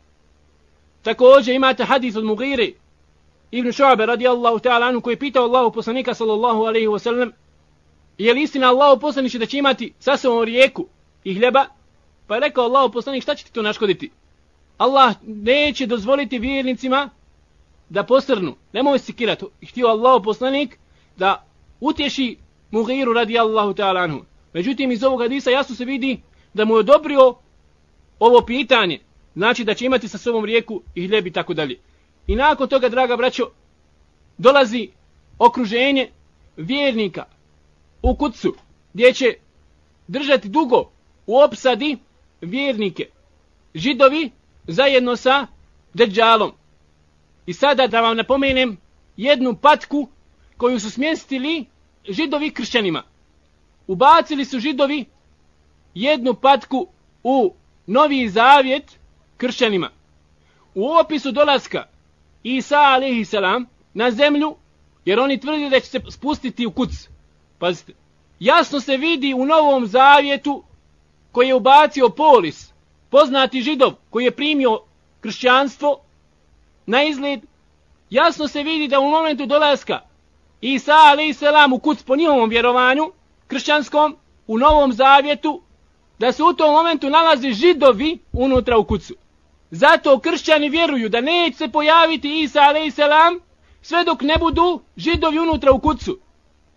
Također 1.01 1.55
imate 1.55 1.84
hadis 1.84 2.16
od 2.16 2.26
Mugire, 2.26 2.72
Ibn 3.51 3.71
Šuabe 3.71 4.05
radijallahu 4.05 4.59
ta'ala 4.59 4.87
anhu 4.87 5.01
koji 5.01 5.13
je 5.13 5.19
pitao 5.19 5.43
Allahu 5.43 5.71
poslanika 5.71 6.13
sallallahu 6.13 6.63
alaihi 6.63 6.87
wasallam 6.87 7.31
je 8.17 8.33
li 8.33 8.41
istina 8.43 8.67
Allahu 8.67 8.99
poslaniće 9.01 9.39
da 9.39 9.45
će 9.45 9.57
imati 9.57 9.93
sa 9.99 10.17
sobom 10.17 10.43
rijeku 10.43 10.87
i 11.23 11.33
hljeba 11.33 11.65
pa 12.27 12.35
je 12.35 12.41
rekao 12.41 12.63
Allahu 12.63 12.93
poslanik 12.93 13.23
šta 13.23 13.35
će 13.35 13.45
ti 13.45 13.53
to 13.53 13.61
naškoditi 13.61 14.09
Allah 14.79 15.15
neće 15.23 15.85
dozvoliti 15.85 16.39
vjernicima 16.39 17.09
da 17.89 18.03
posrnu. 18.03 18.55
Nemoj 18.73 18.99
se 18.99 19.13
kirati. 19.13 19.45
Htio 19.69 19.87
Allahu 19.87 20.23
poslanik 20.23 20.77
da 21.17 21.45
utješi 21.79 22.37
Mughiru 22.71 23.13
radi 23.13 23.39
Allahu 23.39 23.73
ta'ala 23.73 24.03
anhu. 24.03 24.25
Međutim, 24.53 24.91
iz 24.91 25.03
ovog 25.03 25.21
hadisa 25.21 25.51
jasno 25.51 25.75
se 25.75 25.85
vidi 25.85 26.21
da 26.53 26.65
mu 26.65 26.75
je 26.75 26.79
odobrio 26.79 27.35
ovo 28.19 28.41
pitanje, 28.41 28.99
znači 29.35 29.63
da 29.63 29.73
će 29.73 29.85
imati 29.85 30.07
sa 30.07 30.17
sobom 30.17 30.45
rijeku 30.45 30.81
i 30.95 31.07
hljeb 31.07 31.27
i 31.27 31.31
tako 31.31 31.53
dalje. 31.53 31.79
I 32.30 32.36
nakon 32.36 32.69
toga, 32.69 32.89
draga 32.89 33.15
braćo, 33.17 33.49
dolazi 34.38 34.89
okruženje 35.39 36.09
vjernika 36.57 37.25
u 38.01 38.15
kucu, 38.15 38.55
gdje 38.93 39.13
će 39.13 39.25
držati 40.07 40.49
dugo 40.49 40.89
u 41.27 41.39
opsadi 41.39 41.97
vjernike, 42.41 43.05
židovi 43.75 44.32
zajedno 44.67 45.15
sa 45.15 45.47
deđalom. 45.93 46.51
I 47.45 47.53
sada 47.53 47.88
da 47.88 48.01
vam 48.01 48.17
napomenem 48.17 48.77
jednu 49.17 49.55
patku 49.55 50.07
koju 50.57 50.80
su 50.80 50.91
smjestili 50.91 51.65
židovi 52.09 52.51
kršćanima. 52.51 53.03
Ubacili 53.88 54.45
su 54.45 54.59
židovi 54.59 55.05
jednu 55.93 56.34
patku 56.34 56.88
u 57.23 57.53
novi 57.88 58.30
zavjet 58.30 58.99
kršćanima. 59.38 59.89
U 60.75 60.91
opisu 60.91 61.32
dolaska 61.32 61.88
Isa 62.43 62.77
a.s. 62.79 63.33
na 63.93 64.11
zemlju, 64.11 64.55
jer 65.05 65.19
oni 65.19 65.39
tvrdi 65.39 65.69
da 65.69 65.79
će 65.79 65.85
se 65.85 65.99
spustiti 66.09 66.65
u 66.65 66.71
kuc. 66.71 66.89
Pazite, 67.59 67.93
jasno 68.39 68.79
se 68.79 68.97
vidi 68.97 69.33
u 69.33 69.45
novom 69.45 69.85
zavjetu 69.85 70.63
koji 71.31 71.47
je 71.47 71.55
ubacio 71.55 72.09
polis, 72.09 72.73
poznati 73.09 73.61
židov 73.61 73.93
koji 74.09 74.25
je 74.25 74.31
primio 74.31 74.79
kršćanstvo, 75.21 75.99
na 76.85 77.03
izgled, 77.03 77.39
jasno 78.09 78.47
se 78.47 78.63
vidi 78.63 78.87
da 78.87 78.99
u 78.99 79.09
momentu 79.09 79.45
dolaska 79.45 79.99
Isa 80.61 80.93
a.s. 80.93 81.41
u 81.73 81.79
kuc 81.79 82.03
po 82.03 82.15
njihovom 82.15 82.49
vjerovanju, 82.49 83.11
kršćanskom, 83.47 84.17
u 84.47 84.57
novom 84.57 84.93
zavjetu, 84.93 85.61
da 86.19 86.31
se 86.31 86.43
u 86.43 86.53
tom 86.53 86.71
momentu 86.71 87.09
nalaze 87.09 87.51
židovi 87.51 88.17
unutra 88.33 88.77
u 88.77 88.83
kucu. 88.83 89.13
Zato 89.72 90.20
kršćani 90.20 90.70
vjeruju 90.70 91.09
da 91.09 91.22
neće 91.22 91.57
se 91.57 91.67
pojaviti 91.67 92.41
Isa 92.41 92.59
a.s. 92.59 92.99
sve 93.82 94.03
dok 94.03 94.22
ne 94.22 94.38
budu 94.38 94.82
židovi 94.97 95.39
unutra 95.39 95.72
u 95.72 95.80
kucu. 95.80 96.20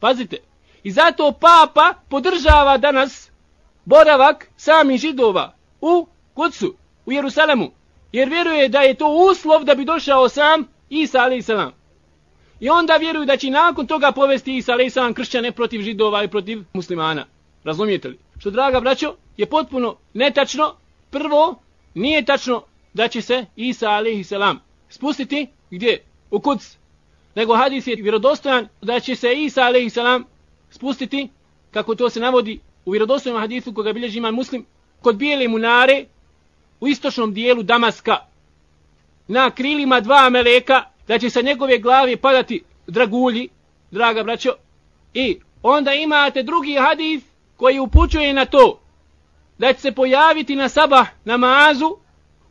Pazite. 0.01 0.36
I 0.82 0.90
zato 0.90 1.32
papa 1.32 1.95
podržava 2.09 2.78
danas 2.78 3.30
boravak 3.84 4.49
sami 4.57 4.99
židova 4.99 5.55
u 5.80 6.07
kucu, 6.34 6.74
u 7.07 7.12
Jerusalemu. 7.12 7.70
Jer 8.12 8.28
vjeruje 8.28 8.68
da 8.68 8.80
je 8.80 8.95
to 8.95 9.09
uslov 9.09 9.64
da 9.64 9.74
bi 9.74 9.84
došao 9.84 10.28
sam 10.28 10.68
Isa 10.90 11.18
a.s. 11.18 11.49
I 12.61 12.70
onda 12.70 12.97
vjeruju 12.97 13.24
da 13.24 13.36
će 13.36 13.51
nakon 13.51 13.86
toga 13.86 14.12
povesti 14.12 14.57
Isa 14.57 14.72
a.s. 14.72 15.14
kršćane 15.14 15.53
protiv 15.53 15.82
židova 15.82 16.24
i 16.24 16.28
protiv 16.28 16.64
muslimana. 16.72 17.26
Razumijete 17.64 18.09
li? 18.09 18.18
Što 18.38 18.51
draga 18.51 18.80
braćo, 18.80 19.14
je 19.36 19.47
potpuno 19.47 19.97
netačno. 20.14 20.74
Prvo, 21.11 21.55
nije 21.95 22.24
tačno 22.24 22.62
da 22.95 23.09
će 23.09 23.22
se 23.22 23.47
Isa 23.57 23.90
a.s. 23.90 24.32
spustiti 24.88 25.47
gdje? 25.70 26.03
U 26.30 26.40
kuc. 26.40 26.76
Nego 27.34 27.57
hadis 27.57 27.86
je 27.86 27.97
vjerodostojan 27.97 28.68
da 28.82 29.01
će 29.01 29.16
se 29.16 29.34
Isa 29.34 29.62
a.s. 29.62 29.99
spustiti, 30.70 31.28
kako 31.70 31.95
to 31.95 32.11
se 32.11 32.20
navodi 32.20 32.61
u 32.84 32.90
vjerodostojnom 32.90 33.40
hadisu 33.40 33.74
koga 33.74 33.93
bilježi 33.93 34.18
iman 34.18 34.34
muslim, 34.34 34.66
kod 35.01 35.16
bijele 35.16 35.49
munare 35.49 36.05
u 36.80 36.88
istočnom 36.88 37.34
dijelu 37.34 37.62
Damaska 37.62 38.16
na 39.28 39.51
krilima 39.51 40.01
dva 40.01 40.30
meleka 40.30 40.84
da 41.09 41.18
će 41.18 41.30
sa 41.30 41.40
njegove 41.40 41.78
glave 41.78 42.16
padati 42.16 42.62
dragulji, 42.86 43.49
draga 43.90 44.22
braćo, 44.22 44.55
i 45.14 45.38
onda 45.62 45.95
imate 45.95 46.43
drugi 46.43 46.74
hadis 46.74 47.22
koji 47.57 47.78
upućuje 47.78 48.32
na 48.32 48.45
to 48.45 48.80
da 49.59 49.72
će 49.72 49.80
se 49.80 49.93
pojaviti 49.93 50.57
na 50.57 50.68
sabah 50.68 51.09
namazu 51.24 51.97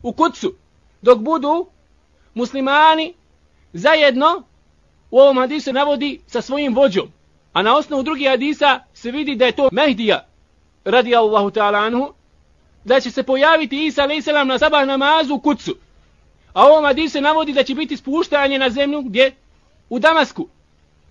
u 0.02 0.12
kucu 0.12 0.54
dok 1.02 1.18
budu 1.18 1.66
muslimani 2.34 3.14
zajedno 3.72 4.42
u 5.10 5.18
ovom 5.18 5.38
hadisu 5.38 5.72
navodi 5.72 6.20
sa 6.26 6.40
svojim 6.40 6.74
vođom. 6.74 7.08
A 7.52 7.62
na 7.62 7.76
osnovu 7.76 8.02
drugih 8.02 8.28
hadisa 8.28 8.80
se 8.94 9.10
vidi 9.10 9.36
da 9.36 9.46
je 9.46 9.52
to 9.52 9.68
Mehdija 9.72 10.26
radi 10.84 11.16
Allahu 11.16 11.50
ta'ala 11.50 11.86
anhu 11.86 12.12
da 12.84 13.00
će 13.00 13.10
se 13.10 13.22
pojaviti 13.22 13.86
Isa 13.86 14.02
a.s. 14.02 14.26
na 14.46 14.58
sabah 14.58 14.86
namazu 14.86 15.34
u 15.34 15.40
kucu. 15.40 15.76
A 16.52 16.62
ovom 16.66 16.84
hadisu 16.84 17.20
navodi 17.20 17.52
da 17.52 17.62
će 17.62 17.74
biti 17.74 17.96
spuštanje 17.96 18.58
na 18.58 18.70
zemlju 18.70 19.02
gdje? 19.02 19.32
U 19.90 19.98
Damasku. 19.98 20.48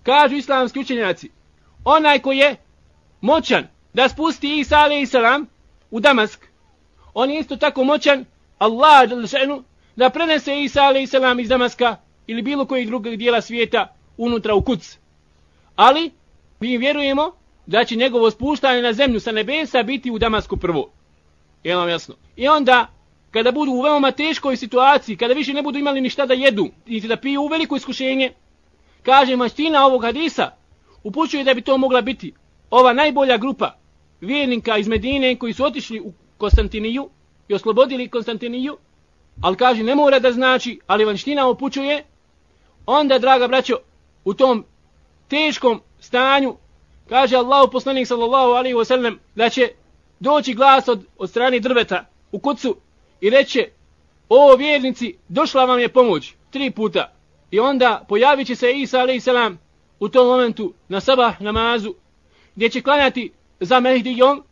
Kažu 0.02 0.36
islamski 0.36 0.80
učenjaci. 0.80 1.30
Onaj 1.84 2.18
ko 2.18 2.32
je 2.32 2.56
moćan 3.20 3.68
da 3.92 4.08
spusti 4.08 4.58
Isa 4.58 4.76
a.s. 4.76 5.14
u 5.90 6.00
Damask. 6.00 6.46
On 7.14 7.30
je 7.30 7.38
isto 7.38 7.56
tako 7.56 7.84
moćan 7.84 8.24
Allah 8.62 9.08
še'nu, 9.26 9.62
da 9.96 10.10
prenese 10.10 10.62
Isa 10.62 10.82
a.s. 10.82 11.40
iz 11.40 11.48
Damaska 11.48 11.96
ili 12.26 12.42
bilo 12.42 12.66
kojeg 12.66 12.86
drugog 12.86 13.16
dijela 13.16 13.40
svijeta 13.40 13.94
unutra 14.16 14.54
u 14.54 14.62
kuc. 14.62 14.98
Ali 15.76 16.10
mi 16.60 16.78
vjerujemo 16.78 17.32
da 17.66 17.84
će 17.84 17.96
njegovo 17.96 18.30
spuštanje 18.30 18.82
na 18.82 18.92
zemlju 18.92 19.20
sa 19.20 19.32
nebesa 19.32 19.82
biti 19.82 20.10
u 20.10 20.18
Damasku 20.18 20.56
prvo. 20.56 20.90
Je 21.64 21.76
vam 21.76 21.88
jasno? 21.88 22.14
I 22.36 22.48
onda, 22.48 22.86
kada 23.30 23.52
budu 23.52 23.72
u 23.72 23.82
veoma 23.82 24.10
teškoj 24.10 24.56
situaciji, 24.56 25.16
kada 25.16 25.34
više 25.34 25.52
ne 25.52 25.62
budu 25.62 25.78
imali 25.78 26.00
ništa 26.00 26.26
da 26.26 26.34
jedu, 26.34 26.68
niti 26.86 27.08
da 27.08 27.16
piju 27.16 27.42
u 27.42 27.46
veliko 27.46 27.76
iskušenje, 27.76 28.32
kaže 29.02 29.36
maština 29.36 29.86
ovog 29.86 30.02
hadisa, 30.02 30.50
upućuje 31.02 31.44
da 31.44 31.54
bi 31.54 31.62
to 31.62 31.78
mogla 31.78 32.00
biti 32.00 32.32
ova 32.70 32.92
najbolja 32.92 33.36
grupa 33.36 33.76
vjernika 34.20 34.76
iz 34.76 34.88
Medine 34.88 35.36
koji 35.36 35.52
su 35.52 35.64
otišli 35.64 36.00
u 36.00 36.12
Konstantiniju 36.38 37.10
i 37.48 37.54
oslobodili 37.54 38.08
Konstantiniju, 38.08 38.76
ali 39.42 39.56
kaže 39.56 39.82
ne 39.82 39.94
mora 39.94 40.18
da 40.18 40.32
znači, 40.32 40.80
ali 40.86 41.04
vanština 41.04 41.48
upućuje, 41.48 42.04
onda, 42.86 43.18
draga 43.18 43.48
braćo, 43.48 43.78
u 44.24 44.34
tom 44.34 44.64
teškom 45.28 45.80
stanju, 46.00 46.56
kaže 47.08 47.36
Allahu 47.36 47.70
poslanik 47.70 48.06
sallallahu 48.06 48.50
alaihi 48.50 48.74
wa 48.76 48.84
sallam, 48.84 49.18
da 49.34 49.48
će 49.48 49.68
doći 50.20 50.54
glas 50.54 50.88
od, 50.88 51.06
od 51.18 51.30
strani 51.30 51.60
drveta 51.60 52.04
u 52.32 52.38
kucu 52.38 52.76
i 53.20 53.30
reće, 53.30 53.68
o 54.28 54.56
vjernici, 54.56 55.16
došla 55.28 55.64
vam 55.64 55.78
je 55.78 55.88
pomoć, 55.88 56.34
tri 56.50 56.70
puta. 56.70 57.12
I 57.50 57.60
onda 57.60 58.04
pojavit 58.08 58.46
će 58.46 58.54
se 58.54 58.72
Isa 58.72 59.00
alaihi 59.00 59.20
salam 59.20 59.58
u 60.00 60.08
tom 60.08 60.26
momentu 60.26 60.72
na 60.88 61.00
sabah 61.00 61.40
namazu, 61.40 61.94
gdje 62.54 62.68
će 62.68 62.82
klanjati 62.82 63.32
za 63.60 63.80
Mehdijom, 63.80 64.42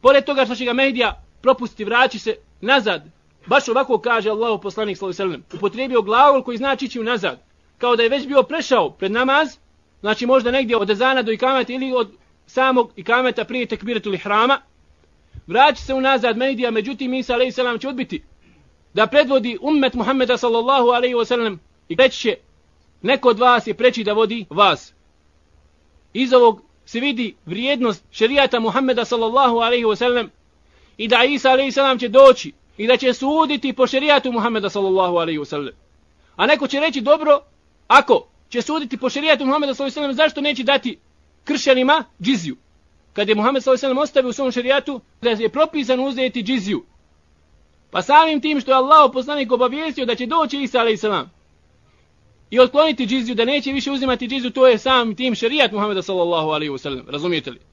pored 0.00 0.24
toga 0.24 0.44
što 0.44 0.54
će 0.54 0.64
ga 0.64 0.72
Mehdija 0.72 1.22
propusti, 1.42 1.84
vraći 1.84 2.18
se 2.18 2.36
nazad. 2.60 3.02
Baš 3.46 3.68
ovako 3.68 3.98
kaže 3.98 4.30
Allahu 4.30 4.60
poslanik 4.62 4.98
sallallahu 4.98 5.22
alejhi 5.22 5.32
ve 5.32 5.44
sellem. 5.44 5.58
Upotrijebio 5.58 6.02
glagol 6.02 6.42
koji 6.42 6.56
znači 6.56 6.84
ići 6.84 6.98
nazad. 6.98 7.42
Kao 7.78 7.96
da 7.96 8.02
je 8.02 8.08
već 8.08 8.26
bio 8.26 8.42
prešao 8.42 8.90
pred 8.90 9.12
namaz, 9.12 9.48
znači 10.00 10.26
možda 10.26 10.50
negdje 10.50 10.76
od 10.76 10.90
ezana 10.90 11.22
do 11.22 11.32
ikameta 11.32 11.72
ili 11.72 11.92
od 11.92 12.10
samog 12.46 12.92
ikameta 12.96 13.44
prije 13.44 13.66
tekbiratul 13.66 14.14
ihrama. 14.14 14.60
Vraći 15.46 15.82
se 15.82 15.94
unazad 15.94 16.36
Mehdija, 16.36 16.70
međutim 16.70 17.14
Isa 17.14 17.34
alejhi 17.34 17.52
selam 17.52 17.78
će 17.78 17.88
odbiti 17.88 18.22
da 18.94 19.06
predvodi 19.06 19.58
ummet 19.60 19.94
Muhameda 19.94 20.36
sallallahu 20.36 20.88
alejhi 20.88 21.14
ve 21.14 21.24
sellem 21.24 21.60
i 21.88 21.94
reći 21.94 22.18
će 22.18 22.36
neko 23.02 23.28
od 23.28 23.38
vas 23.38 23.66
je 23.66 23.74
preći 23.74 24.04
da 24.04 24.12
vodi 24.12 24.46
vas. 24.50 24.94
Iz 26.12 26.32
ovog 26.32 26.62
se 26.84 27.00
vidi 27.00 27.34
vrijednost 27.46 28.04
šerijata 28.10 28.60
Muhammeda 28.60 29.04
sallallahu 29.04 29.56
alaihi 29.56 29.84
wa 29.84 29.96
sallam 29.96 30.30
i 31.00 31.08
da 31.08 31.24
Isa 31.24 31.50
a.s. 31.52 32.00
će 32.00 32.08
doći 32.08 32.52
i 32.78 32.86
da 32.86 32.96
će 32.96 33.12
suditi 33.12 33.72
po 33.72 33.86
šerijatu 33.86 34.32
Muhammeda 34.32 34.70
sallallahu 34.70 35.16
alaihi 35.16 35.38
wasallam. 35.38 35.72
A 36.36 36.46
neko 36.46 36.66
će 36.66 36.80
reći 36.80 37.00
dobro, 37.00 37.40
ako 37.88 38.26
će 38.48 38.62
suditi 38.62 38.96
po 38.96 39.10
šerijatu 39.10 39.46
Muhammeda 39.46 39.74
sallallahu 39.74 39.98
alaihi 39.98 40.12
wasallam, 40.12 40.24
zašto 40.24 40.40
neće 40.40 40.62
dati 40.62 40.98
kršćanima 41.44 42.04
džiziju? 42.22 42.56
Kad 43.12 43.28
je 43.28 43.34
Muhammed 43.34 43.62
sallallahu 43.62 43.86
alaihi 43.86 43.98
wasallam 43.98 44.02
ostavio 44.02 44.28
u 44.28 44.32
svom 44.32 44.52
šerijatu 44.52 45.00
da 45.22 45.30
je 45.30 45.48
propisan 45.48 46.00
uzeti 46.00 46.42
džiziju. 46.42 46.84
Pa 47.90 48.02
samim 48.02 48.40
tim 48.40 48.60
što 48.60 48.70
je 48.70 48.76
Allah 48.76 49.10
poslanik 49.12 49.52
obavijestio 49.52 50.06
da 50.06 50.14
će 50.14 50.26
doći 50.26 50.62
Isa 50.62 50.78
alaihi 50.78 50.96
sallam, 50.96 51.30
i 52.50 52.60
otkloniti 52.60 53.06
džiziju, 53.06 53.34
da 53.34 53.44
neće 53.44 53.72
više 53.72 53.90
uzimati 53.90 54.28
džiziju, 54.28 54.50
to 54.50 54.66
je 54.66 54.78
sam 54.78 55.14
tim 55.14 55.34
šerijat 55.34 55.72
Muhammeda 55.72 56.02
sallallahu 56.02 56.48
alaihi 56.48 56.72
wasallam. 56.72 57.10
Razumijete 57.10 57.50
li? 57.50 57.69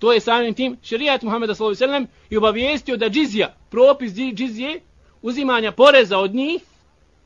To 0.00 0.12
je 0.12 0.20
samim 0.20 0.54
tim 0.54 0.76
šerijat 0.82 1.22
Muhammeda 1.22 1.54
sallallahu 1.54 1.84
alaihi 1.84 1.92
wasallam 1.92 2.06
i 2.30 2.36
obavijestio 2.36 2.96
da 2.96 3.08
džizija, 3.08 3.54
propis 3.70 4.12
džizije, 4.12 4.80
uzimanja 5.22 5.72
poreza 5.72 6.18
od 6.18 6.34
njih, 6.34 6.62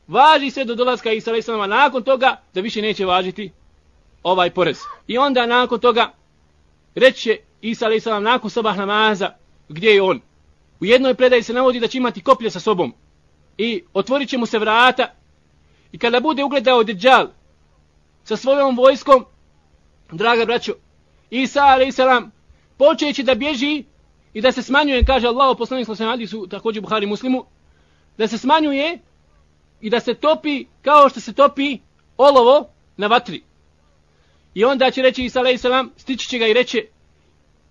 važi 0.08 0.50
se 0.50 0.64
do 0.64 0.74
dolaska 0.74 1.12
Isa 1.12 1.30
alaihi 1.30 1.68
nakon 1.68 2.02
toga 2.02 2.36
da 2.54 2.60
više 2.60 2.82
neće 2.82 3.06
važiti 3.06 3.50
ovaj 4.22 4.50
porez. 4.50 4.78
I 5.06 5.18
onda 5.18 5.46
nakon 5.46 5.80
toga 5.80 6.12
reće 6.94 7.38
Isa 7.60 7.86
alaihi 7.86 8.10
nakon 8.20 8.50
sabah 8.50 8.76
namaza, 8.76 9.30
gdje 9.68 9.90
je 9.90 10.02
on? 10.02 10.20
U 10.80 10.84
jednoj 10.84 11.14
predaji 11.14 11.42
se 11.42 11.52
navodi 11.52 11.80
da 11.80 11.88
će 11.88 11.98
imati 11.98 12.22
koplje 12.22 12.50
sa 12.50 12.60
sobom 12.60 12.94
i 13.58 13.82
otvorit 13.92 14.28
će 14.28 14.38
mu 14.38 14.46
se 14.46 14.58
vrata 14.58 15.14
I 15.94 15.98
kada 15.98 16.20
bude 16.20 16.44
ugledao 16.44 16.82
Dejjal 16.82 17.28
sa 18.24 18.36
svojom 18.36 18.76
vojskom, 18.76 19.24
draga 20.12 20.44
braćo, 20.44 20.72
Isa 21.30 21.60
a.s 21.60 21.98
počeći 22.78 23.22
da 23.22 23.34
bježi 23.34 23.84
i 24.34 24.40
da 24.40 24.52
se 24.52 24.62
smanjuje, 24.62 25.04
kaže 25.04 25.26
Allah, 25.26 25.56
poslanik 25.58 25.86
sallallahu 25.86 26.12
alejhi 26.12 26.26
su 26.26 26.46
također 26.46 26.82
Buhari 26.82 27.06
Muslimu, 27.06 27.44
da 28.18 28.28
se 28.28 28.38
smanjuje 28.38 28.98
i 29.80 29.90
da 29.90 30.00
se 30.00 30.14
topi 30.14 30.64
kao 30.82 31.08
što 31.08 31.20
se 31.20 31.32
topi 31.32 31.78
olovo 32.16 32.68
na 32.96 33.06
vatri. 33.06 33.42
I 34.54 34.64
onda 34.64 34.90
će 34.90 35.02
reći 35.02 35.24
Isa 35.24 35.38
alejhi 35.38 35.58
selam, 35.58 35.90
stići 35.96 36.28
će 36.28 36.38
ga 36.38 36.46
i 36.46 36.52
reće: 36.52 36.86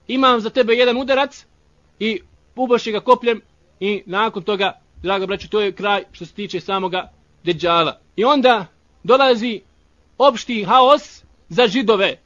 "Imam 0.07 0.41
za 0.41 0.49
tebe 0.49 0.73
jedan 0.73 0.97
udarac 0.97 1.45
i 1.99 2.19
uboši 2.55 2.91
ga 2.91 2.99
kopljem 2.99 3.41
i 3.79 4.03
nakon 4.05 4.43
toga, 4.43 4.79
draga 5.01 5.25
braćo, 5.25 5.47
to 5.47 5.61
je 5.61 5.71
kraj 5.71 6.03
što 6.11 6.25
se 6.25 6.33
tiče 6.33 6.59
samoga 6.59 7.11
deđala. 7.43 7.99
I 8.15 8.25
onda 8.25 8.65
dolazi 9.03 9.61
opšti 10.17 10.63
haos 10.63 11.23
za 11.49 11.67
židove. 11.67 12.22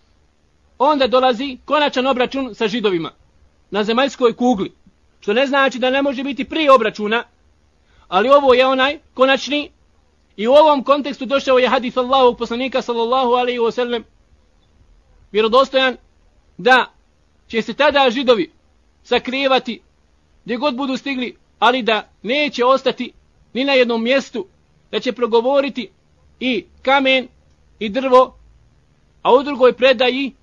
Onda 0.77 1.07
dolazi 1.07 1.57
konačan 1.65 2.07
obračun 2.07 2.55
sa 2.55 2.67
židovima 2.67 3.11
na 3.71 3.83
zemaljskoj 3.83 4.33
kugli. 4.33 4.71
Što 5.19 5.33
ne 5.33 5.47
znači 5.47 5.79
da 5.79 5.89
ne 5.89 6.01
može 6.01 6.23
biti 6.23 6.45
prije 6.45 6.71
obračuna, 6.71 7.23
ali 8.07 8.29
ovo 8.29 8.53
je 8.53 8.67
onaj 8.67 8.99
konačni 9.13 9.71
i 10.37 10.47
u 10.47 10.51
ovom 10.51 10.83
kontekstu 10.83 11.25
došao 11.25 11.57
je 11.57 11.69
hadith 11.69 11.97
Allahog 11.97 12.37
poslanika 12.37 12.81
sallallahu 12.81 13.31
alaihi 13.31 13.59
wa 13.59 13.71
sallam 13.71 14.03
vjerodostojan 15.31 15.97
da 16.57 16.85
će 17.47 17.61
se 17.61 17.73
tada 17.73 18.09
židovi 18.09 18.51
sakrivati 19.03 19.81
gdje 20.45 20.57
god 20.57 20.75
budu 20.75 20.97
stigli, 20.97 21.37
ali 21.59 21.81
da 21.81 22.09
neće 22.21 22.65
ostati 22.65 23.11
ni 23.53 23.65
na 23.65 23.73
jednom 23.73 24.03
mjestu, 24.03 24.45
da 24.91 24.99
će 24.99 25.11
progovoriti 25.11 25.89
i 26.39 26.65
kamen 26.81 27.27
i 27.79 27.89
drvo, 27.89 28.37
a 29.21 29.33
u 29.33 29.43
drugoj 29.43 29.73
predaji 29.73 30.33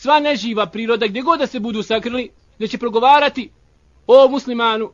sva 0.00 0.20
neživa 0.20 0.66
priroda 0.66 1.06
gdje 1.06 1.22
god 1.22 1.38
da 1.38 1.46
se 1.46 1.60
budu 1.60 1.82
sakrili, 1.82 2.30
da 2.58 2.66
će 2.66 2.78
progovarati 2.78 3.50
o 4.06 4.28
muslimanu, 4.28 4.92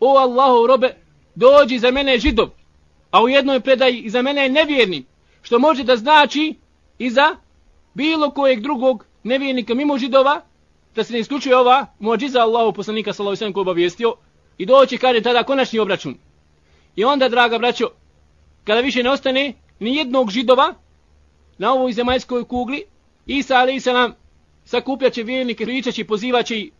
o 0.00 0.16
Allahu 0.18 0.66
robe, 0.66 0.94
dođi 1.34 1.78
za 1.78 1.90
mene 1.90 2.18
židov, 2.18 2.48
a 3.10 3.22
u 3.22 3.28
jednoj 3.28 3.60
predaji 3.60 3.98
i 3.98 4.10
za 4.10 4.22
mene 4.22 4.42
je 4.42 4.50
nevjerni, 4.50 5.04
što 5.42 5.58
može 5.58 5.84
da 5.84 5.96
znači 5.96 6.54
i 6.98 7.10
za 7.10 7.36
bilo 7.94 8.30
kojeg 8.30 8.60
drugog 8.60 9.04
nevjernika 9.22 9.74
mimo 9.74 9.98
židova, 9.98 10.40
da 10.94 11.04
se 11.04 11.12
ne 11.12 11.20
isključuje 11.20 11.56
ova 11.56 11.86
muadžiza 11.98 12.40
Allahu 12.40 12.72
poslanika 12.72 13.12
sallallahu 13.12 13.30
alejhi 13.30 13.36
ve 13.36 13.38
sellem 13.38 13.52
koji 13.52 13.62
obavijestio 13.62 14.14
i 14.58 14.66
doći 14.66 14.98
kaže 14.98 15.20
tada 15.20 15.42
konačni 15.42 15.78
obračun. 15.78 16.16
I 16.96 17.04
onda 17.04 17.28
draga 17.28 17.58
braćo, 17.58 17.90
kada 18.64 18.80
više 18.80 19.02
ne 19.02 19.10
ostane 19.10 19.54
ni 19.80 19.96
jednog 19.96 20.30
židova 20.30 20.74
na 21.58 21.72
ovoj 21.72 21.92
zemaljskoj 21.92 22.44
kugli, 22.44 22.84
Isa 23.26 23.56
alejhi 23.56 23.80
selam 23.80 24.21
sakupljaće 24.64 25.22
vjernike, 25.22 25.64
pričaće, 25.64 26.04
pozivaće 26.04 26.56
i 26.56 26.70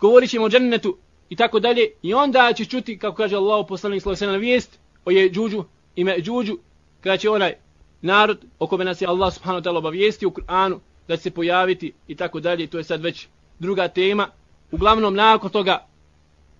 govorit 0.00 0.30
ćemo 0.30 0.44
o 0.44 0.48
džennetu 0.48 0.96
i 1.28 1.36
tako 1.36 1.60
dalje. 1.60 1.90
I 2.02 2.14
onda 2.14 2.52
će 2.52 2.64
čuti, 2.64 2.98
kako 2.98 3.16
kaže 3.16 3.36
Allah 3.36 3.66
poslanik 3.68 4.02
sallallahu 4.02 4.24
alejhi 4.24 4.32
ve 4.32 4.38
sellem 4.38 4.40
vijest 4.40 4.78
o 5.04 5.10
je 5.10 5.30
džuđu 5.30 5.64
i 5.96 6.04
me 6.04 6.16
džuđu, 6.20 6.58
kada 7.00 7.16
će 7.16 7.30
onaj 7.30 7.54
narod 8.02 8.44
o 8.58 8.66
kome 8.66 8.84
nas 8.84 9.00
je 9.02 9.08
Allah 9.08 9.34
subhanahu 9.34 9.62
wa 9.62 9.68
ta'ala 9.68 9.78
obavijesti 9.78 10.26
u 10.26 10.30
Kur'anu 10.30 10.78
da 11.08 11.16
će 11.16 11.22
se 11.22 11.30
pojaviti 11.30 11.92
i 12.08 12.14
tako 12.14 12.40
dalje. 12.40 12.66
To 12.66 12.78
je 12.78 12.84
sad 12.84 13.02
već 13.02 13.28
druga 13.58 13.88
tema. 13.88 14.28
Uglavnom, 14.70 15.14
nakon 15.14 15.50
toga, 15.50 15.86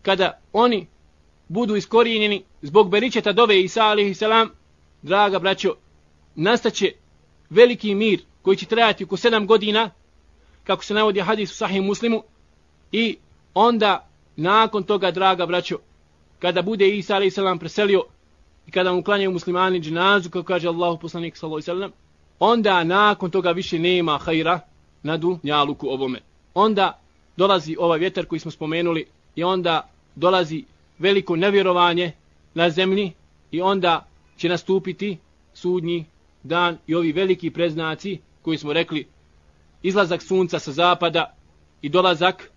kada 0.03 0.41
oni 0.53 0.87
budu 1.49 1.77
iskorijenjeni 1.77 2.45
zbog 2.63 2.91
beričeta 2.91 3.33
dove 3.33 3.61
Isa 3.61 3.85
alaihi 3.85 4.15
salam, 4.15 4.51
draga 5.03 5.39
braćo, 5.39 5.75
nastaće 6.35 6.93
veliki 7.51 7.95
mir 7.95 8.21
koji 8.43 8.57
će 8.57 8.67
trajati 8.67 9.05
oko 9.05 9.17
sedam 9.17 9.47
godina, 9.47 9.91
kako 10.67 10.85
se 10.85 10.95
navodi 10.95 11.21
hadis 11.21 11.53
u 11.53 11.57
sahih 11.57 11.83
muslimu, 11.83 12.23
i 12.93 13.17
onda, 13.55 14.09
nakon 14.37 14.83
toga, 14.83 15.11
draga 15.11 15.47
braćo, 15.47 15.79
kada 16.39 16.63
bude 16.63 16.89
Isa 16.89 17.17
a.s. 17.17 17.37
preselio 17.61 18.03
i 18.67 18.71
kada 18.71 18.93
mu 18.93 19.03
klanjaju 19.03 19.31
muslimani 19.31 19.81
džinazu, 19.81 20.31
kako 20.31 20.47
kaže 20.47 20.69
Allahu 20.69 20.99
poslanik 20.99 21.37
sallallahu 21.37 21.93
onda 22.39 22.85
nakon 22.85 23.31
toga 23.31 23.51
više 23.51 23.79
nema 23.79 24.19
hajra 24.19 24.61
na 25.03 25.17
dunjaluku 25.17 25.89
ovome 25.89 26.21
onda 26.55 27.01
dolazi 27.37 27.77
ovaj 27.79 27.99
vjetar 27.99 28.27
koji 28.27 28.39
smo 28.39 28.51
spomenuli 28.51 29.07
i 29.35 29.45
onda 29.45 29.89
dolazi 30.15 30.65
veliko 30.99 31.37
nevjerovanje 31.37 32.13
na 32.55 32.71
zemlji 32.71 33.13
i 33.51 33.61
onda 33.61 34.07
će 34.37 34.49
nastupiti 34.49 35.19
sudnji 35.55 36.05
dan 36.43 36.79
i 36.87 36.95
ovi 36.95 37.13
veliki 37.13 37.51
preznaci 37.51 38.19
koji 38.43 38.59
smo 38.59 38.73
rekli 38.73 39.07
izlazak 39.87 40.23
sunca 40.23 40.59
sa 40.59 40.73
zapada 40.73 41.35
i 41.83 41.89
dolazak 41.89 42.51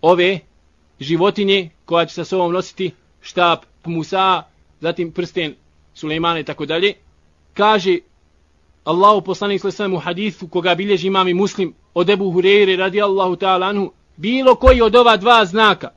ove 0.00 0.40
životinje 1.00 1.70
koja 1.84 2.06
će 2.06 2.14
sa 2.14 2.24
sobom 2.24 2.52
nositi 2.52 2.90
štab 3.20 3.58
Musa, 3.84 4.42
zatim 4.80 5.12
prsten 5.12 5.54
Sulejmana 5.94 6.38
i 6.38 6.44
tako 6.44 6.66
dalje. 6.66 6.94
Kaže 7.54 7.98
Allahu 8.84 9.20
poslanik 9.20 9.60
sallallahu 9.60 9.96
u 9.96 10.04
hadisu 10.04 10.48
koga 10.48 10.74
bilježi 10.74 11.06
imam 11.06 11.28
i 11.28 11.34
muslim 11.34 11.74
od 11.94 12.10
Ebu 12.10 12.32
Hureyre 12.32 12.76
radijallahu 12.76 13.36
ta'ala 13.36 13.68
anhu, 13.68 13.92
bilo 14.16 14.54
koji 14.54 14.80
od 14.80 14.96
ova 14.96 15.16
dva 15.16 15.44
znaka, 15.44 15.90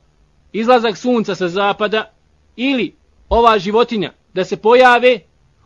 izlazak 0.52 0.96
sunca 0.96 1.34
sa 1.34 1.48
zapada 1.48 2.12
ili 2.56 2.94
ova 3.28 3.58
životinja 3.58 4.12
da 4.34 4.44
se 4.44 4.56
pojave, 4.56 5.20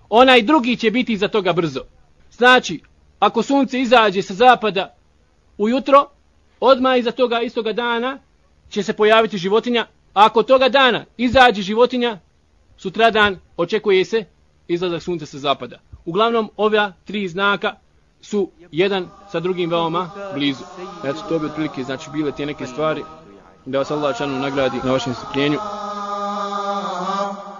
onaj 0.08 0.42
drugi 0.42 0.76
će 0.76 0.90
biti 0.90 1.16
za 1.16 1.28
toga 1.28 1.52
brzo. 1.52 1.80
Znači, 2.32 2.80
ako 3.18 3.42
sunce 3.42 3.80
izađe 3.80 4.22
sa 4.22 4.34
zapada 4.34 4.94
ujutro, 5.60 6.06
odmah 6.60 6.98
iza 6.98 7.10
toga 7.10 7.40
istoga 7.40 7.72
dana 7.72 8.18
će 8.70 8.82
se 8.82 8.92
pojaviti 8.92 9.38
životinja, 9.38 9.86
a 10.14 10.26
ako 10.26 10.42
toga 10.42 10.68
dana 10.68 11.04
izađe 11.16 11.62
životinja, 11.62 12.18
sutradan 12.76 13.38
očekuje 13.56 14.04
se 14.04 14.24
izlazak 14.68 15.02
sunca 15.02 15.26
sa 15.26 15.38
zapada. 15.38 15.78
Uglavnom, 16.04 16.50
ova 16.56 16.92
tri 17.04 17.28
znaka 17.28 17.74
su 18.20 18.50
jedan 18.72 19.08
sa 19.32 19.40
drugim 19.40 19.70
veoma 19.70 20.10
blizu. 20.34 20.64
Eto, 21.04 21.22
to 21.28 21.38
bi 21.38 21.46
otprilike, 21.46 21.84
znači, 21.84 22.10
bile 22.10 22.32
te 22.32 22.46
neke 22.46 22.66
stvari 22.66 23.04
da 23.66 23.78
vas 23.78 23.90
Allah 23.90 24.18
čanu 24.18 24.38
nagradi 24.38 24.80
na 24.84 24.92
vašem 24.92 25.14
strpljenju. 25.14 25.58